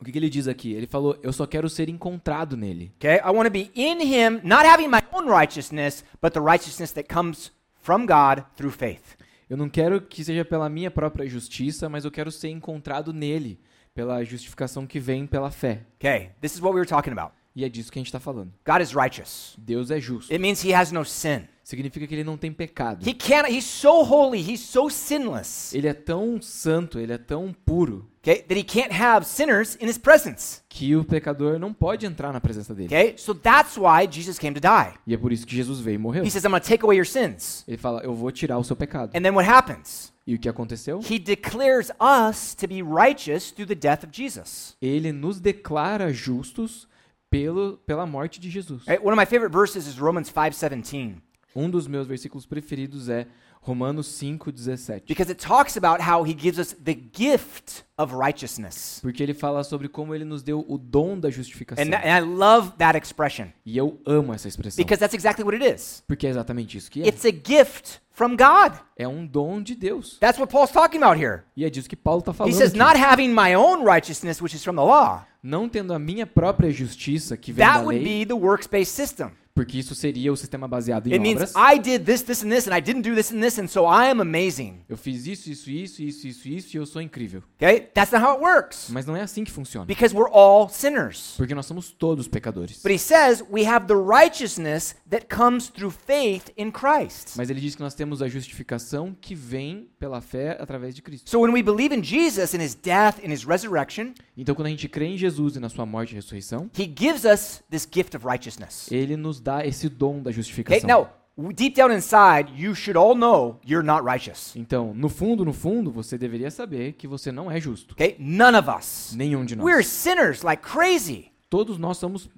O 0.00 0.04
que, 0.04 0.12
que 0.12 0.18
ele 0.18 0.28
diz 0.28 0.46
aqui? 0.46 0.72
Ele 0.72 0.86
falou: 0.86 1.18
Eu 1.22 1.32
só 1.32 1.46
quero 1.46 1.68
ser 1.68 1.88
encontrado 1.88 2.56
nele. 2.56 2.92
Okay, 2.96 3.16
I 3.16 3.30
want 3.30 3.46
to 3.46 3.50
be 3.50 3.70
in 3.74 4.00
him, 4.02 4.40
not 4.44 4.66
having 4.66 4.88
my 4.88 5.00
own 5.12 5.26
righteousness, 5.28 6.04
but 6.20 6.32
the 6.32 6.40
righteousness 6.40 6.92
that 6.92 7.12
comes 7.12 7.52
from 7.82 8.06
God 8.06 8.44
through 8.56 8.72
faith. 8.72 9.16
Eu 9.48 9.56
não 9.56 9.68
quero 9.68 10.00
que 10.00 10.24
seja 10.24 10.44
pela 10.44 10.68
minha 10.68 10.90
própria 10.90 11.28
justiça, 11.28 11.88
mas 11.88 12.04
eu 12.04 12.10
quero 12.10 12.30
ser 12.30 12.48
encontrado 12.48 13.12
nele, 13.12 13.60
pela 13.94 14.22
justificação 14.24 14.86
que 14.86 14.98
vem 14.98 15.26
pela 15.26 15.50
fé. 15.50 15.86
Okay, 15.96 16.30
this 16.40 16.54
is 16.54 16.60
what 16.60 16.74
we 16.74 16.80
were 16.80 16.88
talking 16.88 17.12
about. 17.12 17.32
E 17.54 17.64
é 17.64 17.68
disso 17.68 17.90
que 17.90 17.98
a 17.98 18.00
gente 18.00 18.08
está 18.08 18.20
falando. 18.20 18.52
God 18.66 18.82
is 18.82 18.92
righteous. 18.92 19.54
Deus 19.56 19.90
é 19.90 19.98
justo. 19.98 20.30
It 20.30 20.42
means 20.42 20.62
he 20.62 20.74
has 20.74 20.92
no 20.92 21.04
sin. 21.04 21.48
Significa 21.66 22.06
que 22.06 22.14
ele 22.14 22.22
não 22.22 22.36
tem 22.36 22.52
pecado. 22.52 23.04
He 23.04 23.12
can't, 23.12 23.52
he's 23.52 23.64
so 23.64 24.04
holy, 24.04 24.38
he's 24.38 24.60
so 24.60 24.88
sinless, 24.88 25.74
Ele 25.74 25.88
é 25.88 25.92
tão 25.92 26.40
santo, 26.40 27.00
ele 27.00 27.12
é 27.12 27.18
tão 27.18 27.52
puro, 27.64 28.08
okay, 28.20 28.40
that 28.42 28.54
he 28.54 28.62
can't 28.62 28.94
have 28.94 29.26
sinners 29.26 29.76
in 29.80 29.88
his 29.88 29.98
presence. 29.98 30.60
que 30.68 30.94
o 30.94 31.04
pecador 31.04 31.58
não 31.58 31.72
pode 31.72 32.06
entrar 32.06 32.32
na 32.32 32.40
presença 32.40 32.72
dele. 32.72 32.86
Okay, 32.86 33.14
so 33.18 33.34
that's 33.34 33.76
why 33.76 34.06
Jesus 34.08 34.38
came 34.38 34.54
to 34.54 34.60
die. 34.60 34.94
E 35.04 35.12
é 35.12 35.16
por 35.16 35.32
isso 35.32 35.44
que 35.44 35.56
Jesus 35.56 35.80
veio 35.80 35.96
e 35.96 35.98
morreu. 35.98 36.24
He 36.24 36.30
says, 36.30 36.44
I'm 36.44 36.52
going 36.52 36.60
to 36.60 36.68
take 36.68 36.84
away 36.84 36.96
your 36.96 37.04
sins. 37.04 37.64
Ele 37.66 37.76
fala: 37.76 38.00
Eu 38.04 38.14
vou 38.14 38.30
tirar 38.30 38.58
o 38.58 38.62
seu 38.62 38.76
pecado. 38.76 39.10
And 39.16 39.22
then 39.22 39.32
what 39.32 39.50
happens? 39.50 40.12
E 40.24 40.36
o 40.36 40.38
que 40.38 40.48
aconteceu? 40.48 41.00
He 41.00 41.18
declares 41.18 41.90
us 42.00 42.54
to 42.54 42.68
be 42.68 42.80
righteous 42.80 43.50
through 43.50 43.66
the 43.66 43.74
death 43.74 44.04
of 44.04 44.12
Jesus. 44.12 44.76
Ele 44.80 45.10
nos 45.10 45.40
declara 45.40 46.12
justos 46.12 46.86
pelo, 47.28 47.78
pela 47.84 48.06
morte 48.06 48.38
de 48.38 48.48
Jesus. 48.48 48.86
Right? 48.86 49.04
One 49.04 49.12
of 49.12 49.20
my 49.20 49.26
favorite 49.26 49.52
verses 49.52 49.88
is 49.88 49.98
Romans 49.98 50.30
5:17 50.30 51.25
Um 51.56 51.70
dos 51.70 51.86
meus 51.88 52.06
versículos 52.06 52.44
preferidos 52.44 53.08
é 53.08 53.26
Romanos 53.62 54.06
5:17. 54.22 55.04
because 55.08 55.30
it 55.32 55.44
talks 55.44 55.76
about 55.76 56.00
how 56.00 56.22
he 56.24 56.36
gives 56.38 56.58
us 56.58 56.72
the 56.84 56.94
gift 57.12 57.84
of 57.98 58.14
righteousness. 58.14 59.00
Porque 59.02 59.22
ele 59.22 59.34
fala 59.34 59.64
sobre 59.64 59.88
como 59.88 60.14
ele 60.14 60.24
nos 60.24 60.42
deu 60.42 60.64
o 60.68 60.76
dom 60.78 61.18
da 61.18 61.30
justificação. 61.30 61.82
And, 61.84 61.94
and 61.96 62.16
I 62.16 62.20
love 62.20 62.72
that 62.78 62.96
expression 62.96 63.46
E 63.64 63.76
eu 63.76 63.98
amo 64.06 64.32
essa 64.34 64.46
expressão. 64.46 64.76
because 64.84 65.00
that's 65.00 65.14
exactly 65.14 65.44
what 65.44 65.56
it 65.56 65.74
is. 65.74 66.02
Porque 66.06 66.26
é 66.26 66.30
exatamente 66.30 66.76
isso 66.76 66.90
que 66.90 67.02
é. 67.02 67.08
It's 67.08 67.24
a 67.24 67.30
gift 67.32 68.00
from 68.12 68.36
God. 68.36 68.78
É 68.96 69.08
um 69.08 69.26
dom 69.26 69.62
de 69.62 69.74
Deus. 69.74 70.18
That's 70.20 70.38
what 70.38 70.52
Paul's 70.52 70.70
talking 70.70 71.02
about 71.02 71.18
here. 71.20 71.42
E 71.56 71.64
é 71.64 71.70
disso 71.70 71.88
que 71.88 71.96
Paulo 71.96 72.20
está 72.20 72.32
He 72.32 72.34
falando. 72.34 72.54
says, 72.54 72.70
aqui. 72.70 72.78
not 72.78 72.96
having 72.98 73.30
my 73.30 73.54
own 73.56 73.82
righteousness, 73.84 74.40
which 74.40 74.54
is 74.54 74.62
from 74.62 74.76
the 74.76 74.82
law. 74.84 75.24
Não 75.42 75.68
tendo 75.68 75.92
a 75.94 75.98
minha 75.98 76.26
própria 76.26 76.70
justiça 76.70 77.36
que 77.36 77.50
vem 77.52 77.64
That 77.64 77.78
da 77.80 77.84
would 77.84 78.02
lei, 78.04 78.24
be 78.24 78.26
the 78.26 78.34
works-based 78.34 78.92
system. 78.94 79.30
Porque 79.56 79.78
isso 79.78 79.94
seria 79.94 80.30
o 80.30 80.36
sistema 80.36 80.68
baseado 80.68 81.06
em 81.06 81.14
It 81.14 81.18
means 81.18 81.54
obras. 81.54 81.54
I 81.56 81.78
did 81.78 82.04
this, 82.04 82.20
this, 82.20 82.44
and 82.44 82.50
this, 82.50 82.68
and 82.68 82.76
I 82.76 82.80
didn't 82.82 83.08
do 83.08 83.14
this 83.14 83.32
and 83.32 83.40
this, 83.40 83.58
and 83.58 83.66
so 83.66 83.86
I 83.86 84.10
am 84.10 84.20
amazing. 84.20 84.82
Eu 84.86 84.98
fiz 84.98 85.26
isso, 85.26 85.50
isso, 85.50 85.70
isso, 85.70 86.02
isso, 86.02 86.28
isso, 86.28 86.48
isso 86.48 86.76
e 86.76 86.78
eu 86.78 86.84
sou 86.84 87.00
incrível. 87.00 87.42
Okay? 87.56 87.88
That's 87.94 88.12
not 88.12 88.22
how 88.22 88.34
it 88.34 88.42
works. 88.42 88.90
Mas 88.90 89.06
não 89.06 89.16
é 89.16 89.22
assim 89.22 89.44
que 89.44 89.50
funciona. 89.50 89.86
Because 89.86 90.14
we're 90.14 90.30
all 90.30 90.68
sinners. 90.68 91.32
Porque 91.38 91.54
nós 91.54 91.64
somos 91.64 91.90
todos 91.90 92.28
pecadores. 92.28 92.82
But 92.82 92.92
he 92.92 92.98
says 92.98 93.42
we 93.50 93.66
have 93.66 93.86
the 93.86 93.94
righteousness 93.94 94.94
that 95.08 95.34
comes 95.34 95.68
through 95.70 95.94
faith 96.06 96.50
in 96.58 96.70
Christ. 96.70 97.34
Mas 97.38 97.48
ele 97.48 97.60
diz 97.60 97.74
que 97.74 97.82
nós 97.82 97.94
temos 97.94 98.20
a 98.20 98.28
justificação 98.28 99.16
que 99.18 99.34
vem 99.34 99.88
pela 99.98 100.20
fé 100.20 100.58
através 100.60 100.94
de 100.94 101.00
Cristo. 101.00 101.30
So 101.30 101.40
when 101.40 101.54
we 101.54 101.62
believe 101.62 101.94
in 101.96 102.04
Jesus 102.04 102.54
and 102.54 102.62
his 102.62 102.74
death 102.74 103.24
and 103.24 103.32
his 103.32 103.46
resurrection, 103.46 104.12
Então, 104.36 104.54
quando 104.54 104.66
a 104.66 104.70
gente 104.70 104.86
crê 104.86 105.06
em 105.06 105.16
Jesus 105.16 105.56
e 105.56 105.60
na 105.60 105.70
sua 105.70 105.86
morte 105.86 106.12
e 106.12 106.14
ressurreição, 106.14 106.70
he 106.78 106.84
gives 106.84 107.24
us 107.24 107.62
this 107.70 107.88
gift 107.90 108.14
of 108.14 108.26
righteousness. 108.26 108.92
ele 108.92 109.16
nos 109.16 109.40
dá 109.46 109.64
esse 109.64 109.88
dom 109.88 110.20
da 110.20 110.32
justificação. 110.32 111.08
Deep 111.54 111.76
down 111.76 111.92
inside, 111.92 112.50
you 112.56 112.74
should 112.74 112.96
all 112.96 113.14
know 113.14 113.60
you're 113.62 113.86
not 113.86 114.02
righteous. 114.02 114.56
Então, 114.56 114.94
no 114.94 115.08
fundo, 115.10 115.44
no 115.44 115.52
fundo, 115.52 115.92
você 115.92 116.16
deveria 116.16 116.50
saber 116.50 116.94
que 116.94 117.06
você 117.06 117.30
não 117.30 117.50
é 117.50 117.60
justo. 117.60 117.92
Okay? 117.92 118.16
None 118.18 118.56
of 118.56 118.70
us. 118.70 119.14
Nenhum 119.14 119.44
de 119.44 119.54
nós. 119.54 119.64
We're 119.64 119.84
sinners 119.84 120.42
like 120.42 120.62
crazy. 120.62 121.30
Todos 121.50 121.76
nós 121.78 121.98
somos 121.98 122.30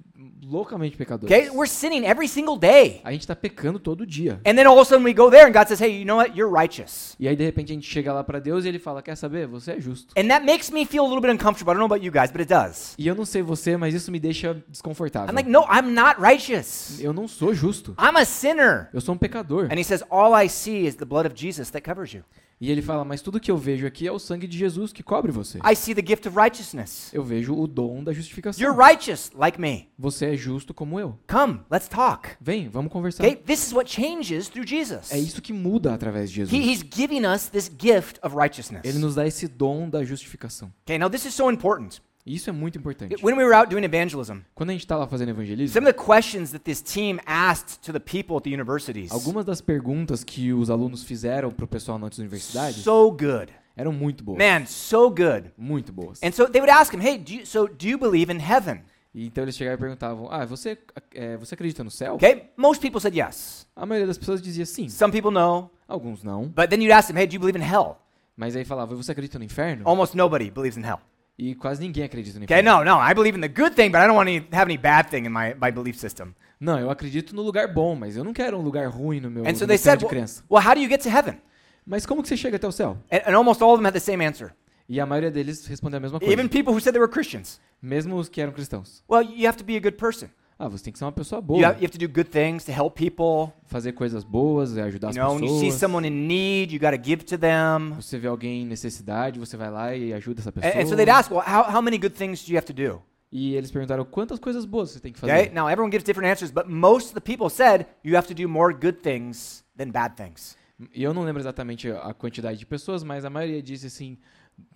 loucamente 0.49 0.97
pecadores. 0.97 1.31
Okay? 1.35 1.49
We're 1.49 1.69
sinning 1.69 2.05
every 2.05 2.27
single 2.27 2.57
day. 2.57 3.01
A 3.03 3.11
gente 3.11 3.21
está 3.21 3.35
pecando 3.35 3.79
todo 3.79 4.05
dia. 4.05 4.41
And 4.45 4.55
then 4.55 4.65
all 4.67 4.77
of 4.77 4.81
a 4.81 4.85
sudden 4.85 5.05
we 5.05 5.13
go 5.13 5.29
there 5.29 5.47
and 5.47 5.53
God 5.53 5.67
says, 5.67 5.79
hey, 5.79 5.99
you 5.99 6.05
know 6.05 6.17
what? 6.17 6.35
You're 6.35 6.51
righteous. 6.51 7.15
E 7.19 7.27
aí, 7.27 7.35
de 7.35 7.43
repente, 7.43 7.71
a 7.71 7.75
gente 7.75 7.87
chega 7.87 8.13
lá 8.13 8.23
pra 8.23 8.39
Deus 8.39 8.65
e 8.65 8.69
ele 8.69 8.79
fala: 8.79 9.01
Quer 9.01 9.15
saber? 9.15 9.47
Você 9.47 9.73
é 9.73 9.79
justo. 9.79 10.13
And 10.17 10.27
that 10.29 10.45
makes 10.45 10.69
me 10.69 10.85
feel 10.85 11.03
a 11.03 11.07
little 11.07 11.21
bit 11.21 11.31
uncomfortable. 11.31 11.71
I 11.71 11.75
don't 11.75 11.79
know 11.79 11.85
about 11.85 12.05
you 12.05 12.11
guys, 12.11 12.31
but 12.31 12.41
it 12.41 12.47
does. 12.47 12.95
E 12.97 13.07
eu 13.07 13.13
não 13.13 13.25
sei 13.25 13.41
você, 13.41 13.75
mas 13.75 13.93
isso 13.93 14.11
me 14.11 14.19
deixa 14.19 14.61
desconfortável. 14.67 15.29
I'm 15.29 15.35
like, 15.35 15.49
no, 15.49 15.61
I'm 15.63 15.93
not 15.93 16.19
righteous. 16.19 16.99
Eu 16.99 17.13
não 17.13 17.27
sou 17.27 17.53
justo. 17.53 17.95
I'm 17.99 18.17
a 18.17 18.25
sinner. 18.25 18.89
Eu 18.93 19.01
sou 19.01 19.15
um 19.15 19.17
pecador. 19.17 19.65
And 19.71 19.77
he 19.77 19.83
says, 19.83 20.03
all 20.09 20.33
I 20.33 20.47
see 20.47 20.85
is 20.85 20.95
the 20.95 21.05
blood 21.05 21.27
of 21.27 21.35
Jesus 21.35 21.69
that 21.71 21.83
covers 21.83 22.13
you. 22.13 22.23
E 22.61 22.69
ele 22.69 22.81
fala: 22.81 23.05
Mas 23.05 23.21
tudo 23.21 23.39
que 23.39 23.49
eu 23.49 23.57
vejo 23.57 23.87
aqui 23.87 24.05
é 24.05 24.11
o 24.11 24.19
sangue 24.19 24.45
de 24.47 24.57
Jesus 24.57 24.91
que 24.91 25.01
cobre 25.01 25.31
você. 25.31 25.59
I 25.59 25.75
see 25.75 25.95
the 25.95 26.05
gift 26.05 26.27
of 26.27 26.37
righteousness. 26.37 27.09
Eu 27.13 27.23
vejo 27.23 27.55
o 27.55 27.65
dom 27.65 28.03
da 28.03 28.11
justificação. 28.11 28.61
You're 28.61 28.77
righteous 28.77 29.31
like 29.33 29.59
me. 29.59 29.89
Você 29.97 30.27
é 30.33 30.35
justo 30.35 30.73
como 30.73 30.99
eu. 30.99 31.17
Come, 31.27 31.61
let's 31.71 31.87
talk. 31.87 32.29
Vem, 32.41 32.67
vamos 32.67 32.91
conversar. 32.91 33.23
Okay? 33.23 33.37
This 33.37 33.65
is 33.67 33.73
what 33.73 33.89
changes 33.89 34.49
through 34.49 34.67
Jesus. 34.67 35.11
É 35.11 35.17
isso 35.17 35.41
que 35.41 35.53
muda 35.53 35.93
através 35.93 36.29
de 36.29 36.41
He, 36.41 36.45
Jesus. 36.45 36.67
he's 36.67 36.85
giving 36.93 37.25
us 37.25 37.47
this 37.47 37.71
gift 37.79 38.19
of 38.21 38.35
righteousness. 38.35 38.81
Ele 38.83 38.99
nos 38.99 39.15
dá 39.15 39.25
esse 39.25 39.47
dom 39.47 39.89
da 39.89 40.03
justificação. 40.03 40.71
Okay, 40.83 40.97
now 40.97 41.09
this 41.09 41.25
is 41.25 41.33
so 41.33 41.49
important. 41.49 42.01
Isso 42.25 42.49
é 42.49 42.53
muito 42.53 42.77
importante. 42.77 43.15
When 43.23 43.35
we 43.35 43.43
were 43.43 43.55
out 43.55 43.69
doing 43.69 43.83
evangelism, 43.83 44.39
Quando 44.53 44.69
a 44.69 44.73
gente 44.73 44.81
está 44.81 44.95
lá 44.97 45.07
fazendo 45.07 45.29
evangelismo, 45.29 45.73
some 45.73 45.87
of 45.87 45.93
the 45.93 46.05
questions 46.05 46.51
that 46.51 46.63
this 46.63 46.81
team 46.81 47.19
asked 47.25 47.79
to 47.81 47.91
the 47.91 47.99
people 47.99 48.35
at 48.37 48.43
the 48.43 48.53
universities, 48.53 49.11
algumas 49.11 49.45
das 49.45 49.61
perguntas 49.61 50.23
que 50.23 50.53
os 50.53 50.69
alunos 50.69 51.03
fizeram 51.03 51.51
pro 51.51 51.67
pessoal 51.67 51.97
nas 51.97 52.17
universidades 52.17 52.83
so 52.83 53.09
good. 53.11 53.51
eram 53.75 53.91
muito 53.93 54.23
boas. 54.23 54.37
Man, 54.37 54.65
so 54.65 55.09
good. 55.09 55.51
Muito 55.57 55.91
boas. 55.91 56.19
And 56.21 56.31
so 56.31 56.47
they 56.47 56.61
would 56.61 56.71
ask 56.71 56.93
him, 56.93 57.01
hey, 57.01 57.17
do 57.17 57.33
you, 57.33 57.45
so 57.45 57.67
do 57.67 57.87
you 57.87 57.97
believe 57.97 58.31
in 58.31 58.39
heaven? 58.39 58.83
E 59.13 59.25
então 59.25 59.43
eles 59.43 59.55
chegavam 59.55 59.77
e 59.77 59.79
perguntavam: 59.79 60.27
Ah, 60.29 60.45
você, 60.45 60.77
é, 61.15 61.35
você 61.35 61.55
acredita 61.55 61.83
no 61.83 61.89
céu? 61.89 62.15
Okay, 62.15 62.51
most 62.55 62.79
people 62.79 63.01
said 63.01 63.15
yes. 63.15 63.67
A 63.75 63.85
maioria 63.85 64.05
das 64.05 64.17
pessoas 64.19 64.41
dizia 64.41 64.65
sim. 64.65 64.87
Some 64.87 65.11
people 65.11 65.31
no. 65.31 65.69
Alguns 65.87 66.21
não. 66.21 66.43
But 66.43 66.69
then 66.69 66.81
you'd 66.81 66.91
ask 66.91 67.07
them, 67.07 67.17
hey, 67.19 67.25
do 67.25 67.33
you 67.33 67.39
believe 67.39 67.57
in 67.57 67.63
hell? 67.63 67.97
Mas 68.37 68.55
aí 68.55 68.63
falava: 68.63 68.95
Você 68.95 69.11
acredita 69.11 69.39
no 69.39 69.45
inferno? 69.45 69.81
Almost 69.87 70.15
nobody 70.15 70.51
believes 70.51 70.77
in 70.77 70.85
hell. 70.87 70.99
E 71.41 71.55
quase 71.55 71.79
ninguém 71.81 72.03
acredita 72.03 72.37
no 72.37 72.43
Okay, 72.43 72.59
inferno. 72.59 72.83
no, 72.83 72.95
no, 72.97 73.01
I 73.01 73.13
believe 73.13 73.37
in 73.37 73.39
the 73.41 73.47
good 73.47 73.73
thing, 73.73 73.89
but 73.89 74.01
I 74.01 74.07
don't 74.07 74.17
want 74.17 74.27
to 74.29 74.53
have 74.53 74.69
any 74.69 74.77
bad 74.77 75.09
thing 75.09 75.25
in 75.25 75.29
my, 75.31 75.53
my 75.55 75.71
belief 75.71 75.97
system. 75.97 76.35
Não, 76.59 76.77
eu 76.77 76.89
acredito 76.89 77.33
no 77.33 77.41
lugar 77.41 77.73
bom, 77.73 77.95
mas 77.95 78.17
eu 78.17 78.25
não 78.25 78.33
quero 78.33 78.57
um 78.57 78.61
lugar 78.61 78.87
ruim 78.89 79.21
no 79.21 79.31
meu, 79.31 79.45
And 79.47 79.55
so 79.55 79.61
no 79.61 79.67
they 79.67 79.75
meu 79.75 79.77
céu 79.77 79.91
said, 79.93 79.99
de 79.99 80.05
well, 80.05 80.09
crença. 80.09 80.43
well, 80.51 80.61
how 80.61 80.73
do 80.75 80.81
you 80.81 80.89
get 80.89 81.01
to 81.03 81.09
heaven? 81.09 81.39
Mas 81.87 82.05
como 82.05 82.21
que 82.21 82.27
você 82.27 82.35
chega 82.35 82.57
até 82.57 82.67
o 82.67 82.71
céu? 82.73 82.97
And, 83.09 83.21
and 83.25 83.35
almost 83.37 83.61
all 83.63 83.71
of 83.71 83.77
them 83.81 83.87
had 83.87 83.93
the 83.93 84.01
same 84.01 84.21
answer. 84.21 84.51
E 84.89 84.99
a 84.99 85.05
maioria 85.05 85.31
deles 85.31 85.65
respondeu 85.65 85.97
a 85.97 86.01
mesma 86.01 86.19
coisa. 86.19 86.33
Even 86.33 86.49
people 86.49 86.73
who 86.73 86.81
said 86.81 86.91
they 86.93 86.99
were 87.01 87.09
Christians. 87.09 87.61
Mesmo 87.81 88.17
os 88.17 88.27
que 88.27 88.41
eram 88.41 88.51
cristãos. 88.51 89.01
Well, 89.09 89.23
you 89.23 89.47
have 89.47 89.57
to 89.57 89.63
be 89.63 89.77
a 89.77 89.79
good 89.79 89.95
person. 89.95 90.27
Ah, 90.61 90.67
você 90.67 90.83
tem 90.83 90.91
que 90.91 90.99
ser 90.99 91.05
uma 91.05 91.11
pessoa 91.13 91.39
You 91.39 91.45
boa. 91.47 91.67
have, 91.67 91.77
you 91.79 91.85
have 91.85 91.97
to 91.97 91.97
do 91.97 92.07
good 92.13 92.29
things 92.29 92.65
to 92.65 92.71
help 92.73 92.93
people. 92.95 93.53
Fazer 93.67 93.93
coisas 93.93 94.25
boas, 94.25 94.75
é 94.75 94.81
ajudar 94.83 95.07
You 95.07 95.09
as 95.11 95.15
know, 95.15 95.35
when 95.35 95.45
you 95.45 95.57
see 95.57 95.65
pessoas. 95.67 95.79
someone 95.79 96.05
in 96.05 96.27
need, 96.27 96.73
you 96.73 96.79
got 96.81 96.91
to 96.91 97.01
give 97.01 97.23
to 97.23 97.37
them. 97.37 97.93
Você 97.95 98.17
vê 98.19 98.27
alguém 98.27 98.63
em 98.63 98.65
necessidade, 98.65 99.39
você 99.39 99.55
vai 99.55 99.71
lá 99.71 99.95
e 99.95 100.13
ajuda 100.13 100.41
essa 100.41 100.51
pessoa. 100.51 100.73
And, 100.73 100.81
and 100.83 100.87
so 100.87 100.97
they'd 100.97 101.09
ask, 101.09 101.31
well, 101.31 101.41
how, 101.47 101.63
how 101.73 101.81
many 101.81 101.97
good 101.97 102.13
things 102.13 102.43
do 102.45 102.51
you 102.51 102.57
have 102.57 102.67
to 102.67 102.73
do? 102.73 103.01
E 103.31 103.55
eles 103.55 103.71
perguntaram 103.71 104.03
quantas 104.03 104.37
coisas 104.37 104.65
boas 104.65 104.91
você 104.91 104.99
tem 104.99 105.13
que 105.13 105.19
fazer. 105.19 105.31
Okay, 105.33 105.49
now 105.53 105.69
everyone 105.69 105.91
gives 105.91 106.03
different 106.03 106.29
answers, 106.29 106.51
but 106.51 106.65
most 106.67 107.07
of 107.07 107.13
the 107.13 107.21
people 107.21 107.49
said 107.49 107.85
you 108.03 108.17
have 108.17 108.27
to 108.27 108.33
do 108.33 108.49
more 108.49 108.73
good 108.73 108.99
things 109.01 109.63
than 109.77 109.91
bad 109.91 110.15
things. 110.17 110.57
E 110.93 111.01
eu 111.03 111.13
não 111.13 111.23
lembro 111.23 111.41
exatamente 111.41 111.89
a 111.89 112.13
quantidade 112.13 112.57
de 112.59 112.65
pessoas, 112.65 113.01
mas 113.01 113.23
a 113.23 113.29
maioria 113.29 113.61
disse 113.63 113.87
assim: 113.87 114.17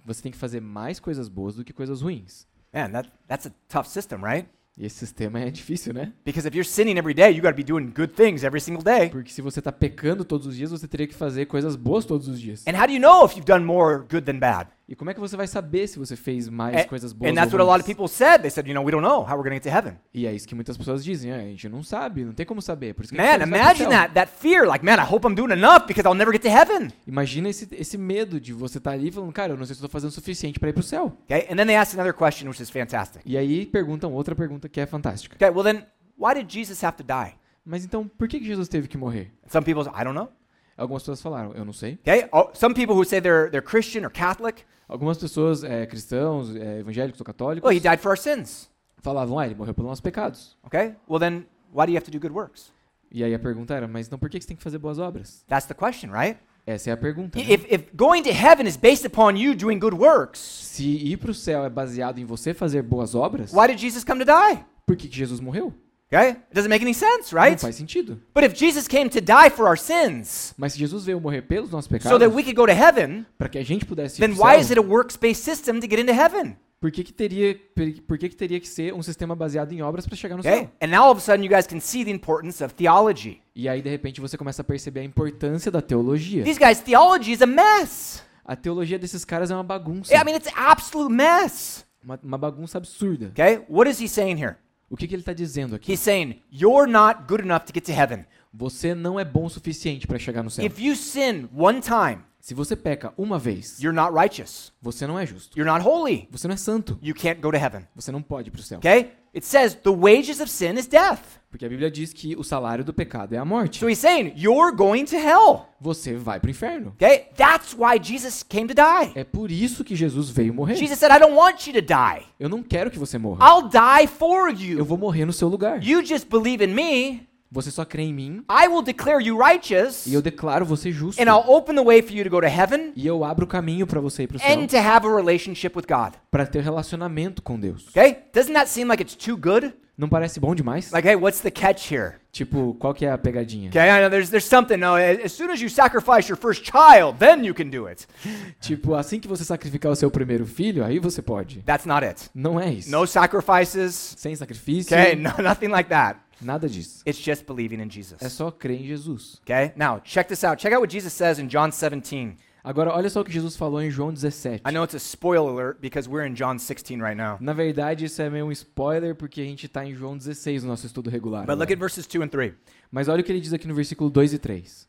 você 0.05 0.21
tem 0.21 0.31
que 0.31 0.37
fazer 0.37 0.61
mais 0.61 0.97
coisas 0.99 1.27
boas 1.27 1.55
do 1.55 1.63
que 1.65 1.73
coisas 1.73 2.01
ruins. 2.01 2.47
Man, 2.73 2.89
that, 2.91 3.11
that's 3.27 3.47
a 3.47 3.51
tough 3.67 3.87
system, 3.87 4.21
right? 4.23 4.47
E 4.75 4.85
esse 4.85 4.97
sistema 4.97 5.39
é 5.39 5.51
difícil, 5.51 5.93
né? 5.93 6.13
Because 6.25 6.47
if 6.47 6.55
you're 6.55 6.67
sinning 6.67 6.97
every 6.97 7.13
day, 7.13 7.29
you 7.29 7.41
got 7.43 7.51
to 7.51 7.55
be 7.55 7.63
doing 7.63 7.91
good 7.95 8.13
things 8.15 8.43
every 8.43 8.59
single 8.59 8.83
day. 8.83 9.09
Porque 9.09 9.31
se 9.31 9.41
você 9.41 9.61
tá 9.61 9.71
pecando 9.71 10.25
todos 10.25 10.47
os 10.47 10.55
dias, 10.55 10.71
você 10.71 10.87
teria 10.87 11.05
que 11.05 11.13
fazer 11.13 11.45
coisas 11.45 11.75
boas 11.75 12.05
todos 12.05 12.27
os 12.27 12.41
dias. 12.41 12.63
And 12.67 12.75
how 12.75 12.87
do 12.87 12.93
you 12.93 12.99
know 12.99 13.23
if 13.23 13.35
you've 13.35 13.45
done 13.45 13.63
more 13.63 13.99
good 14.09 14.21
than 14.21 14.39
bad? 14.39 14.69
E 14.87 14.95
como 14.95 15.09
é 15.09 15.13
que 15.13 15.19
você 15.19 15.37
vai 15.37 15.47
saber 15.47 15.87
se 15.87 15.97
você 15.97 16.15
fez 16.15 16.49
mais 16.49 16.75
And, 16.75 16.87
coisas 16.87 17.13
boas 17.13 17.31
and 17.31 17.35
that's 17.35 17.53
what 17.53 17.61
a 17.61 17.65
lot 17.65 17.79
of 17.79 17.85
people 17.85 18.07
said. 18.07 18.41
They 18.41 18.51
said, 18.51 18.67
you 18.67 18.73
know, 18.73 18.85
we 18.85 18.91
don't 18.91 19.01
know 19.01 19.23
how 19.23 19.37
we're 19.37 19.47
going 19.47 19.57
to 19.57 19.63
get 19.63 19.63
to 19.63 19.69
heaven. 19.69 19.97
E 20.13 20.27
é 20.27 20.33
isso 20.33 20.45
que 20.45 20.53
muitas 20.53 20.77
pessoas 20.77 21.03
dizem, 21.03 21.31
ah, 21.31 21.37
a 21.37 21.39
gente 21.39 21.69
não 21.69 21.81
sabe, 21.81 22.25
não 22.25 22.33
tem 22.33 22.45
como 22.45 22.61
saber. 22.61 22.93
Por 22.93 23.05
isso 23.05 23.13
que 23.13 23.17
Man, 23.17 23.41
imagine 23.41 23.89
that, 23.89 24.13
that 24.13 24.31
fear. 24.39 24.67
Like, 24.67 24.83
man, 24.83 24.97
I 24.97 25.05
hope 25.09 25.25
I'm 25.25 25.35
doing 25.35 25.51
enough 25.51 25.87
because 25.87 26.05
I'll 26.05 26.17
never 26.17 26.33
get 26.33 26.41
to 26.41 26.49
heaven. 26.49 26.91
Imagina 27.07 27.49
esse, 27.49 27.67
esse 27.71 27.97
medo 27.97 28.41
de 28.41 28.51
você 28.51 28.77
estar 28.77 28.91
ali 28.91 29.09
falando, 29.09 29.31
cara, 29.31 29.53
eu 29.53 29.57
não 29.57 29.65
sei 29.65 29.75
se 29.75 29.81
tô 29.81 29.87
fazendo 29.87 30.09
o 30.09 30.13
suficiente 30.13 30.59
para 30.59 30.69
ir 30.69 30.73
pro 30.73 30.83
céu. 30.83 31.17
Okay? 31.23 31.47
And 31.49 31.55
then 31.55 31.65
they 31.65 31.77
asked 31.77 31.97
another 31.97 32.13
question, 32.13 32.49
which 32.49 32.61
is 32.61 32.69
fantastic. 32.69 33.21
E 33.25 33.37
aí 33.37 33.65
perguntam 33.65 34.11
outra 34.11 34.35
pergunta 34.35 34.67
que 34.67 34.81
é 34.81 34.85
fantástica. 34.85 35.37
Okay, 35.37 35.49
well 35.49 35.63
then, 35.63 35.85
why 36.17 36.33
did 36.33 36.51
Jesus 36.51 36.83
have 36.83 36.97
to 36.97 37.03
die? 37.03 37.35
Mas 37.65 37.85
então, 37.85 38.05
por 38.05 38.27
que 38.27 38.43
Jesus 38.43 38.67
teve 38.67 38.89
que 38.89 38.97
morrer? 38.97 39.31
Some 39.47 39.63
people 39.63 39.85
say, 39.85 39.93
I 39.95 40.03
don't 40.03 40.13
know. 40.13 40.29
Algumas 40.77 41.03
pessoas 41.03 41.21
falaram, 41.21 41.53
eu 41.53 41.63
não 41.63 41.73
sei. 41.73 41.99
Okay? 42.01 42.27
Some 42.53 42.73
people 42.73 42.95
who 42.95 43.05
say 43.05 43.21
they're, 43.21 43.49
they're 43.51 43.65
Christian 43.65 44.03
or 44.05 44.09
Catholic, 44.11 44.63
Algumas 44.87 45.17
pessoas, 45.17 45.63
é, 45.63 45.85
cristãos, 45.85 46.55
é, 46.55 46.79
evangélicos 46.79 47.19
ou 47.19 47.25
católicos, 47.25 47.67
well, 47.67 47.75
he 47.75 47.79
died 47.79 47.99
for 48.01 48.09
our 48.09 48.17
sins. 48.17 48.69
falavam, 49.01 49.39
ah, 49.39 49.45
ele 49.45 49.55
morreu 49.55 49.73
pelos 49.73 49.89
nossos 49.89 50.01
pecados. 50.01 50.57
Okay? 50.65 50.95
Well 51.09 51.19
then, 51.19 51.45
why 51.73 51.85
do 51.85 51.91
you 51.91 51.97
have 51.97 52.05
to 52.05 52.11
do 52.11 52.19
good 52.19 52.33
works? 52.33 52.71
E 53.11 53.23
aí 53.23 53.33
a 53.33 53.39
pergunta 53.39 53.73
era, 53.73 53.87
mas 53.87 54.07
então 54.07 54.19
por 54.19 54.29
que 54.29 54.39
você 54.41 54.47
tem 54.47 54.57
que 54.57 54.63
fazer 54.63 54.77
boas 54.77 54.99
obras? 54.99 55.43
That's 55.47 55.67
the 55.67 55.73
question, 55.73 56.11
right? 56.11 56.37
Essa 56.65 56.89
é 56.89 56.93
a 56.93 56.97
pergunta. 56.97 57.37
né? 57.37 57.45
If, 57.47 57.65
if 57.71 57.85
going 57.95 58.23
to 58.23 58.31
heaven 58.31 58.67
is 58.67 58.77
based 58.77 59.05
upon 59.05 59.35
you 59.37 59.53
doing 59.55 59.77
good 59.79 59.95
works, 59.95 60.39
Se 60.39 60.83
ir 60.83 61.17
pro 61.17 61.33
céu 61.33 61.63
é 61.65 61.69
baseado 61.69 62.19
em 62.19 62.25
você 62.25 62.53
fazer 62.53 62.81
boas 62.81 63.13
obras, 63.15 63.51
why 63.53 63.67
did 63.67 63.79
Jesus 63.79 64.03
come 64.03 64.23
to 64.23 64.25
die? 64.25 64.63
por 64.85 64.95
que 64.95 65.09
Jesus 65.09 65.39
morreu? 65.39 65.73
Okay? 66.13 66.29
It 66.31 66.53
doesn't 66.53 66.69
make 66.69 66.83
any 66.83 66.93
sense, 66.93 67.33
Não 67.33 67.41
right? 67.41 67.59
faz 67.59 67.75
sentido. 67.75 68.21
But 68.33 68.43
if 68.43 68.53
Jesus 68.53 68.87
came 68.87 69.09
to 69.09 69.19
die 69.19 69.49
for 69.49 69.65
our 69.67 69.77
sins 69.77 70.53
Mas 70.57 70.73
se 70.73 70.79
Jesus 70.79 71.05
veio 71.05 71.19
morrer 71.19 71.41
pelos 71.41 71.71
nossos 71.71 71.85
so 71.85 71.91
pecados, 71.97 72.19
that 72.19 72.29
we 72.33 72.43
could 72.43 72.55
go 72.55 72.65
to 72.67 72.73
heaven, 72.73 73.25
para 73.37 73.49
que 73.49 73.57
a 73.57 73.63
gente 73.63 73.85
pudesse 73.85 74.21
ir 74.21 74.27
then 74.27 74.35
why 74.37 74.53
céu, 74.53 74.59
is 74.61 74.71
it 74.71 74.79
a 74.79 74.83
works-based 74.83 75.41
system 75.43 75.79
to 75.79 75.87
get 75.89 75.99
into 75.99 76.13
heaven? 76.13 76.55
por 76.79 76.91
que 76.91 77.01
que 77.01 77.13
teria, 77.13 77.57
por 78.05 78.17
que 78.17 78.27
que 78.27 78.35
teria 78.35 78.59
que 78.59 78.67
ser 78.67 78.93
um 78.93 79.01
sistema 79.01 79.33
baseado 79.33 79.71
em 79.71 79.81
obras 79.81 80.05
para 80.05 80.17
chegar 80.17 80.35
no 80.35 80.41
Okay? 80.41 80.59
céu? 80.63 80.71
And 80.81 80.87
now 80.87 81.03
all 81.05 81.11
of 81.11 81.17
a 81.17 81.21
sudden 81.21 81.41
you 81.43 81.49
guys 81.49 81.65
can 81.65 81.79
see 81.79 82.03
the 82.03 82.11
importance 82.11 82.61
of 82.63 82.73
theology. 82.73 83.41
E 83.55 83.69
aí 83.69 83.81
de 83.81 83.89
repente 83.89 84.19
você 84.19 84.37
começa 84.37 84.61
a 84.61 84.65
perceber 84.65 84.99
a 84.99 85.03
importância 85.05 85.71
da 85.71 85.81
teologia. 85.81 86.43
These 86.43 86.59
guys, 86.59 86.81
theology 86.81 87.31
is 87.31 87.41
a 87.41 87.47
mess. 87.47 88.21
A 88.45 88.57
teologia 88.57 88.99
desses 88.99 89.23
caras 89.23 89.49
é 89.49 89.55
uma 89.55 89.63
bagunça, 89.63 90.13
I 90.13 90.23
mean, 90.25 90.35
it's 90.35 90.51
absolute 90.53 91.09
mess. 91.09 91.85
uma, 92.03 92.19
uma 92.21 92.37
bagunça 92.37 92.77
absurda. 92.77 93.27
Okay? 93.27 93.61
What 93.69 93.89
is 93.89 94.01
he 94.01 94.09
saying 94.09 94.35
here? 94.37 94.57
O 94.93 94.95
que 94.95 95.07
que 95.07 95.15
ele 95.15 95.23
está 95.23 95.33
dizendo 95.33 95.75
aqui? 95.75 95.91
He's 95.91 96.01
saying, 96.01 96.39
you're 96.51 96.85
not 96.89 97.21
good 97.27 97.41
enough 97.43 97.61
to 97.65 97.73
get 97.73 97.83
to 97.85 97.91
heaven. 97.91 98.25
Você 98.53 98.93
não 98.93 99.19
é 99.19 99.25
bom 99.25 99.45
o 99.45 99.49
suficiente 99.49 100.05
para 100.05 100.19
chegar 100.19 100.43
no 100.43 100.51
céu. 100.51 100.63
If 100.63 100.79
you 100.79 100.95
sin 100.95 101.49
one 101.51 101.81
time, 101.81 102.19
Se 102.39 102.53
você 102.53 102.75
peca 102.75 103.11
uma 103.17 103.39
vez, 103.39 103.79
you're 103.81 103.95
not 103.95 104.13
righteous. 104.13 104.71
você 104.79 105.07
não 105.07 105.17
é 105.17 105.25
justo. 105.25 105.57
You're 105.57 105.71
not 105.71 105.83
holy. 105.83 106.27
Você 106.29 106.47
não 106.47 106.53
é 106.53 106.57
santo. 106.57 106.99
You 107.01 107.15
can't 107.15 107.41
go 107.41 107.49
to 107.51 107.57
heaven. 107.57 107.87
Você 107.95 108.11
não 108.11 108.21
pode 108.21 108.49
ir 108.49 108.51
pro 108.51 108.61
céu. 108.61 108.77
Okay? 108.77 109.13
It 109.33 109.45
says 109.45 109.75
the 109.83 109.89
wages 109.91 110.39
of 110.39 110.49
sin 110.49 110.77
is 110.77 110.87
death. 110.87 111.19
Porque 111.49 111.65
a 111.65 111.69
Bíblia 111.69 111.91
diz 111.91 112.11
que 112.13 112.35
o 112.35 112.43
salário 112.43 112.83
do 112.83 112.91
pecado 112.93 113.33
é 113.35 113.37
a 113.37 113.45
morte. 113.45 113.79
So 113.79 113.87
he's 113.87 113.99
saying, 113.99 114.33
you're 114.35 114.75
going 114.75 115.05
to 115.05 115.15
hell. 115.15 115.67
Você 115.79 116.15
vai 116.15 116.39
pro 116.39 116.49
inferno. 116.49 116.93
Okay? 116.95 117.27
That's 117.35 117.75
why 117.77 117.99
Jesus 118.01 118.41
came 118.43 118.67
to 118.67 118.73
die. 118.73 119.11
É 119.15 119.23
por 119.23 119.51
isso 119.51 119.83
que 119.83 119.95
Jesus 119.95 120.29
veio 120.31 120.53
morrer. 120.53 120.75
Jesus 120.75 120.97
said, 120.97 121.11
I 121.15 121.19
don't 121.19 121.35
want 121.35 121.67
you 121.67 121.73
to 121.73 121.81
die. 121.81 122.25
Eu 122.39 122.49
não 122.49 122.63
quero 122.63 122.89
que 122.89 122.97
você 122.97 123.19
morra. 123.19 123.45
I'll 123.47 123.69
die 123.69 124.07
for 124.07 124.49
Eu 124.49 124.77
you. 124.79 124.85
vou 124.85 124.97
morrer 124.97 125.25
no 125.25 125.33
seu 125.33 125.47
lugar. 125.47 125.83
You 125.83 126.03
just 126.03 126.27
believe 126.27 126.63
in 126.63 126.73
me. 126.73 127.27
Você 127.53 127.69
só 127.69 127.85
crê 127.85 128.01
em 128.03 128.13
mim 128.13 128.43
I 128.49 128.67
will 128.67 128.81
declare 128.81 129.23
you 129.23 129.37
righteous. 129.37 130.07
e 130.07 130.13
eu 130.13 130.21
declaro 130.21 130.65
você 130.65 130.91
justo. 130.91 131.21
And 131.21 131.25
I'll 131.25 131.47
open 131.47 131.75
the 131.75 131.83
way 131.83 132.01
for 132.01 132.11
you 132.13 132.23
to 132.23 132.29
go 132.29 132.41
to 132.41 132.47
heaven 132.47 132.91
E 132.95 133.05
eu 133.05 133.23
abro 133.23 133.45
o 133.45 133.47
caminho 133.47 133.85
para 133.85 134.01
você 134.01 134.23
ir 134.23 134.27
pro 134.27 134.39
céu, 134.39 134.49
and 134.59 134.65
to 134.67 134.77
have 134.77 135.07
a 135.07 135.15
relationship 135.15 135.73
with 135.77 135.85
God. 135.87 136.13
para 136.31 136.45
ter 136.47 136.61
relacionamento 136.63 137.41
com 137.43 137.59
Deus. 137.59 137.87
Okay? 137.89 138.17
Doesn't 138.33 138.53
that 138.53 138.67
seem 138.69 138.85
like 138.85 139.01
it's 139.03 139.15
too 139.15 139.37
good? 139.37 139.71
Não 139.95 140.09
parece 140.09 140.39
bom 140.39 140.55
demais? 140.55 140.91
Like, 140.91 141.07
hey, 141.07 141.15
what's 141.15 141.39
the 141.41 141.51
catch 141.51 141.91
here? 141.93 142.15
Tipo, 142.31 142.73
qual 142.79 142.95
que 142.95 143.05
é 143.05 143.11
a 143.11 143.17
pegadinha? 143.19 143.69
Okay, 143.69 143.79
I 143.87 143.99
know 144.01 144.09
there's 144.09 144.31
there's 144.31 144.47
something. 144.47 144.75
No, 144.77 144.95
as 144.95 145.31
soon 145.33 145.51
as 145.51 145.61
you 145.61 145.69
sacrifice 145.69 146.27
your 146.27 146.35
first 146.35 146.63
child, 146.65 147.19
then 147.19 147.45
you 147.45 147.53
can 147.53 147.69
do 147.69 147.87
it. 147.87 148.07
Tipo, 148.59 148.95
assim 148.95 149.19
que 149.19 149.27
você 149.27 149.43
sacrificar 149.43 149.91
o 149.91 149.95
seu 149.95 150.09
primeiro 150.09 150.47
filho, 150.47 150.83
aí 150.83 150.97
você 150.97 151.21
pode. 151.21 151.59
That's 151.61 151.85
not 151.85 152.03
it. 152.03 152.27
Não 152.33 152.59
é 152.59 152.73
isso. 152.73 152.89
No 152.89 153.05
sacrifices. 153.05 154.15
Sem 154.17 154.35
sacrifício, 154.35 154.97
Okay, 154.97 155.15
no, 155.15 155.29
nothing 155.43 155.67
like 155.67 155.87
that. 155.91 156.19
Nada 156.41 156.67
disso. 156.69 157.03
It's 157.07 157.19
just 157.19 157.45
believing 157.45 157.81
in 157.81 157.89
Jesus. 157.89 158.21
É 158.21 158.29
só 158.29 158.51
crer 158.51 158.81
em 158.81 158.85
Jesus. 158.85 159.39
Okay, 159.43 159.73
now 159.75 159.99
check 160.03 160.27
this 160.27 160.43
out. 160.43 160.61
Check 160.61 160.73
out 160.73 160.81
what 160.81 160.91
Jesus 160.91 161.13
says 161.13 161.39
in 161.39 161.47
John 161.47 161.69
17. 161.69 162.37
Agora, 162.65 162.93
olha 162.93 163.09
só 163.09 163.19
o 163.19 163.25
que 163.25 163.31
Jesus 163.31 163.57
falou 163.57 163.81
em 163.81 163.91
João 163.91 164.13
17. 164.13 164.63
I 164.65 164.71
know 164.71 164.85
it's 164.85 164.95
a 164.95 164.97
spoiler 164.97 165.49
alert 165.49 165.81
because 165.81 166.09
we're 166.09 166.25
in 166.25 166.33
John 166.33 166.57
16 166.57 167.01
right 167.01 167.15
now. 167.15 167.37
Na 167.41 167.51
verdade, 167.51 168.05
isso 168.05 168.21
é 168.21 168.29
meio 168.29 168.45
um 168.45 168.51
spoiler, 168.53 169.13
porque 169.15 169.41
a 169.41 169.43
gente 169.43 169.67
tá 169.67 169.85
em 169.85 169.93
João 169.93 170.15
16 170.15 170.63
no 170.63 170.69
nosso 170.69 170.85
estudo 170.85 171.09
regular. 171.09 171.45
But 171.45 171.57
look 171.57 171.73
at 171.73 171.77
verses 171.77 172.07
2 172.07 172.23
and 172.23 172.29
3. 172.29 172.53
Mas 172.89 173.09
olha 173.09 173.19
o 173.19 173.23
que 173.23 173.33
ele 173.33 173.41
diz 173.41 173.51
aqui 173.51 173.67
no 173.67 173.75
versículo 173.75 174.09
2 174.09 174.35
e 174.35 174.39
3. 174.39 174.87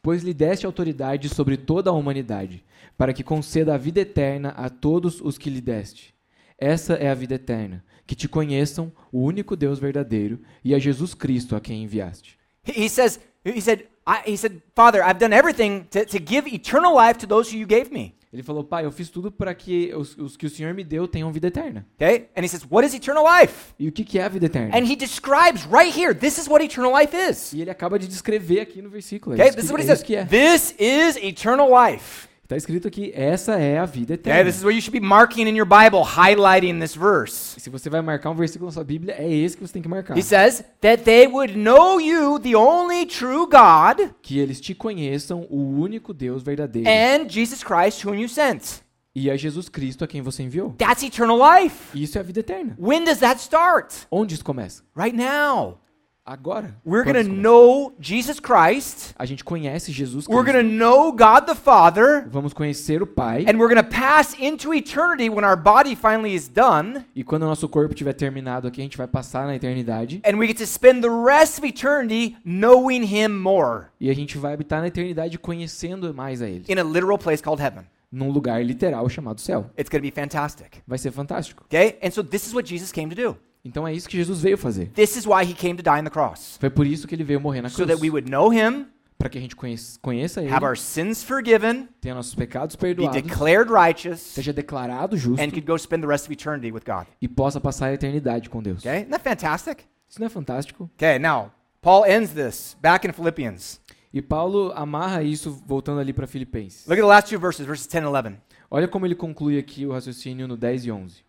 Pois 0.00 0.22
lhe 0.22 0.32
deste 0.32 0.64
autoridade 0.64 1.28
sobre 1.28 1.58
toda 1.58 1.90
a 1.90 1.92
humanidade, 1.92 2.64
para 2.96 3.12
que 3.12 3.22
conceda 3.22 3.74
a 3.74 3.78
vida 3.78 4.00
eterna 4.00 4.48
a 4.56 4.70
todos 4.70 5.20
os 5.20 5.36
que 5.36 5.50
lhe 5.50 5.60
deste. 5.60 6.14
Essa 6.56 6.94
é 6.94 7.10
a 7.10 7.14
vida 7.14 7.34
eterna, 7.34 7.84
que 8.12 8.14
te 8.14 8.28
conheçam, 8.28 8.92
o 9.10 9.22
único 9.22 9.56
Deus 9.56 9.78
verdadeiro, 9.78 10.38
e 10.62 10.74
a 10.74 10.78
Jesus 10.78 11.14
Cristo 11.14 11.56
a 11.56 11.60
quem 11.60 11.82
enviaste. 11.82 12.38
He, 12.68 12.86
says, 12.86 13.18
he 13.42 13.60
said, 13.60 13.86
I, 14.06 14.32
he 14.32 14.36
said, 14.36 14.60
Father, 14.76 15.02
I've 15.02 15.18
done 15.18 15.34
everything 15.34 15.86
to, 15.90 16.04
to 16.04 16.18
give 16.18 16.46
eternal 16.46 16.94
life 16.94 17.18
to 17.20 17.26
those 17.26 17.50
who 17.50 17.58
you 17.58 17.66
gave 17.66 17.90
me. 17.90 18.14
Ele 18.30 18.42
falou, 18.42 18.64
pai, 18.64 18.84
eu 18.84 18.92
fiz 18.92 19.08
tudo 19.08 19.32
para 19.32 19.54
que 19.54 19.94
os, 19.94 20.16
os 20.18 20.36
que 20.36 20.44
o 20.44 20.50
Senhor 20.50 20.74
me 20.74 20.84
deu 20.84 21.08
tenham 21.08 21.32
vida 21.32 21.48
eterna. 21.48 21.86
Okay? 21.96 22.28
And 22.36 22.44
he 22.44 22.48
says, 22.48 22.66
What 22.70 22.86
is 22.86 22.94
eternal 22.94 23.24
life? 23.24 23.72
E 23.78 23.88
o 23.88 23.92
que, 23.92 24.04
que 24.04 24.18
é 24.18 24.24
a 24.24 24.28
vida 24.28 24.46
eterna? 24.46 24.76
And 24.76 24.84
he 24.84 24.94
describes 24.94 25.66
right 25.66 25.90
here, 25.94 26.14
this 26.14 26.36
is 26.36 26.48
what 26.48 26.62
eternal 26.62 26.92
life 26.92 27.16
is. 27.16 27.54
E 27.54 27.62
ele 27.62 27.70
acaba 27.70 27.98
de 27.98 28.06
descrever 28.06 28.60
aqui 28.60 28.82
no 28.82 28.90
versículo. 28.90 29.36
É 29.36 29.40
Okay? 29.40 29.52
This 29.52 29.64
is 29.64 29.70
que, 29.70 29.72
what 29.72 29.86
he 29.86 29.90
é 29.90 29.96
says. 29.96 30.10
é. 30.10 30.24
This 30.26 30.74
is 30.78 31.16
eternal 31.16 31.70
life. 31.70 32.28
Está 32.52 32.58
escrito 32.58 32.86
aqui, 32.86 33.10
essa 33.14 33.54
é 33.58 33.78
a 33.78 33.86
vida 33.86 34.12
eterna. 34.12 34.44
This 34.44 34.58
is 34.58 34.62
what 34.62 34.74
you 34.74 34.82
should 34.82 34.92
be 34.92 35.00
marking 35.00 35.48
in 35.48 35.56
your 35.56 35.66
Bible, 35.66 36.02
highlighting 36.02 36.78
this 36.80 36.94
verse. 36.94 37.58
Se 37.58 37.70
você 37.70 37.88
vai 37.88 38.02
marcar 38.02 38.28
um 38.28 38.34
versículo 38.34 38.66
na 38.66 38.72
sua 38.72 38.84
Bíblia, 38.84 39.14
é 39.18 39.26
esse 39.26 39.56
que 39.56 39.66
você 39.66 39.72
tem 39.72 39.80
que 39.80 39.88
marcar. 39.88 40.18
He 40.18 40.22
says 40.22 40.62
that 40.82 41.02
they 41.04 41.26
would 41.26 41.56
know 41.56 41.98
you, 41.98 42.38
the 42.38 42.54
only 42.54 43.06
true 43.06 43.46
God, 43.46 44.10
Que 44.20 44.38
eles 44.38 44.60
te 44.60 44.74
conheçam, 44.74 45.46
o 45.48 45.80
único 45.80 46.12
Deus 46.12 46.42
verdadeiro. 46.42 46.86
and 46.86 47.26
Jesus 47.30 47.64
Christ, 47.64 48.04
whom 48.04 48.16
you 48.16 48.28
sent. 48.28 48.82
E 49.14 49.30
a 49.30 49.36
Jesus 49.36 49.70
Cristo 49.70 50.04
a 50.04 50.06
quem 50.06 50.20
você 50.20 50.42
enviou. 50.42 50.74
That's 50.76 51.02
eternal 51.02 51.38
life. 51.38 51.74
Isso 51.94 52.18
é 52.18 52.20
a 52.20 52.24
vida 52.24 52.40
eterna. 52.40 52.76
When 52.78 53.02
does 53.04 53.20
that 53.20 53.40
start? 53.40 53.94
Onde 54.10 54.34
isso 54.34 54.44
começa? 54.44 54.82
Right 54.94 55.16
now. 55.16 55.78
Agora. 56.24 56.76
We're 56.84 57.02
going 57.02 57.16
to 57.16 57.28
know 57.28 57.94
Jesus 57.98 58.38
Christ. 58.38 59.12
A 59.18 59.26
gente 59.26 59.42
conhece 59.42 59.90
Jesus 59.90 60.28
We're 60.28 60.44
Cristo. 60.44 60.52
going 60.52 60.64
to 60.64 60.72
know 60.72 61.10
God 61.10 61.46
the 61.46 61.54
Father. 61.56 62.28
Vamos 62.30 62.52
conhecer 62.52 63.02
o 63.02 63.06
Pai. 63.08 63.44
And 63.48 63.58
we're 63.58 63.68
going 63.68 63.82
to 63.82 63.90
pass 63.90 64.32
into 64.38 64.72
eternity 64.72 65.28
when 65.28 65.44
our 65.44 65.56
body 65.56 65.96
finally 65.96 66.32
is 66.32 66.46
done. 66.48 67.04
E 67.16 67.24
quando 67.24 67.42
o 67.42 67.46
nosso 67.46 67.68
corpo 67.68 67.92
tiver 67.92 68.12
terminado 68.12 68.68
aqui, 68.68 68.80
a 68.80 68.84
gente 68.84 68.96
vai 68.96 69.08
passar 69.08 69.46
na 69.48 69.56
eternidade. 69.56 70.22
And 70.24 70.38
we 70.38 70.46
get 70.46 70.58
to 70.58 70.66
spend 70.66 71.02
the 71.02 71.10
rest 71.10 71.58
of 71.58 71.66
eternity 71.66 72.36
knowing 72.44 73.02
Him 73.04 73.30
more 73.36 73.86
E 74.00 74.08
a 74.08 74.14
gente 74.14 74.38
vai 74.38 74.54
habitar 74.54 74.80
na 74.80 74.86
eternidade 74.86 75.36
conhecendo 75.40 76.14
mais 76.14 76.40
a 76.40 76.48
Ele. 76.48 76.64
in 76.68 76.78
a 76.78 76.84
literal 76.84 77.18
place 77.18 77.42
called 77.42 77.60
heaven. 77.60 77.84
Num 78.12 78.30
lugar 78.30 78.64
literal 78.64 79.08
chamado 79.08 79.40
céu. 79.40 79.68
It's 79.76 79.90
going 79.90 80.00
to 80.00 80.08
be 80.08 80.12
fantastic. 80.12 80.82
Vai 80.86 80.98
ser 80.98 81.10
fantástico. 81.10 81.64
Okay? 81.64 81.98
And 82.00 82.12
so 82.12 82.22
this 82.22 82.46
is 82.46 82.54
what 82.54 82.64
Jesus 82.68 82.92
came 82.92 83.08
to 83.08 83.16
do. 83.16 83.36
Então 83.64 83.86
é 83.86 83.94
isso 83.94 84.08
que 84.08 84.16
Jesus 84.16 84.40
veio 84.40 84.58
fazer. 84.58 84.88
This 84.90 85.16
is 85.16 85.24
why 85.26 85.42
He 85.44 85.54
came 85.54 85.74
to 85.76 85.82
die 85.82 86.00
on 86.00 86.04
the 86.04 86.10
cross. 86.10 86.56
Foi 86.58 86.70
por 86.70 86.86
isso 86.86 87.06
que 87.06 87.14
ele 87.14 87.24
veio 87.24 87.40
morrer 87.40 87.62
na 87.62 87.68
So 87.68 87.76
cruz. 87.76 87.88
that 87.88 88.02
we 88.02 88.10
would 88.10 88.28
know 88.30 88.52
Him, 88.52 88.86
Para 89.18 89.28
que 89.28 89.38
a 89.38 89.40
gente 89.40 89.54
conheça, 89.54 90.00
conheça 90.02 90.42
ele, 90.42 90.52
have 90.52 90.64
our 90.64 90.76
sins 90.76 91.22
forgiven, 91.22 91.88
tenha 92.00 92.12
nossos 92.12 92.34
pecados 92.34 92.74
be 92.74 92.80
perdoados, 92.80 93.22
declared 93.22 93.70
righteous, 93.70 94.18
seja 94.20 94.52
declarado 94.52 95.16
justo 95.16 95.40
and 95.40 95.50
could 95.50 95.60
go 95.64 95.78
spend 95.78 96.02
the 96.02 96.08
rest 96.08 96.26
of 96.26 96.32
eternity 96.32 96.72
with 96.72 96.82
God. 96.84 97.06
e 97.20 97.28
possa 97.28 97.60
passar 97.60 97.86
a 97.86 97.92
eternidade 97.94 98.50
com 98.50 98.60
Deus. 98.60 98.80
Okay? 98.80 99.02
Isn't 99.02 99.10
that 99.10 99.22
fantastic? 99.22 99.84
Isso 100.08 100.18
não 100.18 100.26
é 100.26 100.28
fantástico? 100.28 100.90
Okay, 100.96 101.20
now, 101.20 101.52
Paul 101.80 102.04
ends 102.04 102.32
this 102.32 102.76
back 102.82 103.06
in 103.06 103.12
Philippians. 103.12 103.80
E 104.12 104.20
Paulo 104.20 104.72
amarra 104.74 105.22
isso 105.22 105.62
voltando 105.66 106.00
ali 106.00 106.12
para 106.12 106.26
Filipenses. 106.26 106.84
Look 106.86 106.98
at 106.98 107.02
the 107.02 107.08
last 107.08 107.30
two 107.30 107.38
verses, 107.38 107.64
verses 107.64 107.86
10 107.86 108.04
and 108.04 108.10
11. 108.10 108.36
Olha 108.70 108.88
como 108.88 109.06
ele 109.06 109.14
conclui 109.14 109.56
aqui 109.56 109.86
o 109.86 109.92
raciocínio 109.92 110.48
no 110.48 110.56
10 110.56 110.86
e 110.86 110.90
11. 110.90 111.24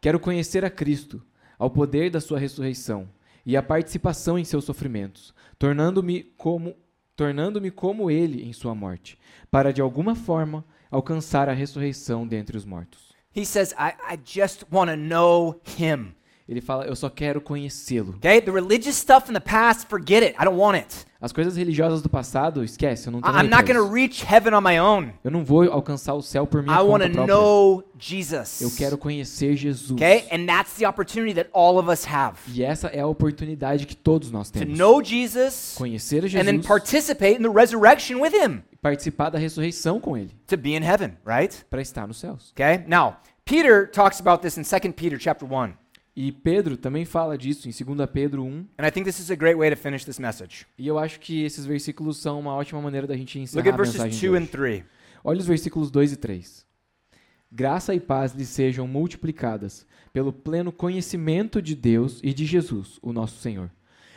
Quero 0.00 0.20
conhecer 0.20 0.62
a 0.64 0.70
Cristo, 0.70 1.22
ao 1.58 1.70
poder 1.70 2.10
da 2.10 2.20
sua 2.20 2.38
ressurreição 2.38 3.08
e 3.44 3.56
a 3.56 3.62
participação 3.62 4.38
em 4.38 4.44
seus 4.44 4.64
sofrimentos, 4.64 5.34
tornando-me 5.58 6.22
como 6.36 6.76
tornando-me 7.16 7.70
como 7.70 8.10
ele 8.10 8.42
em 8.42 8.52
sua 8.52 8.74
morte, 8.74 9.16
para 9.50 9.72
de 9.72 9.80
alguma 9.80 10.16
forma 10.16 10.64
alcançar 10.90 11.48
a 11.48 11.52
ressurreição 11.52 12.26
dentre 12.26 12.56
os 12.56 12.64
mortos. 12.64 13.14
He 13.36 13.44
says, 13.44 13.72
I, 13.72 13.94
I 14.14 14.18
just 14.24 14.64
want 14.72 14.90
to 14.90 14.96
know 14.96 15.60
him. 15.78 16.14
Ele 16.46 16.60
fala, 16.60 16.84
eu 16.84 16.94
só 16.94 17.08
quero 17.08 17.40
conhecê-lo. 17.40 18.16
Okay? 18.16 18.40
The 18.40 18.50
religious 18.50 18.96
stuff 18.96 19.30
in 19.30 19.34
the 19.34 19.40
past, 19.40 19.86
forget 19.88 20.22
it. 20.22 20.36
I 20.38 20.44
don't 20.44 20.58
want 20.58 20.76
it. 20.76 21.06
As 21.18 21.32
coisas 21.32 21.56
religiosas 21.56 22.02
do 22.02 22.10
passado, 22.10 22.62
esquece, 22.62 23.06
eu 23.06 23.12
não 23.12 23.20
nem 23.20 23.30
I'm 23.30 23.48
not 23.48 23.64
to 23.72 23.90
reach 23.90 24.22
heaven 24.22 24.52
on 24.52 24.60
my 24.60 24.78
own. 24.78 25.10
Eu 25.24 25.30
não 25.30 25.42
vou 25.42 25.62
alcançar 25.72 26.12
o 26.12 26.20
céu 26.20 26.46
por 26.46 26.62
minha 26.62 26.76
I 26.76 26.80
want 26.80 27.02
conta 27.02 27.08
to 27.08 27.14
própria. 27.14 27.34
know 27.34 27.84
Jesus. 27.98 28.60
Eu 28.60 28.70
quero 28.70 28.98
conhecer 28.98 29.56
Jesus. 29.56 29.92
Okay? 29.92 30.26
And 30.30 30.44
that's 30.44 30.74
the 30.74 30.86
opportunity 30.86 31.32
that 31.32 31.48
all 31.54 31.78
of 31.78 31.90
us 31.90 32.04
have. 32.06 32.36
E 32.52 32.62
essa 32.62 32.88
é 32.88 33.00
a 33.00 33.06
oportunidade 33.06 33.86
que 33.86 33.96
todos 33.96 34.30
nós 34.30 34.50
To 34.50 34.58
temos. 34.58 34.78
know 34.78 35.02
Jesus 35.02 35.74
Conhecer 35.78 36.24
a 36.24 36.26
and 36.26 36.44
then 36.44 36.56
Jesus 36.56 36.66
participate 36.66 37.36
in 37.38 37.42
the 37.42 37.48
resurrection 37.48 38.20
with 38.20 38.34
him 38.34 38.62
participar 38.82 39.30
da 39.30 39.38
ressurreição 39.38 39.98
com 39.98 40.14
ele, 40.14 40.30
to 40.46 40.58
be 40.58 40.76
in 40.76 40.82
heaven, 40.82 41.16
right? 41.24 41.64
para 41.70 41.80
estar 41.80 42.06
nos 42.06 42.18
céus. 42.18 42.52
Okay? 42.52 42.84
Now, 42.86 43.16
Peter 43.46 43.86
talks 43.90 44.20
about 44.20 44.42
this 44.42 44.58
in 44.58 44.62
2 44.62 44.92
Peter 44.92 45.18
chapter 45.18 45.46
1. 45.46 45.72
E 46.16 46.30
Pedro 46.30 46.76
também 46.76 47.04
fala 47.04 47.36
disso 47.36 47.68
em 47.68 47.72
2 47.72 48.08
Pedro 48.12 48.44
1, 48.44 48.66
And 48.78 48.86
I 48.86 48.90
think 48.90 49.04
this 49.04 49.18
is 49.18 49.30
a 49.30 49.34
great 49.34 49.56
way 49.58 49.68
to 49.68 49.76
finish 49.76 50.04
this 50.04 50.18
message. 50.18 50.64
e 50.78 50.86
eu 50.86 50.96
acho 50.98 51.18
que 51.18 51.42
esses 51.42 51.66
versículos 51.66 52.18
são 52.18 52.38
uma 52.38 52.54
ótima 52.54 52.80
maneira 52.80 53.06
da 53.06 53.16
gente 53.16 53.36
Look 53.36 53.44
encerrar 53.44 53.74
a 53.74 53.78
mensagem 53.78 54.10
de 54.10 54.28
2 54.28 54.40
and 54.40 54.44
hoje. 54.44 54.50
3. 54.52 54.84
Olha 55.24 55.40
os 55.40 55.46
versículos 55.46 55.90
2 55.90 56.12
e 56.12 56.16
3. 56.16 56.66
Graça 57.50 57.94
e 57.94 58.00
paz 58.00 58.32
lhes 58.32 58.48
sejam 58.48 58.86
multiplicadas 58.86 59.86
pelo 60.12 60.32
pleno 60.32 60.70
conhecimento 60.70 61.60
de 61.60 61.74
Deus 61.74 62.20
e 62.22 62.32
de 62.32 62.44
Jesus, 62.44 62.98
o 63.02 63.12
nosso 63.12 63.40
Senhor. 63.40 63.70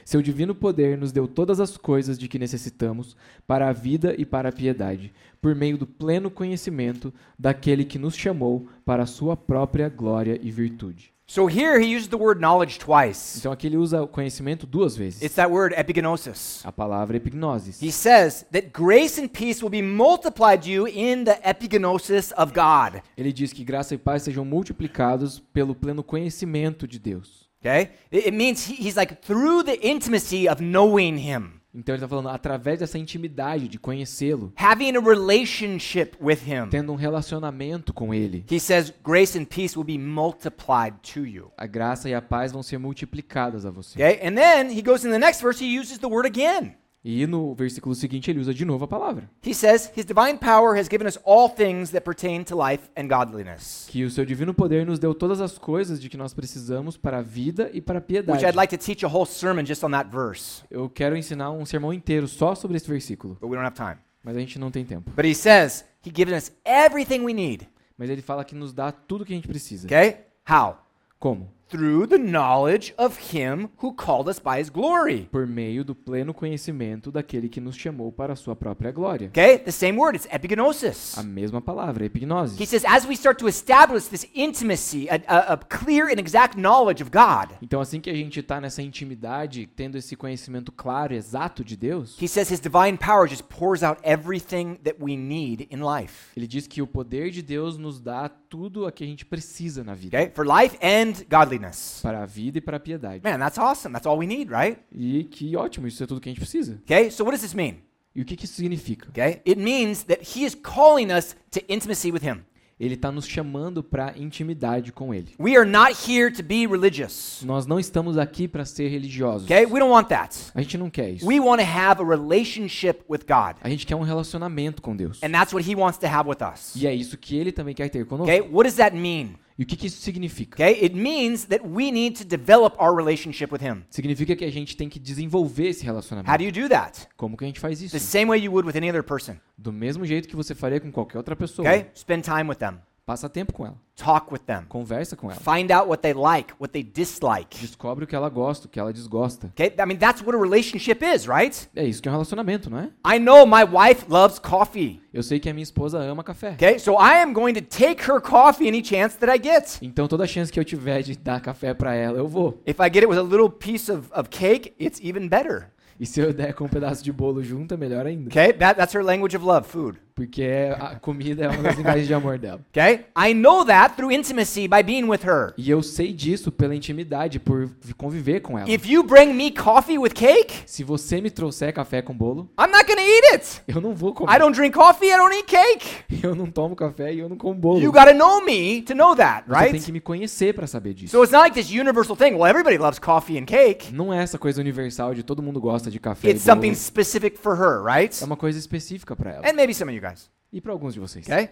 Seu 0.05 0.21
divino 0.21 0.55
poder 0.55 0.97
nos 0.97 1.11
deu 1.11 1.27
todas 1.27 1.59
as 1.59 1.75
coisas 1.77 2.17
de 2.17 2.27
que 2.27 2.39
necessitamos 2.39 3.17
para 3.45 3.67
a 3.67 3.73
vida 3.73 4.15
e 4.17 4.25
para 4.25 4.49
a 4.49 4.51
piedade, 4.51 5.11
por 5.41 5.53
meio 5.53 5.77
do 5.77 5.85
pleno 5.85 6.29
conhecimento 6.31 7.13
daquele 7.37 7.83
que 7.83 7.99
nos 7.99 8.15
chamou 8.15 8.69
para 8.85 9.03
a 9.03 9.07
sua 9.07 9.35
própria 9.35 9.89
glória 9.89 10.39
e 10.41 10.49
virtude. 10.49 11.16
So 11.29 11.45
here 11.45 11.77
he 11.77 11.93
uses 11.93 12.07
the 12.07 12.17
word 12.17 12.39
knowledge 12.39 12.79
twice. 12.79 13.37
Então 13.37 13.51
aqui 13.51 13.67
ele 13.67 13.75
usa 13.75 14.01
o 14.01 14.07
conhecimento 14.07 14.65
duas 14.65 14.95
vezes. 14.95 15.21
It's 15.21 15.35
that 15.35 15.51
word 15.51 15.75
epignosis. 15.77 16.61
A 16.63 16.71
palavra 16.71 17.17
epignosis. 17.17 17.81
He 17.81 17.91
says 17.91 18.45
that 18.53 18.69
grace 18.71 19.19
and 19.19 19.27
peace 19.27 19.61
will 19.61 19.69
be 19.69 19.81
multiplied 19.81 20.61
to 20.63 20.69
you 20.69 20.87
in 20.87 21.25
the 21.25 21.37
epignosis 21.43 22.31
of 22.37 22.53
God. 22.53 23.01
Ele 23.17 23.33
diz 23.33 23.51
que 23.51 23.65
graça 23.65 23.93
e 23.93 23.97
paz 23.97 24.23
sejam 24.23 24.45
multiplicados 24.45 25.39
pelo 25.53 25.75
pleno 25.75 26.01
conhecimento 26.01 26.87
de 26.87 26.97
Deus. 26.97 27.45
Okay? 27.59 27.89
It, 28.09 28.31
means 28.31 28.65
he, 28.65 28.75
he's 28.75 28.95
like 28.95 29.15
through 29.21 29.63
the 29.63 29.77
intimacy 29.85 30.47
of 30.47 30.61
knowing 30.61 31.17
him, 31.17 31.56
Então 31.77 31.93
ele 31.93 32.03
está 32.03 32.07
falando 32.07 32.29
através 32.29 32.79
dessa 32.79 32.97
intimidade 32.97 33.67
de 33.67 33.77
conhecê-lo, 33.77 34.51
having 34.57 34.97
a 34.97 34.99
relationship 34.99 36.13
with 36.19 36.39
him. 36.45 36.69
tendo 36.71 36.91
um 36.91 36.95
relacionamento 36.95 37.93
com 37.93 38.11
ele. 38.13 38.43
He 38.49 38.59
says 38.59 38.91
grace 39.03 39.37
and 39.37 39.45
peace 39.45 39.77
will 39.77 39.85
be 39.85 39.97
multiplied 39.97 40.95
to 41.13 41.25
you. 41.25 41.51
A 41.55 41.67
graça 41.67 42.09
e 42.09 42.15
a 42.15 42.21
paz 42.21 42.51
vão 42.51 42.63
ser 42.63 42.79
multiplicadas 42.79 43.63
a 43.63 43.69
você. 43.69 44.01
Okay? 44.01 44.27
And 44.27 44.33
then 44.33 44.75
he 44.75 44.81
goes 44.81 45.05
in 45.05 45.11
the 45.11 45.19
next 45.19 45.41
verse, 45.41 45.63
he 45.63 45.79
uses 45.79 45.99
the 45.99 46.07
word 46.07 46.25
again. 46.25 46.75
E 47.09 47.25
no 47.25 47.55
versículo 47.55 47.95
seguinte 47.95 48.29
ele 48.29 48.41
usa 48.41 48.53
de 48.53 48.65
novo 48.65 48.83
a 48.83 48.87
palavra, 48.87 49.29
He 49.45 49.53
says, 49.53 49.89
His 49.95 50.03
divine 50.03 50.37
power 50.37 50.77
has 50.77 50.89
given 50.89 51.07
us 51.07 51.17
all 51.25 51.47
things 51.49 51.89
that 51.91 52.03
pertain 52.03 52.43
to 52.43 52.53
life 52.61 52.89
and 52.97 53.07
godliness. 53.07 53.87
que 53.89 54.03
o 54.03 54.11
seu 54.11 54.25
divino 54.25 54.53
poder 54.53 54.85
nos 54.85 54.99
deu 54.99 55.15
todas 55.15 55.39
as 55.39 55.57
coisas 55.57 56.01
de 56.01 56.09
que 56.09 56.17
nós 56.17 56.33
precisamos 56.33 56.97
para 56.97 57.19
a 57.19 57.21
vida 57.21 57.69
e 57.71 57.79
para 57.79 57.99
a 57.99 58.01
Which 58.01 58.07
piedade. 58.07 58.45
I'd 58.45 58.57
like 58.57 58.77
to 58.77 58.83
teach 58.83 59.05
a 59.05 59.07
whole 59.07 59.25
sermon 59.25 59.63
just 59.63 59.81
on 59.85 59.91
that 59.91 60.09
verse, 60.11 60.63
Eu 60.69 60.89
quero 60.89 61.15
ensinar 61.15 61.49
um 61.51 61.65
sermão 61.65 61.93
inteiro 61.93 62.27
só 62.27 62.53
sobre 62.55 62.75
esse 62.75 62.89
versículo, 62.89 63.37
but 63.39 63.49
we 63.49 63.55
don't 63.55 63.65
have 63.65 63.75
time. 63.77 63.97
mas 64.21 64.35
a 64.35 64.39
gente 64.41 64.59
não 64.59 64.69
tem 64.69 64.83
tempo. 64.83 65.09
But 65.15 65.23
he 65.25 65.33
says, 65.33 65.85
He's 66.05 66.13
given 66.13 66.35
us 66.35 66.51
everything 66.65 67.21
we 67.21 67.33
need. 67.33 67.69
Mas 67.97 68.09
ele 68.09 68.21
fala 68.21 68.43
que 68.43 68.53
nos 68.53 68.73
dá 68.73 68.91
tudo 68.91 69.23
que 69.23 69.31
a 69.31 69.35
gente 69.35 69.47
precisa. 69.47 69.87
Okay? 69.87 70.17
How? 70.49 70.77
Como? 71.17 71.49
Through 71.69 72.07
the 72.07 72.17
knowledge 72.17 72.93
of 72.97 73.17
Him 73.33 73.67
who 73.79 73.93
called 73.93 74.29
us 74.29 74.39
by 74.39 74.61
His 74.61 74.69
glory. 74.69 75.27
Por 75.29 75.45
meio 75.45 75.83
do 75.83 75.93
pleno 75.93 76.33
conhecimento 76.33 77.11
daquele 77.11 77.49
que 77.49 77.59
nos 77.59 77.75
chamou 77.75 78.09
para 78.09 78.31
a 78.31 78.35
sua 78.37 78.55
própria 78.55 78.89
glória. 78.89 79.27
Okay? 79.27 79.57
The 79.57 79.73
same 79.73 79.97
word, 79.99 80.15
it's 80.15 80.27
epignosis. 80.31 81.17
A 81.17 81.23
mesma 81.23 81.59
palavra, 81.61 82.05
epignose. 82.05 82.55
He 82.57 82.65
says, 82.65 82.85
as 82.85 83.05
we 83.05 83.17
start 83.17 83.37
to 83.39 83.49
establish 83.49 84.05
this 84.07 84.25
intimacy, 84.33 85.09
a, 85.09 85.21
a, 85.27 85.53
a 85.53 85.57
clear 85.57 86.05
and 86.07 86.19
exact 86.19 86.55
knowledge 86.57 87.01
of 87.03 87.11
God, 87.11 87.49
Então, 87.61 87.81
assim 87.81 87.99
que 87.99 88.09
a 88.09 88.15
gente 88.15 88.39
está 88.39 88.61
nessa 88.61 88.81
intimidade, 88.81 89.67
tendo 89.75 89.97
esse 89.97 90.15
conhecimento 90.15 90.71
claro, 90.71 91.13
exato 91.13 91.65
de 91.65 91.75
Deus, 91.75 92.17
He 92.21 92.29
says 92.29 92.49
His 92.49 92.61
divine 92.61 92.97
power 92.97 93.27
just 93.27 93.43
pours 93.49 93.83
out 93.83 93.99
everything 94.03 94.77
that 94.85 94.95
we 95.01 95.17
need 95.17 95.67
in 95.69 95.81
life. 95.81 96.31
ele 96.37 96.47
diz 96.47 96.65
que 96.65 96.81
o 96.81 96.87
poder 96.87 97.29
de 97.29 97.41
Deus 97.41 97.77
nos 97.77 97.99
dá 97.99 98.29
tudo 98.29 98.87
o 98.87 98.91
que 98.91 99.03
a 99.03 99.07
gente 99.07 99.25
precisa 99.25 99.83
na 99.83 99.93
vida, 99.93 100.17
Okay? 100.17 100.31
For 100.33 100.45
life 100.47 100.77
and 100.81 101.25
godliness. 101.29 101.56
Para 102.01 102.23
a 102.23 102.25
vida 102.25 102.57
e 102.57 102.61
para 102.61 102.77
a 102.77 102.79
piedade. 102.79 103.21
Man, 103.23 103.37
that's 103.37 103.57
awesome. 103.57 103.93
That's 103.93 104.07
all 104.07 104.17
we 104.17 104.27
need, 104.27 104.51
right? 104.51 104.79
E 104.91 105.25
que 105.25 105.55
ótimo, 105.55 105.87
isso 105.87 106.03
é 106.03 106.07
tudo 106.07 106.21
que 106.21 106.29
a 106.29 106.31
gente 106.31 106.39
precisa. 106.39 106.79
Okay? 106.83 107.09
So 107.11 107.23
what 107.23 107.31
does 107.31 107.41
this 107.41 107.53
mean? 107.53 107.79
E 108.15 108.21
o 108.21 108.25
que, 108.25 108.35
que 108.35 108.45
isso 108.45 108.55
significa? 108.55 109.09
Okay? 109.09 109.41
It 109.45 109.57
means 109.57 110.03
that 110.03 110.21
He 110.23 110.43
is 110.43 110.55
calling 110.55 111.11
us 111.11 111.35
to 111.51 111.61
intimacy 111.67 112.11
with 112.11 112.23
Him. 112.23 112.41
Ele 112.79 112.93
está 112.93 113.11
nos 113.11 113.27
chamando 113.27 113.83
para 113.83 114.13
intimidade 114.17 114.91
com 114.91 115.11
Ele. 115.11 115.33
We 115.39 115.57
are 115.57 115.67
not 115.67 115.95
here 116.07 116.31
to 116.31 116.43
be 116.43 116.67
religious. 116.67 117.41
Nós 117.43 117.65
não 117.65 117.79
estamos 117.79 118.19
aqui 118.19 118.47
para 118.47 118.65
ser 118.65 118.87
religiosos. 118.87 119.45
Okay? 119.45 119.65
We 119.65 119.79
don't 119.79 119.91
want 119.91 120.09
that. 120.09 120.35
A 120.53 120.61
gente 120.61 120.77
não 120.77 120.89
quer 120.89 121.09
isso. 121.09 121.27
We 121.27 121.39
want 121.39 121.59
to 121.59 121.67
have 121.67 122.01
a 122.01 122.05
relationship 122.05 123.03
with 123.09 123.21
God. 123.27 123.55
A 123.61 123.69
gente 123.69 123.85
quer 123.85 123.95
um 123.95 124.03
relacionamento 124.03 124.81
com 124.81 124.95
Deus. 124.95 125.19
And 125.23 125.31
that's 125.31 125.53
what 125.53 125.67
He 125.67 125.75
wants 125.75 125.97
to 125.99 126.07
have 126.07 126.29
with 126.29 126.43
us. 126.43 126.75
E 126.75 126.85
é 126.85 126.93
isso 126.93 127.17
que 127.17 127.35
Ele 127.35 127.51
também 127.51 127.73
quer 127.73 127.89
ter 127.89 128.05
conosco. 128.05 128.31
Okay? 128.31 128.47
What 128.47 128.69
does 128.69 128.75
that 128.77 128.95
mean? 128.95 129.35
E 129.57 129.63
o 129.63 129.65
que, 129.65 129.75
que 129.75 129.87
isso 129.87 129.99
significa? 130.01 130.55
Okay? 130.63 130.85
It 130.85 130.95
means 130.95 131.45
that 131.45 131.65
we 131.65 131.91
need 131.91 132.15
to 132.17 132.23
develop 132.23 132.75
our 132.79 132.95
relationship 132.95 133.51
with 133.51 133.61
Him. 133.61 133.83
Significa 133.89 134.35
que 134.35 134.45
a 134.45 134.51
gente 134.51 134.77
tem 134.77 134.87
que 134.87 134.99
desenvolver 134.99 135.69
esse 135.69 135.81
How 135.81 135.87
relacionamento. 135.87 136.37
do 136.37 136.43
you 136.43 136.51
do 136.51 136.69
that? 136.69 137.07
Como 137.17 137.35
que 137.35 137.43
a 137.43 137.47
gente 137.47 137.59
faz 137.59 137.81
isso? 137.81 137.93
The 137.93 137.99
same 137.99 138.25
way 138.25 138.39
you 138.39 138.51
would 138.51 138.67
with 138.67 138.77
any 138.77 138.89
other 138.89 139.03
person. 139.03 139.37
Do 139.57 139.73
mesmo 139.73 140.05
jeito 140.05 140.27
que 140.27 140.35
você 140.35 140.53
faria 140.53 140.79
com 140.79 140.91
qualquer 140.91 141.17
outra 141.17 141.35
pessoa. 141.35 141.67
Okay? 141.67 141.89
Spend 141.95 142.23
time 142.23 142.47
with 142.47 142.57
them. 142.57 142.77
Passa 143.07 143.29
tempo 143.29 143.53
com 143.53 143.65
ela. 143.65 143.77
Talk 143.95 144.33
with 144.33 144.41
them. 144.45 144.63
Conversa 144.67 145.15
com 145.15 145.31
ela. 145.31 145.39
Find 145.39 145.71
out 145.71 145.87
what 145.87 146.01
they 146.01 146.13
like, 146.13 146.53
what 146.59 146.73
they 146.73 146.83
dislike. 146.83 147.57
Descobre 147.57 148.03
o 148.03 148.07
que 148.07 148.13
ela 148.13 148.27
gosta, 148.27 148.67
o 148.67 148.69
que 148.69 148.77
ela 148.77 148.91
desgosta. 148.91 149.47
Okay? 149.47 149.67
I 149.67 149.85
mean, 149.85 149.97
that's 149.97 150.21
what 150.21 150.35
a 150.35 150.37
relationship 150.37 151.01
is, 151.01 151.25
right? 151.25 151.69
É 151.73 151.85
isso 151.85 152.01
que 152.01 152.09
é 152.09 152.11
um 152.11 152.15
relacionamento, 152.15 152.69
não 152.69 152.79
é? 152.79 152.89
I 153.07 153.17
know 153.17 153.45
my 153.47 153.63
wife 153.63 154.03
loves 154.09 154.39
coffee. 154.39 155.01
Eu 155.13 155.23
sei 155.23 155.39
que 155.39 155.49
a 155.49 155.53
minha 155.53 155.63
esposa 155.63 155.99
ama 155.99 156.21
café. 156.21 156.49
Okay? 156.49 156.79
So 156.79 156.95
I 156.95 157.21
am 157.23 157.31
going 157.31 157.53
to 157.53 157.61
take 157.61 158.11
her 158.11 158.19
coffee 158.19 158.67
any 158.67 158.83
chance 158.83 159.17
that 159.19 159.33
I 159.33 159.41
get. 159.41 159.81
Então 159.81 160.05
toda 160.05 160.27
chance 160.27 160.51
que 160.51 160.59
eu 160.59 160.65
tiver 160.65 161.01
de 161.01 161.17
dar 161.17 161.39
café 161.39 161.73
pra 161.73 161.95
ela, 161.95 162.17
eu 162.17 162.27
vou. 162.27 162.61
If 162.67 162.77
I 162.81 162.91
get 162.93 163.03
it 163.03 163.07
with 163.07 163.17
a 163.17 163.23
little 163.23 163.49
piece 163.49 163.89
of, 163.89 164.11
of 164.11 164.27
cake, 164.29 164.73
it's 164.77 164.99
even 165.01 165.29
better. 165.29 165.71
E 165.97 166.05
se 166.05 166.19
eu 166.19 166.33
der 166.33 166.53
com 166.53 166.65
um 166.65 166.67
pedaço 166.67 167.01
de 167.01 167.13
bolo 167.13 167.41
junto, 167.41 167.73
é 167.73 167.77
melhor 167.77 168.05
ainda. 168.05 168.27
Okay? 168.27 168.51
That, 168.51 168.77
that's 168.77 168.93
her 168.93 169.01
language 169.01 169.33
of 169.33 169.45
love, 169.45 169.65
food. 169.65 169.97
Porque 170.17 170.41
é- 170.41 170.71
a 170.79 170.95
comida 170.95 171.45
é 171.45 171.47
uma 171.47 171.61
das 171.61 171.75
linguagens 171.77 172.07
de 172.07 172.13
amor 172.13 172.39
dela. 172.39 172.59
Okay? 172.75 173.05
I 173.15 173.33
know 173.35 173.63
that 173.65 173.95
through 173.95 174.11
intimacy 174.11 174.67
by 174.67 174.81
being 174.83 175.03
with 175.07 175.19
her. 175.23 175.53
E 175.57 175.69
eu 175.69 175.83
sei 175.83 176.11
disso 176.11 176.51
pela 176.51 176.73
intimidade, 176.75 177.39
por 177.39 177.67
vi- 177.79 177.93
conviver 177.93 178.39
com 178.39 178.57
ela. 178.57 178.67
If 178.69 178.87
you 178.87 179.03
bring 179.03 179.33
me 179.35 179.51
coffee 179.51 179.99
with 179.99 180.09
cake, 180.13 180.63
Se 180.65 180.83
você 180.83 181.21
me 181.21 181.29
trouxer 181.29 181.71
café 181.71 182.01
com 182.01 182.15
bolo, 182.17 182.49
I'm 182.59 182.71
not 182.71 182.85
to 182.85 182.99
eat 182.99 183.33
it. 183.33 183.61
eu 183.67 183.79
não 183.79 183.93
vou 183.93 184.09
I 184.09 184.13
comer. 184.15 184.39
don't 184.39 184.55
drink 184.57 184.75
coffee, 184.75 185.07
I 185.07 185.17
don't 185.17 185.35
eat 185.35 185.45
cake. 185.45 185.87
Eu 186.23 186.33
não 186.33 186.47
tomo 186.47 186.75
café 186.75 187.13
e 187.13 187.19
eu 187.19 187.29
não 187.29 187.37
como 187.37 187.53
bolo. 187.53 187.79
You 187.79 187.91
got 187.91 188.05
to 188.05 188.13
know 188.13 188.43
me 188.43 188.81
to 188.81 188.95
know 188.95 189.15
that, 189.15 189.43
Você 189.47 189.53
tem 189.59 189.71
right? 189.73 189.85
que 189.85 189.91
me 189.91 189.99
conhecer 189.99 190.51
pra 190.55 190.65
saber 190.65 190.95
disso. 190.95 191.11
So 191.11 191.21
it's 191.23 191.31
not 191.31 191.43
like 191.43 191.53
this 191.53 191.69
universal 191.69 192.15
thing. 192.15 192.31
Well, 192.33 192.47
everybody 192.47 192.77
loves 192.79 192.97
coffee 192.97 193.37
and 193.37 193.45
cake. 193.45 193.93
Não 193.93 194.11
é 194.11 194.23
essa 194.23 194.39
coisa 194.39 194.59
universal 194.59 195.13
de 195.13 195.21
todo 195.21 195.43
mundo 195.43 195.61
gosta 195.61 195.91
de 195.91 195.99
café 195.99 196.29
It's 196.29 196.43
e 196.43 196.47
bolo. 196.47 196.55
something 196.55 196.73
specific 196.75 197.37
for 197.37 197.55
her, 197.55 197.83
right? 197.83 198.19
É 198.19 198.25
uma 198.25 198.35
coisa 198.37 198.57
específica 198.57 199.15
pra 199.15 199.31
ela. 199.33 199.47
And 199.47 199.53
maybe 199.53 199.73
some 199.75 199.91
of 199.91 199.95
you 199.95 200.01
guys. 200.01 200.06
E 200.51 200.61
pra 200.61 200.71
alguns 200.71 200.93
de 200.93 200.99
vocês. 200.99 201.25
Okay? 201.25 201.49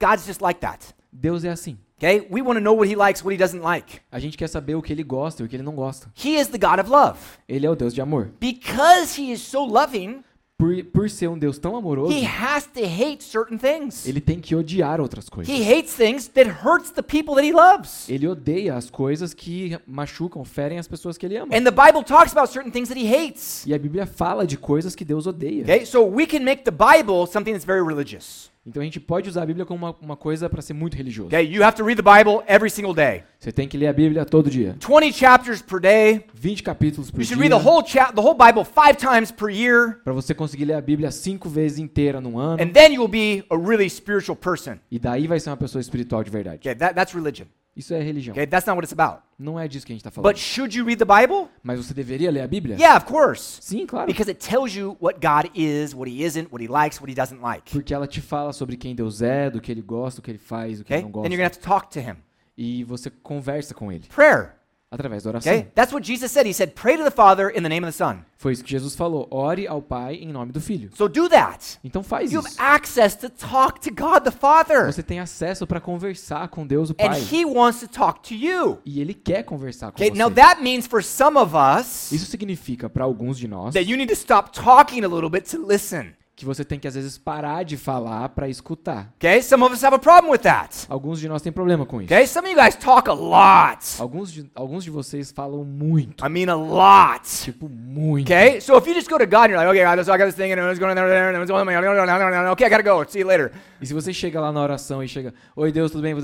God's 0.00 0.26
just 0.26 0.40
like 0.40 0.60
that. 0.60 0.94
Deus 1.12 1.44
é 1.44 1.50
assim. 1.50 1.78
Okay? 1.96 2.26
We 2.30 2.42
want 2.42 2.58
to 2.58 2.60
know 2.60 2.74
what 2.74 2.90
he 2.90 2.94
likes, 2.94 3.24
what 3.24 3.34
he 3.34 3.38
doesn't 3.38 3.62
like. 3.62 4.00
A 4.12 4.18
gente 4.18 4.36
quer 4.36 4.48
saber 4.48 4.74
o 4.74 4.82
que 4.82 4.92
ele 4.92 5.02
gosta 5.02 5.42
e 5.42 5.46
o 5.46 5.48
que 5.48 5.56
ele 5.56 5.62
não 5.62 5.74
gosta. 5.74 6.12
He 6.14 6.38
is 6.38 6.48
the 6.48 6.58
God 6.58 6.78
of 6.78 6.90
love. 6.90 7.18
Ele 7.48 7.64
é 7.66 7.70
o 7.70 7.74
Deus 7.74 7.94
de 7.94 8.02
amor. 8.02 8.32
Because 8.38 9.20
he 9.20 9.32
is 9.32 9.40
so 9.40 9.64
loving, 9.64 10.22
Por, 10.58 10.82
por 10.84 11.10
ser 11.10 11.28
um 11.28 11.38
Deus 11.38 11.58
tão 11.58 11.76
amoroso, 11.76 12.12
he 12.16 12.24
has 12.24 12.66
to 12.66 12.80
hate 12.80 13.22
certain 13.22 13.58
things. 13.58 14.06
ele 14.06 14.22
tem 14.22 14.40
que 14.40 14.56
odiar 14.56 15.02
outras 15.02 15.28
coisas. 15.28 15.52
He 15.54 15.62
hates 15.62 15.94
things 15.94 16.28
that 16.28 16.48
hurts 16.48 16.90
the 16.90 17.02
people 17.02 17.34
that 17.34 17.46
he 17.46 17.52
loves. 17.52 18.08
Ele 18.08 18.26
odeia 18.26 18.74
as 18.74 18.88
coisas 18.88 19.34
que 19.34 19.78
machucam, 19.86 20.42
ferem 20.46 20.78
as 20.78 20.88
pessoas 20.88 21.18
que 21.18 21.26
ele 21.26 21.36
ama. 21.36 21.54
And 21.54 21.62
the 21.62 21.70
Bible 21.70 22.02
talks 22.02 22.32
about 22.32 22.50
certain 22.50 22.70
things 22.70 22.88
that 22.88 22.98
he 22.98 23.06
hates. 23.06 23.66
E 23.66 23.74
a 23.74 23.78
Bíblia 23.78 24.06
fala 24.06 24.46
de 24.46 24.56
coisas 24.56 24.94
que 24.94 25.04
Deus 25.04 25.26
odeia. 25.26 25.62
Okay? 25.62 25.84
So 25.84 26.02
we 26.06 26.26
can 26.26 26.40
make 26.40 26.64
the 26.64 26.70
Bible 26.70 27.26
something 27.26 27.52
that's 27.52 27.66
very 27.66 27.82
religious. 27.82 28.50
Então 28.66 28.82
a 28.82 28.84
gente 28.84 28.98
pode 28.98 29.28
usar 29.28 29.42
a 29.42 29.46
Bíblia 29.46 29.64
como 29.64 29.86
uma, 29.86 29.94
uma 30.02 30.16
coisa 30.16 30.50
para 30.50 30.60
ser 30.60 30.72
muito 30.74 30.96
religioso. 30.96 31.28
Okay, 31.28 31.46
you 31.46 31.62
have 31.62 31.76
to 31.76 31.84
read 31.84 32.02
the 32.02 32.02
Bible 32.02 32.42
every 32.48 32.68
single 32.68 32.92
day. 32.92 33.22
Você 33.38 33.52
tem 33.52 33.68
que 33.68 33.76
ler 33.78 33.86
a 33.86 33.92
Bíblia 33.92 34.24
todo 34.24 34.50
dia. 34.50 34.74
20 34.80 35.12
chapters 35.12 35.62
per 35.62 35.78
day. 35.80 36.24
20 36.34 36.62
capítulos 36.64 37.10
por 37.10 37.20
You 37.20 37.24
should 37.26 37.40
dia. 37.40 37.48
read 37.48 37.62
the 37.62 37.68
whole 37.68 37.84
cha- 37.84 38.10
the 38.10 38.20
whole 38.20 38.34
Bible 38.36 38.64
5 38.64 38.96
times 38.96 39.30
per 39.30 39.50
year. 39.50 40.00
Para 40.02 40.12
você 40.12 40.34
conseguir 40.34 40.64
ler 40.64 40.74
a 40.74 40.80
Bíblia 40.80 41.12
cinco 41.12 41.48
vezes 41.48 41.78
inteira 41.78 42.20
num 42.20 42.38
ano. 42.38 42.60
And 42.60 42.70
then 42.72 42.96
be 43.08 43.44
a 43.48 43.56
really 43.56 43.88
spiritual 43.88 44.36
person. 44.36 44.78
E 44.90 44.98
daí 44.98 45.28
vai 45.28 45.38
ser 45.38 45.50
uma 45.50 45.56
pessoa 45.56 45.80
espiritual 45.80 46.24
de 46.24 46.30
verdade. 46.30 46.56
Okay, 46.56 46.74
that, 46.74 46.94
that's 46.94 47.14
religion. 47.14 47.46
Isso 47.76 47.92
é 47.92 48.00
religião. 48.00 48.32
Okay, 48.32 48.46
that's 48.46 48.66
not 48.66 48.74
what 48.76 48.84
it's 48.86 48.92
about. 48.98 49.22
Não 49.38 49.60
é 49.60 49.68
disso 49.68 49.84
que 49.84 49.92
a 49.92 49.94
gente 49.94 50.00
está 50.00 50.10
falando. 50.10 50.32
But 50.32 50.40
should 50.40 50.74
you 50.76 50.84
read 50.86 50.98
the 50.98 51.04
Bible? 51.04 51.48
Mas 51.62 51.78
você 51.84 51.92
deveria 51.92 52.30
ler 52.30 52.40
a 52.40 52.48
Bíblia? 52.48 52.76
Yeah, 52.76 52.96
of 52.96 53.04
course. 53.06 53.58
Sim, 53.60 53.84
claro. 53.86 54.06
Because 54.06 54.30
it 54.30 54.40
tells 54.40 54.74
you 54.74 54.96
what 54.98 55.20
God 55.20 55.50
is, 55.54 55.94
what 55.94 56.10
He 56.10 56.24
isn't, 56.24 56.50
what 56.50 56.64
He 56.64 56.68
likes, 56.68 56.98
what 57.00 57.10
He 57.10 57.14
doesn't 57.14 57.42
like. 57.42 57.70
Porque 57.70 57.92
ela 57.92 58.06
te 58.06 58.22
fala 58.22 58.54
sobre 58.54 58.78
quem 58.78 58.94
Deus 58.94 59.20
é, 59.20 59.50
do 59.50 59.60
que 59.60 59.70
ele 59.70 59.82
gosta, 59.82 60.22
do 60.22 60.24
que 60.24 60.30
ele 60.30 60.38
faz, 60.38 60.78
do 60.78 60.84
que 60.86 60.92
Okay? 60.92 60.96
ele 61.00 61.04
não 61.04 61.10
gosta. 61.10 61.28
you're 61.28 61.36
going 61.36 61.50
to 61.50 61.54
have 61.54 61.60
to 61.60 61.68
talk 61.68 61.90
to 61.90 62.00
Him. 62.00 62.16
E 62.56 62.82
você 62.84 63.10
conversa 63.10 63.74
com 63.74 63.92
ele 63.92 64.06
Prayer. 64.08 64.55
Através 64.90 65.22
da 65.24 65.30
oração. 65.30 65.52
Okay? 65.52 65.68
That's 65.74 65.92
what 65.92 66.06
Jesus 66.06 66.30
said. 66.30 66.46
He 66.48 66.54
said, 66.54 66.74
pray 66.74 66.96
to 66.96 67.04
the 67.04 67.10
Father 67.10 67.48
in 67.50 67.62
the 67.62 67.68
name 67.68 67.84
of 67.86 67.92
the 67.92 67.96
Son. 67.96 68.18
Foi 68.38 68.52
isso 68.52 68.62
que 68.62 68.70
Jesus 68.70 68.94
falou. 68.94 69.26
Ore 69.30 69.66
ao 69.66 69.80
Pai 69.82 70.14
em 70.16 70.30
nome 70.32 70.52
do 70.52 70.60
Filho. 70.60 70.90
So 70.96 71.08
do 71.08 71.28
that. 71.28 71.78
Então 71.82 72.02
faz 72.02 72.30
You 72.32 72.40
have 72.40 72.48
isso. 72.50 72.60
access 72.62 73.16
to 73.16 73.28
talk 73.30 73.80
to 73.80 73.90
God 73.90 74.22
the 74.24 74.30
Father. 74.30 74.86
Você 74.92 75.02
tem 75.02 75.18
acesso 75.20 75.66
para 75.66 75.80
conversar 75.80 76.48
com 76.48 76.66
Deus 76.66 76.90
o 76.90 76.92
And 77.00 77.08
Pai. 77.08 77.20
He 77.32 77.44
wants 77.44 77.80
to 77.80 77.88
talk 77.88 78.20
to 78.28 78.34
you. 78.34 78.78
E 78.84 79.00
ele 79.00 79.14
quer 79.14 79.42
conversar 79.42 79.90
com 79.90 79.96
Okay, 79.96 80.10
você. 80.10 80.18
now 80.18 80.30
that 80.30 80.62
means 80.62 80.86
for 80.86 81.02
some 81.02 81.36
of 81.38 81.54
us 81.56 82.12
Isso 82.12 82.26
significa 82.26 82.88
para 82.88 83.04
alguns 83.04 83.38
de 83.38 83.48
nós 83.48 83.72
that 83.74 83.90
you 83.90 83.96
need 83.96 84.08
to 84.08 84.14
stop 84.18 84.50
talking 84.52 85.02
a 85.04 85.08
little 85.08 85.30
bit 85.30 85.50
to 85.50 85.58
listen. 85.66 86.14
Que 86.36 86.44
você 86.44 86.62
tem 86.66 86.78
que 86.78 86.86
às 86.86 86.94
vezes 86.94 87.16
parar 87.16 87.62
de 87.62 87.78
falar 87.78 88.28
para 88.28 88.46
escutar. 88.46 89.10
Okay? 89.16 89.40
Some 89.40 89.64
of 89.64 89.72
us 89.72 89.82
have 89.82 89.96
a 89.96 89.98
problem 89.98 90.30
with 90.30 90.40
that. 90.40 90.84
Alguns 90.86 91.18
de 91.18 91.28
nós 91.28 91.40
têm 91.40 91.50
problema 91.50 91.86
com 91.86 92.02
isso. 92.02 92.12
Okay? 92.12 92.26
Some 92.26 92.46
of 92.46 92.54
you 92.54 92.62
guys 92.62 92.76
talk 92.76 93.08
a 93.08 93.14
lot. 93.14 93.82
Alguns 93.98 94.30
de, 94.30 94.50
alguns 94.54 94.84
de 94.84 94.90
vocês 94.90 95.32
falam 95.32 95.64
muito. 95.64 96.22
I 96.22 96.28
mean 96.28 96.50
a 96.50 96.54
lot. 96.54 97.26
Tipo, 97.42 97.70
muito. 97.70 98.30
Okay? 98.30 98.60
So 98.60 98.76
if 98.76 98.86
you 98.86 98.92
just 98.92 99.08
go 99.08 99.16
to 99.16 99.24
God 99.24 99.44
and 99.44 99.52
you're 99.52 99.64
like, 99.64 99.70
okay, 99.70 99.82
God, 99.82 100.04
so 100.04 100.12
I 100.12 100.18
got 100.18 100.26
this 100.26 100.34
thing 100.34 100.52
and 100.52 100.60
it's 100.70 100.78
going 100.78 100.94
there, 100.94 101.34
and 101.34 101.42
it's 101.42 101.50
going 101.50 101.66
there, 101.66 102.50
okay, 102.50 102.66
I 102.66 102.68
gotta 102.68 102.82
go. 102.82 103.02
See 103.08 103.20
you 103.20 103.26
later. 103.26 103.50
E 103.80 103.86
se 103.86 103.94
você 103.94 104.12
chega 104.12 104.38
lá 104.38 104.52
na 104.52 104.60
oração 104.60 105.02
e 105.02 105.08
chega, 105.08 105.32
oi 105.56 105.72
Deus, 105.72 105.90
tudo 105.90 106.02
bem? 106.02 106.14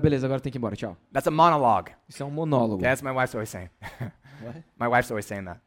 Beleza, 0.00 0.26
agora 0.26 0.40
tem 0.40 0.52
que 0.52 0.58
ir 0.58 0.60
embora, 0.60 0.76
tchau. 0.76 0.96
That's 1.12 1.26
a 1.26 1.32
monologue. 1.32 1.90
Isso 2.08 2.22
é 2.22 2.26
um 2.26 2.30
monólogo. 2.30 2.76
Okay, 2.76 2.88
that's 2.88 3.02
my 3.02 3.10
wife's 3.10 3.34
always 3.34 3.50
saying. 3.50 3.70
What? 4.40 4.62
my 4.78 4.86
wife's 4.86 5.10
always 5.10 5.26
saying 5.26 5.46
that. 5.46 5.65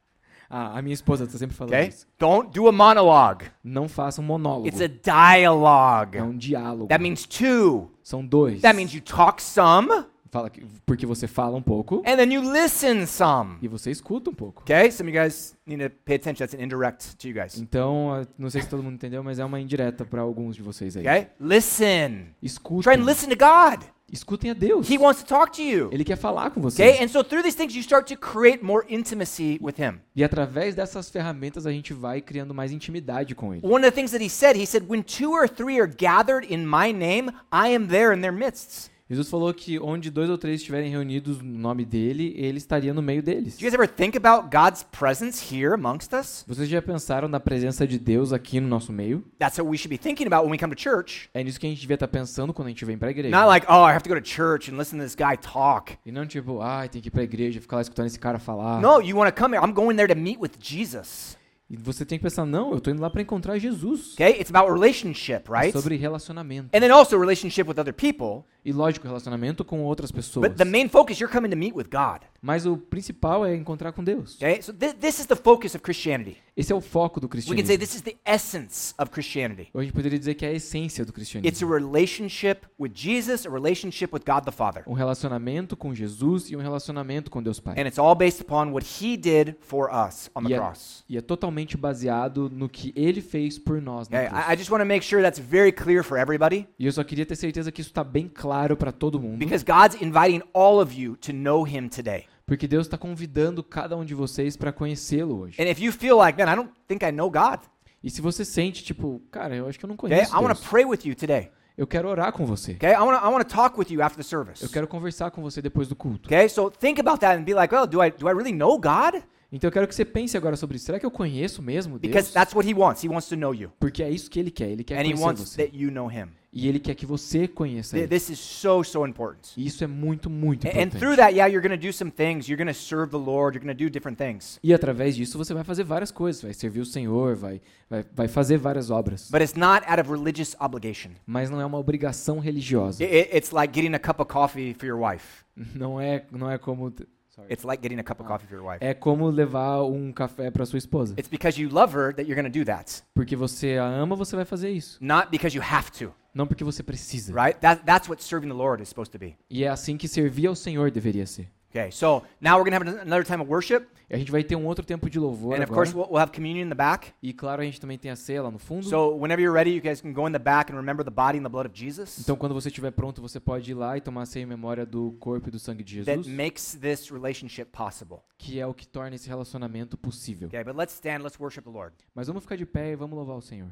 Ah, 0.49 0.77
a 0.79 0.81
minha 0.81 0.93
esposa 0.93 1.27
tá 1.27 1.37
sempre 1.37 1.55
falando 1.55 1.73
Okay? 1.73 1.89
isso. 1.89 2.07
Don't 2.17 2.49
do 2.51 2.67
a 2.67 2.71
monologue. 2.71 3.45
Não 3.63 3.87
faça 3.87 4.19
um 4.19 4.23
monólogo. 4.23 4.67
It's 4.67 4.81
a 4.81 4.87
dialogue. 4.87 6.17
É 6.17 6.23
um 6.23 6.35
diálogo. 6.35 6.87
That 6.87 7.01
means 7.01 7.25
two. 7.25 7.91
São 8.01 8.25
dois. 8.25 8.61
That 8.61 8.75
means 8.75 8.93
you 8.93 9.01
talk 9.01 9.41
some 9.41 9.89
Fala 10.31 10.47
que- 10.49 10.63
porque 10.85 11.07
você 11.07 11.27
fala 11.27 11.57
um 11.57 11.61
pouco 11.61 12.03
and 12.05 12.15
then 12.17 12.31
you 12.31 12.41
listen 12.53 13.05
some. 13.07 13.57
e 13.63 13.67
você 13.67 13.89
escuta 13.89 14.29
um 14.29 14.33
pouco. 14.33 14.61
Okay? 14.61 14.91
Some 14.91 15.09
of 15.09 15.15
you 15.17 15.23
guys 15.23 15.55
need 15.65 15.83
to 15.83 15.95
pay 16.05 16.15
attention. 16.17 16.45
That's 16.45 16.53
an 16.53 16.63
indirect 16.63 17.15
to 17.17 17.27
you 17.27 17.33
guys. 17.33 17.57
Então, 17.59 18.27
não 18.37 18.49
sei 18.49 18.61
se 18.61 18.69
todo 18.69 18.83
mundo 18.83 18.93
entendeu, 18.93 19.23
mas 19.23 19.39
é 19.39 19.45
uma 19.45 19.59
indireta 19.59 20.05
para 20.05 20.21
alguns 20.21 20.55
de 20.55 20.61
vocês 20.61 20.95
aí. 20.97 21.01
Okay? 21.03 21.27
Listen. 21.39 22.09
Try 22.09 22.25
Escutem. 22.43 22.93
and 22.93 23.05
listen 23.05 23.29
to 23.29 23.35
God. 23.35 23.83
Escutem 24.11 24.51
a 24.51 24.53
Deus. 24.53 24.89
He 24.89 24.97
wants 24.97 25.21
to 25.21 25.27
talk 25.27 25.51
to 25.55 25.61
you. 25.61 25.89
Ele 25.91 26.03
quer 26.03 26.17
falar 26.17 26.51
com 26.51 26.61
você. 26.61 26.83
Okay? 26.83 27.03
And 27.03 27.07
so 27.07 27.23
through 27.23 27.43
these 27.43 27.55
things, 27.55 27.75
you 27.75 27.81
start 27.81 28.07
to 28.13 28.17
create 28.17 28.63
more 28.63 28.85
intimacy 28.89 29.59
with 29.61 29.75
Him. 29.77 29.99
E 30.15 30.23
através 30.23 30.75
dessas 30.75 31.09
ferramentas 31.09 31.65
a 31.65 31.71
gente 31.71 31.93
vai 31.93 32.21
criando 32.21 32.53
mais 32.53 32.71
intimidade 32.71 33.35
com 33.35 33.53
ele. 33.53 33.61
One 33.63 33.85
of 33.85 33.91
the 33.91 33.91
things 33.91 34.11
that 34.11 34.23
He 34.23 34.29
said, 34.29 34.55
He 34.55 34.65
said, 34.65 34.85
When 34.87 35.03
two 35.03 35.31
or 35.31 35.47
three 35.47 35.79
are 35.79 35.87
gathered 35.87 36.45
in 36.51 36.65
my 36.65 36.91
name, 36.91 37.31
I 37.51 37.73
am 37.75 37.87
there 37.87 38.13
in 38.13 38.21
their 38.21 38.33
midst. 38.33 38.89
Jesus 39.09 39.27
falou 39.27 39.51
que 39.51 39.79
onde 39.79 40.11
dois 40.11 40.29
ou 40.29 40.37
três 40.37 40.59
estiverem 40.61 40.91
reunidos 40.91 41.41
no 41.41 41.57
nome 41.57 41.83
dele, 41.83 42.31
ele 42.37 42.59
estaria 42.59 42.93
no 42.93 43.01
meio 43.01 43.23
deles. 43.23 43.57
Do 43.57 43.65
you 43.65 43.71
guys 43.71 43.73
ever 43.73 43.87
think 43.87 44.15
about 44.15 44.55
God's 44.55 44.83
presence 44.83 45.43
here 45.51 45.73
amongst 45.73 46.13
us? 46.13 46.45
Vocês 46.47 46.69
já 46.69 46.79
pensaram 46.79 47.27
na 47.27 47.39
presença 47.39 47.87
de 47.87 47.97
Deus 47.97 48.31
aqui 48.31 48.59
no 48.59 48.67
nosso 48.67 48.93
meio? 48.93 49.23
That's 49.39 49.57
what 49.57 49.67
we 49.67 49.77
should 49.79 49.89
be 49.89 49.97
thinking 49.97 50.27
about 50.27 50.43
when 50.43 50.51
we 50.51 50.59
come 50.59 50.75
to 50.75 50.79
church. 50.79 51.27
É 51.33 51.43
nisso 51.43 51.59
que 51.59 51.65
a 51.65 51.69
gente 51.71 51.81
devia 51.81 51.95
estar 51.95 52.07
pensando 52.07 52.53
quando 52.53 52.67
a 52.67 52.69
gente 52.69 52.85
vem 52.85 52.99
pra 52.99 53.09
igreja. 53.09 53.35
Not 53.35 53.47
like, 53.47 53.65
oh, 53.67 53.83
I 53.83 53.93
have 53.93 54.03
to 54.03 54.09
go 54.09 54.15
to 54.15 54.23
church 54.23 54.69
and 54.71 54.77
listen 54.77 54.99
to 54.99 55.03
this 55.05 55.15
guy 55.15 55.35
talk. 55.37 55.97
E 56.05 56.11
não 56.11 56.27
tipo, 56.27 56.61
ai, 56.61 56.87
tem 56.87 57.01
que 57.01 57.07
ir 57.07 57.11
pra 57.11 57.23
igreja, 57.23 57.59
ficar 57.59 57.77
lá 57.77 57.81
escutando 57.81 58.05
esse 58.05 58.19
cara 58.19 58.37
falar. 58.37 58.79
No, 58.79 59.01
you 59.01 59.17
want 59.17 59.33
to 59.33 59.41
come 59.41 59.55
here. 59.57 59.65
I'm 59.65 59.73
going 59.73 59.95
there 59.95 60.13
to 60.13 60.19
meet 60.19 60.39
with 60.39 60.51
Jesus. 60.61 61.35
E 61.71 61.77
você 61.77 62.03
tem 62.03 62.17
que 62.17 62.23
pensar, 62.23 62.47
não, 62.47 62.73
eu 62.73 62.81
tô 62.81 62.89
indo 62.89 62.99
lá 62.99 63.11
pra 63.11 63.21
encontrar 63.21 63.59
Jesus. 63.59 64.13
Okay? 64.13 64.39
It's 64.41 64.49
about 64.49 64.73
relationship, 64.73 65.43
É 65.49 65.59
right? 65.59 65.71
sobre 65.71 65.95
relacionamento. 65.97 66.69
And 66.75 66.79
then 66.79 66.91
also 66.91 67.15
relationship 67.15 67.67
with 67.69 67.79
other 67.79 67.93
people. 67.93 68.43
E 68.63 68.71
lógico, 68.73 69.07
relacionamento 69.07 69.63
com 69.63 69.81
outras 69.83 70.11
pessoas. 70.11 70.47
But 70.49 70.57
the 70.57 70.65
main 70.65 70.89
focus, 70.89 71.19
you're 71.19 71.33
coming 71.33 71.49
to 71.49 71.55
meet 71.57 71.73
with 71.75 71.85
God. 71.91 72.21
Mas 72.41 72.65
o 72.65 72.77
principal 72.77 73.45
é 73.45 73.53
encontrar 73.55 73.91
com 73.91 74.03
Deus. 74.03 74.35
Okay? 74.35 74.61
So 74.61 74.73
thi- 74.73 74.93
this 74.93 75.19
is 75.19 75.25
the 75.25 75.35
focus 75.35 75.75
of 75.75 75.83
Christianity. 75.83 76.37
Esse 76.55 76.71
é 76.73 76.75
o 76.75 76.81
foco 76.81 77.19
do 77.19 77.25
We 77.25 77.29
can 77.29 77.31
cristianismo. 77.31 77.67
say 77.67 77.77
this 77.77 77.95
is 77.95 78.01
the 78.01 78.17
essence 78.25 78.93
of 78.97 79.11
Christianity. 79.11 79.69
Ou 79.73 79.79
a 79.79 79.83
gente 79.83 79.93
poderia 79.93 80.17
dizer 80.19 80.35
que 80.35 80.45
é 80.45 80.49
a 80.49 80.53
essência 80.53 81.03
do 81.05 81.09
It's 81.09 81.31
a 81.31 81.39
cristianismo. 81.39 81.69
relationship 81.73 82.61
with 82.79 82.91
Jesus, 82.93 83.45
a 83.45 83.49
relationship 83.49 84.13
with 84.13 84.21
God 84.25 84.43
the 84.45 84.51
Father. 84.51 84.83
Um 84.87 84.93
relacionamento 84.93 85.75
com 85.77 85.93
Jesus 85.93 86.49
e 86.49 86.55
um 86.55 86.61
relacionamento 86.61 87.29
com 87.31 87.41
Deus 87.43 87.59
Pai. 87.59 87.75
And 87.77 87.87
it's 87.87 87.99
all 87.99 88.15
based 88.15 88.41
upon 88.41 88.71
what 88.71 88.85
he 89.01 89.17
did 89.17 89.55
for 89.61 89.89
us 89.93 90.29
on 90.35 90.43
the 90.43 90.49
E 90.51 90.53
é, 90.53 90.57
cross. 90.57 91.03
e 91.09 91.17
é 91.17 91.21
totalmente 91.21 91.75
baseado 91.77 92.49
no 92.49 92.67
que 92.69 92.93
ele 92.95 93.21
fez 93.21 93.57
por 93.59 93.81
nós 93.81 94.07
na 94.09 94.17
Okay? 94.17 94.29
cruz. 94.29 94.43
I, 94.49 94.53
I 94.53 94.57
just 94.57 94.69
want 94.71 94.81
to 94.81 94.85
make 94.87 95.05
sure 95.05 95.21
that's 95.21 95.39
very 95.39 95.71
clear 95.71 96.03
for 96.03 96.17
everybody 96.17 96.67
E 96.77 96.85
eu 96.85 96.91
só 96.91 97.03
queria 97.03 97.25
ter 97.25 97.35
certeza 97.35 97.71
que 97.71 97.81
isso 97.81 97.89
está 97.89 98.03
bem 98.03 98.27
claro 98.27 98.48
para 98.77 98.91
todo 98.91 99.19
mundo. 99.19 99.37
because 99.37 99.63
God's 99.63 100.01
inviting 100.01 100.41
all 100.53 100.81
of 100.81 100.93
you 100.93 101.15
to 101.17 101.31
know 101.33 101.65
him 101.67 101.87
today. 101.87 102.25
Porque 102.45 102.67
Deus 102.67 102.87
está 102.87 102.97
convidando 102.97 103.63
cada 103.63 103.95
um 103.95 104.03
de 104.03 104.15
vocês 104.15 104.57
para 104.57 104.71
conhecê-lo 104.71 105.39
hoje. 105.39 105.61
And 105.61 105.69
if 105.69 105.79
you 105.79 105.91
feel 105.91 106.17
like, 106.17 106.37
man, 106.41 106.51
I 106.51 106.55
don't 106.55 106.71
think 106.87 107.05
I 107.05 107.11
know 107.11 107.29
God, 107.29 107.59
E 108.03 108.09
se 108.09 108.21
você 108.21 108.45
sente, 108.45 108.83
tipo, 108.83 109.21
cara, 109.29 109.55
eu 109.55 109.67
acho 109.67 109.77
que 109.77 109.83
eu 109.85 109.87
não 109.87 109.95
okay, 109.95 110.09
conheço 110.09 110.33
I 110.33 110.39
want 110.39 110.57
to 110.57 110.69
pray 110.69 110.85
with 110.85 110.99
you 111.03 111.13
today. 111.15 111.51
Eu 111.77 111.85
quero 111.85 112.09
orar 112.09 112.31
com 112.33 112.45
você. 112.45 112.71
Okay? 112.73 112.91
I 112.91 112.99
want 112.99 113.19
to 113.19 113.25
I 113.25 113.29
want 113.31 113.47
to 113.47 113.53
talk 113.53 113.77
with 113.79 113.87
you 113.89 114.01
after 114.01 114.17
the 114.17 114.27
service. 114.27 114.63
Eu 114.63 114.69
quero 114.69 114.87
conversar 114.87 115.31
com 115.31 115.41
você 115.41 115.61
depois 115.61 115.87
do 115.87 115.95
culto. 115.95 116.27
Okay? 116.27 116.47
So 116.49 116.69
think 116.71 116.99
about 116.99 117.19
that 117.19 117.39
and 117.39 117.43
be 117.43 117.53
like, 117.53 117.73
well, 117.73 117.85
do 117.85 118.03
I 118.03 118.09
do 118.11 118.27
I 118.27 118.33
really 118.33 118.51
know 118.51 118.77
God? 118.79 119.21
Então 119.51 119.67
eu 119.67 119.71
quero 119.71 119.87
que 119.87 119.95
você 119.95 120.05
pense 120.05 120.35
agora 120.37 120.55
sobre 120.55 120.77
isso. 120.77 120.85
Será 120.85 120.99
que 120.99 121.05
eu 121.05 121.11
conheço 121.11 121.61
mesmo 121.61 121.97
Deus? 121.97 122.11
Because 122.11 122.33
that's 122.33 122.53
what 122.53 122.69
he 122.69 122.73
wants. 122.73 123.03
He 123.03 123.09
wants 123.09 123.27
to 123.29 123.35
know 123.35 123.53
you. 123.53 123.71
Porque 123.79 124.01
é 124.03 124.09
isso 124.09 124.29
que 124.29 124.39
ele 124.39 124.51
quer. 124.51 124.69
Ele 124.69 124.83
quer 124.83 124.95
And 124.97 125.01
he 125.01 125.03
conhecer 125.05 125.23
wants 125.25 125.41
você. 125.41 125.63
that 125.65 125.77
you 125.77 125.91
know 125.91 126.09
him. 126.11 126.27
E 126.51 126.67
ele 126.67 126.79
quer 126.79 126.95
que 126.95 127.05
você 127.05 127.47
conheça 127.47 127.95
Th-. 127.95 128.09
This 128.09 128.29
is 128.31 128.39
so 128.39 128.83
so 128.83 129.05
important. 129.05 129.51
E 129.55 129.67
isso 129.67 129.83
é 129.83 129.87
muito, 129.87 130.29
muito 130.31 130.65
And 130.65 130.69
importante. 130.71 130.97
through 130.97 131.15
that, 131.17 131.31
yeah, 131.33 131.45
you're 131.45 131.61
going 131.61 131.77
to 131.79 131.87
do 131.87 131.93
some 131.93 132.09
things. 132.09 132.47
You're 132.47 132.57
going 132.61 132.73
to 132.73 132.79
serve 132.79 133.11
the 133.11 133.17
Lord. 133.17 133.55
You're 133.55 133.63
going 133.63 133.77
to 133.77 133.83
do 133.83 133.89
different 133.89 134.17
things. 134.17 134.59
E 134.63 134.73
através 134.73 135.15
disso 135.15 135.37
você 135.37 135.53
vai 135.53 135.63
fazer 135.63 135.83
várias 135.83 136.09
coisas. 136.11 136.41
Vai 136.41 136.53
servir 136.55 136.79
o 136.79 136.85
Senhor, 136.85 137.35
vai, 137.35 137.61
vai, 137.87 138.03
vai 138.15 138.27
fazer 138.27 138.57
várias 138.57 138.89
obras. 138.89 139.29
But 139.29 139.41
it's 139.41 139.53
not 139.53 139.85
out 139.87 140.01
of 140.01 140.09
religious 140.11 140.55
obligation. 140.59 141.11
Mas 141.27 141.51
não 141.51 141.61
é 141.61 141.65
uma 141.65 141.77
obrigação 141.77 142.39
religiosa. 142.39 143.03
I- 143.03 143.07
i- 143.07 143.37
it's 143.37 143.51
like 143.51 143.71
getting 143.79 143.93
a 143.95 143.99
cup 143.99 144.19
of 144.19 144.27
coffee 144.31 144.73
for 144.73 144.85
your 144.87 144.99
wife. 144.99 145.43
Não 145.75 146.01
é, 146.01 146.25
não 146.31 146.49
é 146.49 146.57
como... 146.57 146.91
Sorry. 147.39 147.53
It's 147.53 147.65
like 147.65 147.81
getting 147.81 147.99
a 147.99 148.03
cup 148.03 148.19
of 148.19 148.27
coffee 148.27 148.47
for 148.47 148.55
your 148.55 148.65
wife. 148.65 148.83
É 148.83 148.93
como 148.93 149.29
levar 149.29 149.83
um 149.83 150.11
café 150.11 150.51
para 150.51 150.65
sua 150.65 150.77
esposa. 150.77 151.13
It's 151.17 151.29
because 151.29 151.61
you 151.61 151.69
love 151.69 151.93
her 151.95 152.13
that 152.13 152.23
you're 152.27 152.35
going 152.39 152.51
to 152.51 152.59
do 152.59 152.65
that, 152.65 153.01
Porque 153.15 153.35
você 153.35 153.77
a 153.77 153.85
ama, 153.85 154.15
você 154.15 154.35
vai 154.35 154.45
fazer 154.45 154.69
isso. 154.69 154.97
not 155.01 155.29
because 155.31 155.55
you 155.55 155.63
have 155.63 155.91
to. 155.91 156.13
Não 156.33 156.45
porque 156.45 156.63
você 156.63 156.83
precisa. 156.83 157.33
Right? 157.33 157.59
That, 157.61 157.83
that's 157.85 158.07
what 158.07 158.21
serving 158.23 158.49
the 158.49 158.55
Lord 158.55 158.81
is 158.83 158.89
supposed 158.89 159.11
to 159.13 159.17
be. 159.19 159.35
E 159.49 159.63
é 159.63 159.67
assim 159.69 159.97
que 159.97 160.07
servir 160.07 160.47
ao 160.47 160.55
Senhor 160.55 160.91
deveria 160.91 161.25
ser. 161.25 161.49
Okay, 161.69 161.91
so 161.91 162.23
now 162.41 162.57
we're 162.57 162.65
to 162.65 162.71
have 162.75 162.81
an- 162.87 162.99
another 163.01 163.23
time 163.23 163.41
of 163.41 163.49
worship. 163.51 163.87
E 164.09 164.15
a 164.15 164.17
gente 164.17 164.31
vai 164.31 164.43
ter 164.43 164.55
um 164.55 164.65
outro 164.65 164.83
tempo 164.83 165.07
de 165.07 165.19
louvor 165.19 165.53
And 165.53 165.57
of 165.57 165.63
agora. 165.65 165.75
course, 165.75 165.93
we'll, 165.95 166.07
we'll 166.09 166.19
have 166.19 166.31
communion 166.31 166.65
in 166.65 166.69
the 166.69 166.75
back. 166.75 167.13
E 167.21 167.31
claro, 167.31 167.61
a 167.61 167.65
gente 167.65 167.79
também 167.79 167.95
tem 167.95 168.09
a 168.09 168.15
ceia 168.15 168.41
lá 168.41 168.49
no 168.49 168.57
fundo. 168.57 168.83
So 168.87 169.15
whenever 169.15 169.39
you're 169.39 169.53
ready, 169.55 169.69
you 169.75 169.81
guys 169.81 170.01
can 170.01 170.11
go 170.11 170.27
in 170.27 170.31
the 170.31 170.39
back 170.39 170.71
and 170.73 170.75
remember 170.77 171.03
the 171.05 171.11
body 171.11 171.37
and 171.37 171.43
the 171.43 171.49
blood 171.49 171.67
of 171.67 171.75
Jesus. 171.79 172.17
Então, 172.19 172.35
quando 172.35 172.55
você 172.55 172.69
estiver 172.69 172.89
pronto, 172.89 173.21
você 173.21 173.39
pode 173.39 173.69
ir 173.69 173.75
lá 173.75 173.95
e 173.95 174.01
tomar 174.01 174.23
a 174.23 174.25
ceia 174.25 174.41
em 174.41 174.47
memória 174.47 174.83
do 174.83 175.11
corpo 175.19 175.49
e 175.49 175.51
do 175.51 175.59
sangue 175.59 175.83
de 175.83 176.03
That 176.03 176.17
Jesus, 176.23 176.35
makes 176.35 176.73
this 176.73 177.07
relationship 177.11 177.65
possible. 177.71 178.21
que 178.39 178.59
é 178.59 178.65
o 178.65 178.73
que 178.73 178.87
torna 178.87 179.15
esse 179.15 179.29
relacionamento 179.29 179.95
possível. 179.95 180.47
Okay, 180.47 180.63
but 180.63 180.75
let's 180.75 180.95
stand, 180.95 181.19
let's 181.21 181.39
worship 181.39 181.61
the 181.61 181.69
Lord. 181.69 181.93
Mas 182.15 182.25
vamos 182.25 182.41
ficar 182.41 182.55
de 182.55 182.65
pé 182.65 182.93
e 182.93 182.95
vamos 182.95 183.15
louvar 183.15 183.37
o 183.37 183.41
Senhor. 183.41 183.69